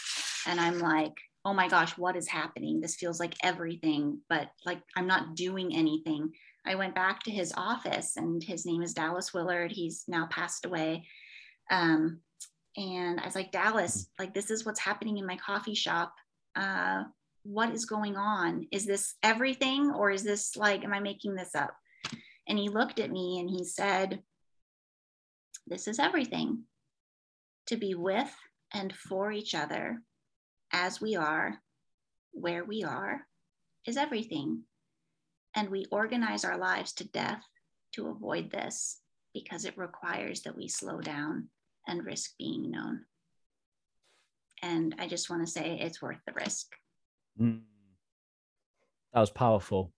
and 0.46 0.61
I'm 0.61 0.80
like, 0.80 1.14
oh 1.44 1.55
my 1.55 1.68
gosh, 1.68 1.96
what 1.96 2.16
is 2.16 2.28
happening? 2.28 2.80
This 2.80 2.96
feels 2.96 3.18
like 3.18 3.34
everything, 3.42 4.20
but 4.28 4.51
like 4.66 4.82
I'm 4.96 5.07
not 5.07 5.34
doing 5.36 5.74
anything. 5.74 6.32
I 6.66 6.74
went 6.74 6.94
back 6.94 7.22
to 7.22 7.30
his 7.30 7.52
office, 7.56 8.16
and 8.16 8.42
his 8.42 8.66
name 8.66 8.82
is 8.82 8.94
Dallas 8.94 9.32
Willard. 9.32 9.72
He's 9.72 10.04
now 10.08 10.26
passed 10.30 10.66
away. 10.66 11.06
Um, 11.70 12.20
and 12.76 13.18
I 13.18 13.24
was 13.24 13.34
like, 13.34 13.50
Dallas, 13.50 14.08
like, 14.18 14.34
this 14.34 14.50
is 14.50 14.64
what's 14.64 14.80
happening 14.80 15.18
in 15.18 15.26
my 15.26 15.36
coffee 15.36 15.74
shop. 15.74 16.12
Uh, 16.54 17.04
what 17.42 17.70
is 17.70 17.86
going 17.86 18.16
on? 18.16 18.66
Is 18.70 18.86
this 18.86 19.14
everything, 19.22 19.90
or 19.90 20.11
is 20.11 20.22
this 20.22 20.56
like, 20.56 20.84
am 20.84 20.92
I 20.92 21.00
making 21.00 21.34
this 21.34 21.54
up? 21.54 21.74
And 22.46 22.58
he 22.58 22.68
looked 22.68 22.98
at 22.98 23.11
me 23.11 23.38
and 23.38 23.48
he 23.48 23.64
said, 23.64 24.22
This 25.66 25.88
is 25.88 25.98
everything 25.98 26.64
to 27.66 27.76
be 27.76 27.94
with 27.94 28.30
and 28.72 28.94
for 28.94 29.32
each 29.32 29.54
other 29.54 30.02
as 30.72 31.00
we 31.00 31.16
are, 31.16 31.58
where 32.32 32.64
we 32.64 32.84
are, 32.84 33.26
is 33.86 33.96
everything. 33.96 34.64
And 35.55 35.68
we 35.70 35.86
organize 35.90 36.44
our 36.44 36.59
lives 36.59 36.92
to 36.94 37.09
death 37.09 37.42
to 37.94 38.09
avoid 38.09 38.51
this 38.51 39.01
because 39.34 39.64
it 39.64 39.76
requires 39.76 40.42
that 40.42 40.57
we 40.57 40.68
slow 40.68 41.01
down 41.01 41.48
and 41.86 42.05
risk 42.05 42.32
being 42.38 42.70
known. 42.70 43.01
And 44.62 44.94
I 44.98 45.09
just 45.09 45.30
want 45.30 45.44
to 45.44 45.51
say 45.51 45.78
it's 45.80 46.03
worth 46.03 46.18
the 46.26 46.32
risk. 46.32 46.66
Mm. 47.40 47.62
That 49.12 49.20
was 49.20 49.30
powerful. 49.30 49.92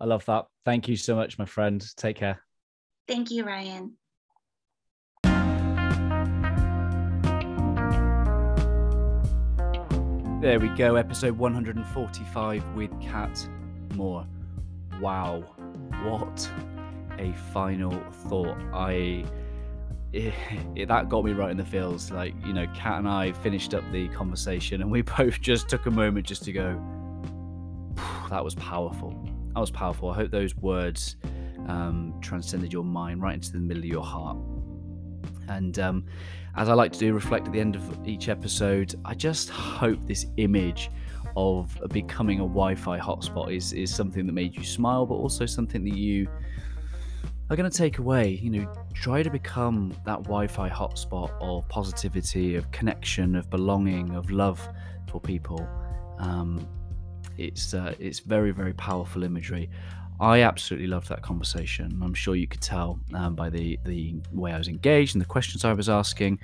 I 0.00 0.04
love 0.04 0.24
that. 0.26 0.46
Thank 0.64 0.88
you 0.88 0.96
so 0.96 1.16
much, 1.16 1.38
my 1.38 1.46
friend. 1.46 1.84
Take 1.96 2.16
care. 2.16 2.40
Thank 3.08 3.30
you, 3.30 3.44
Ryan. 3.44 3.96
There 10.40 10.60
we 10.60 10.68
go, 10.68 10.96
episode 10.96 11.38
145 11.38 12.74
with 12.74 12.90
Kat 13.00 13.48
Moore. 13.94 14.26
Wow, 15.00 15.44
what 16.02 16.50
a 17.18 17.32
final 17.52 17.98
thought. 18.28 18.58
I 18.72 19.24
it, 20.14 20.32
it, 20.76 20.88
that 20.88 21.08
got 21.08 21.24
me 21.24 21.32
right 21.32 21.50
in 21.50 21.56
the 21.56 21.64
feels. 21.64 22.10
Like, 22.10 22.34
you 22.46 22.52
know, 22.52 22.66
Kat 22.74 22.98
and 22.98 23.08
I 23.08 23.32
finished 23.32 23.74
up 23.74 23.84
the 23.92 24.08
conversation 24.08 24.80
and 24.80 24.90
we 24.90 25.02
both 25.18 25.40
just 25.40 25.68
took 25.68 25.86
a 25.86 25.90
moment 25.90 26.26
just 26.26 26.44
to 26.44 26.52
go, 26.52 26.80
that 28.30 28.42
was 28.42 28.54
powerful. 28.54 29.10
That 29.54 29.60
was 29.60 29.70
powerful. 29.70 30.10
I 30.10 30.14
hope 30.14 30.30
those 30.30 30.56
words 30.56 31.16
um, 31.68 32.14
transcended 32.20 32.72
your 32.72 32.84
mind 32.84 33.22
right 33.22 33.34
into 33.34 33.52
the 33.52 33.58
middle 33.58 33.82
of 33.82 33.88
your 33.88 34.04
heart. 34.04 34.36
And 35.48 35.78
um, 35.78 36.06
as 36.56 36.68
I 36.68 36.74
like 36.74 36.92
to 36.92 36.98
do, 36.98 37.12
reflect 37.12 37.46
at 37.46 37.52
the 37.52 37.60
end 37.60 37.76
of 37.76 38.06
each 38.06 38.28
episode, 38.28 38.94
I 39.04 39.14
just 39.14 39.50
hope 39.50 39.98
this 40.06 40.26
image 40.36 40.90
of 41.36 41.76
becoming 41.90 42.40
a 42.40 42.44
Wi 42.44 42.74
Fi 42.74 42.98
hotspot 42.98 43.54
is, 43.54 43.72
is 43.72 43.94
something 43.94 44.26
that 44.26 44.32
made 44.32 44.54
you 44.54 44.64
smile, 44.64 45.06
but 45.06 45.14
also 45.14 45.46
something 45.46 45.84
that 45.84 45.96
you 45.96 46.28
are 47.50 47.56
going 47.56 47.70
to 47.70 47.76
take 47.76 47.98
away. 47.98 48.30
You 48.42 48.50
know, 48.50 48.72
try 48.94 49.22
to 49.22 49.30
become 49.30 49.94
that 50.04 50.22
Wi 50.24 50.46
Fi 50.46 50.68
hotspot 50.68 51.30
of 51.40 51.68
positivity, 51.68 52.56
of 52.56 52.70
connection, 52.70 53.36
of 53.36 53.50
belonging, 53.50 54.14
of 54.14 54.30
love 54.30 54.66
for 55.10 55.20
people. 55.20 55.66
Um, 56.18 56.66
it's 57.36 57.74
uh, 57.74 57.94
it's 57.98 58.20
very 58.20 58.52
very 58.52 58.74
powerful 58.74 59.24
imagery. 59.24 59.70
I 60.20 60.42
absolutely 60.42 60.86
loved 60.86 61.08
that 61.08 61.22
conversation. 61.22 62.00
I'm 62.02 62.14
sure 62.14 62.36
you 62.36 62.46
could 62.46 62.60
tell 62.60 63.00
um, 63.14 63.34
by 63.34 63.50
the 63.50 63.78
the 63.84 64.14
way 64.32 64.52
I 64.52 64.58
was 64.58 64.68
engaged 64.68 65.14
and 65.14 65.22
the 65.22 65.26
questions 65.26 65.64
I 65.64 65.72
was 65.72 65.88
asking. 65.88 66.38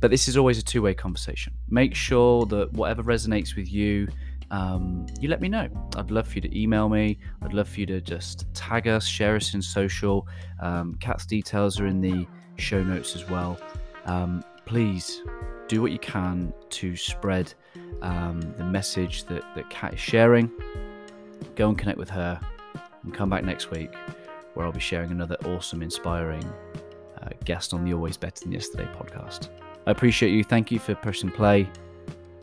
But 0.00 0.10
this 0.10 0.28
is 0.28 0.36
always 0.36 0.58
a 0.58 0.62
two 0.62 0.82
way 0.82 0.94
conversation. 0.94 1.52
Make 1.68 1.94
sure 1.94 2.46
that 2.46 2.72
whatever 2.72 3.02
resonates 3.02 3.56
with 3.56 3.70
you, 3.72 4.08
um, 4.50 5.06
you 5.20 5.28
let 5.28 5.40
me 5.40 5.48
know. 5.48 5.68
I'd 5.96 6.10
love 6.10 6.28
for 6.28 6.34
you 6.34 6.40
to 6.42 6.58
email 6.60 6.88
me. 6.88 7.18
I'd 7.42 7.52
love 7.52 7.68
for 7.68 7.80
you 7.80 7.86
to 7.86 8.00
just 8.00 8.46
tag 8.54 8.88
us, 8.88 9.06
share 9.06 9.36
us 9.36 9.54
in 9.54 9.60
social. 9.60 10.26
Um, 10.60 10.94
Kat's 11.00 11.26
details 11.26 11.80
are 11.80 11.86
in 11.86 12.00
the 12.00 12.26
show 12.56 12.82
notes 12.82 13.14
as 13.14 13.28
well. 13.28 13.58
Um, 14.06 14.42
please 14.64 15.22
do 15.68 15.82
what 15.82 15.92
you 15.92 15.98
can 15.98 16.52
to 16.70 16.96
spread 16.96 17.52
um, 18.00 18.40
the 18.56 18.64
message 18.64 19.24
that, 19.24 19.42
that 19.54 19.68
Kat 19.68 19.94
is 19.94 20.00
sharing. 20.00 20.50
Go 21.56 21.68
and 21.68 21.76
connect 21.78 21.98
with 21.98 22.10
her 22.10 22.40
and 23.02 23.12
come 23.12 23.28
back 23.28 23.44
next 23.44 23.70
week 23.70 23.94
where 24.54 24.66
I'll 24.66 24.72
be 24.72 24.80
sharing 24.80 25.10
another 25.10 25.36
awesome, 25.44 25.82
inspiring 25.82 26.44
uh, 27.22 27.28
guest 27.44 27.74
on 27.74 27.84
the 27.84 27.92
Always 27.92 28.16
Better 28.16 28.44
Than 28.44 28.52
Yesterday 28.52 28.88
podcast. 28.98 29.50
I 29.88 29.90
appreciate 29.90 30.32
you. 30.32 30.44
Thank 30.44 30.70
you 30.70 30.78
for 30.78 30.94
pressing 30.94 31.30
play. 31.30 31.66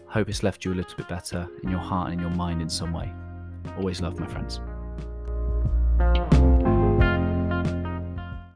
Hope 0.08 0.30
it's 0.30 0.42
left 0.42 0.66
you 0.66 0.74
a 0.74 0.78
little 0.78 0.98
bit 0.98 1.08
better 1.08 1.48
in 1.62 1.70
your 1.70 1.80
heart 1.80 2.10
and 2.10 2.20
in 2.20 2.20
your 2.20 2.36
mind 2.36 2.60
in 2.60 2.68
some 2.68 2.92
way. 2.92 3.14
Always 3.78 4.02
love, 4.02 4.20
my 4.20 4.26
friends. 4.26 4.62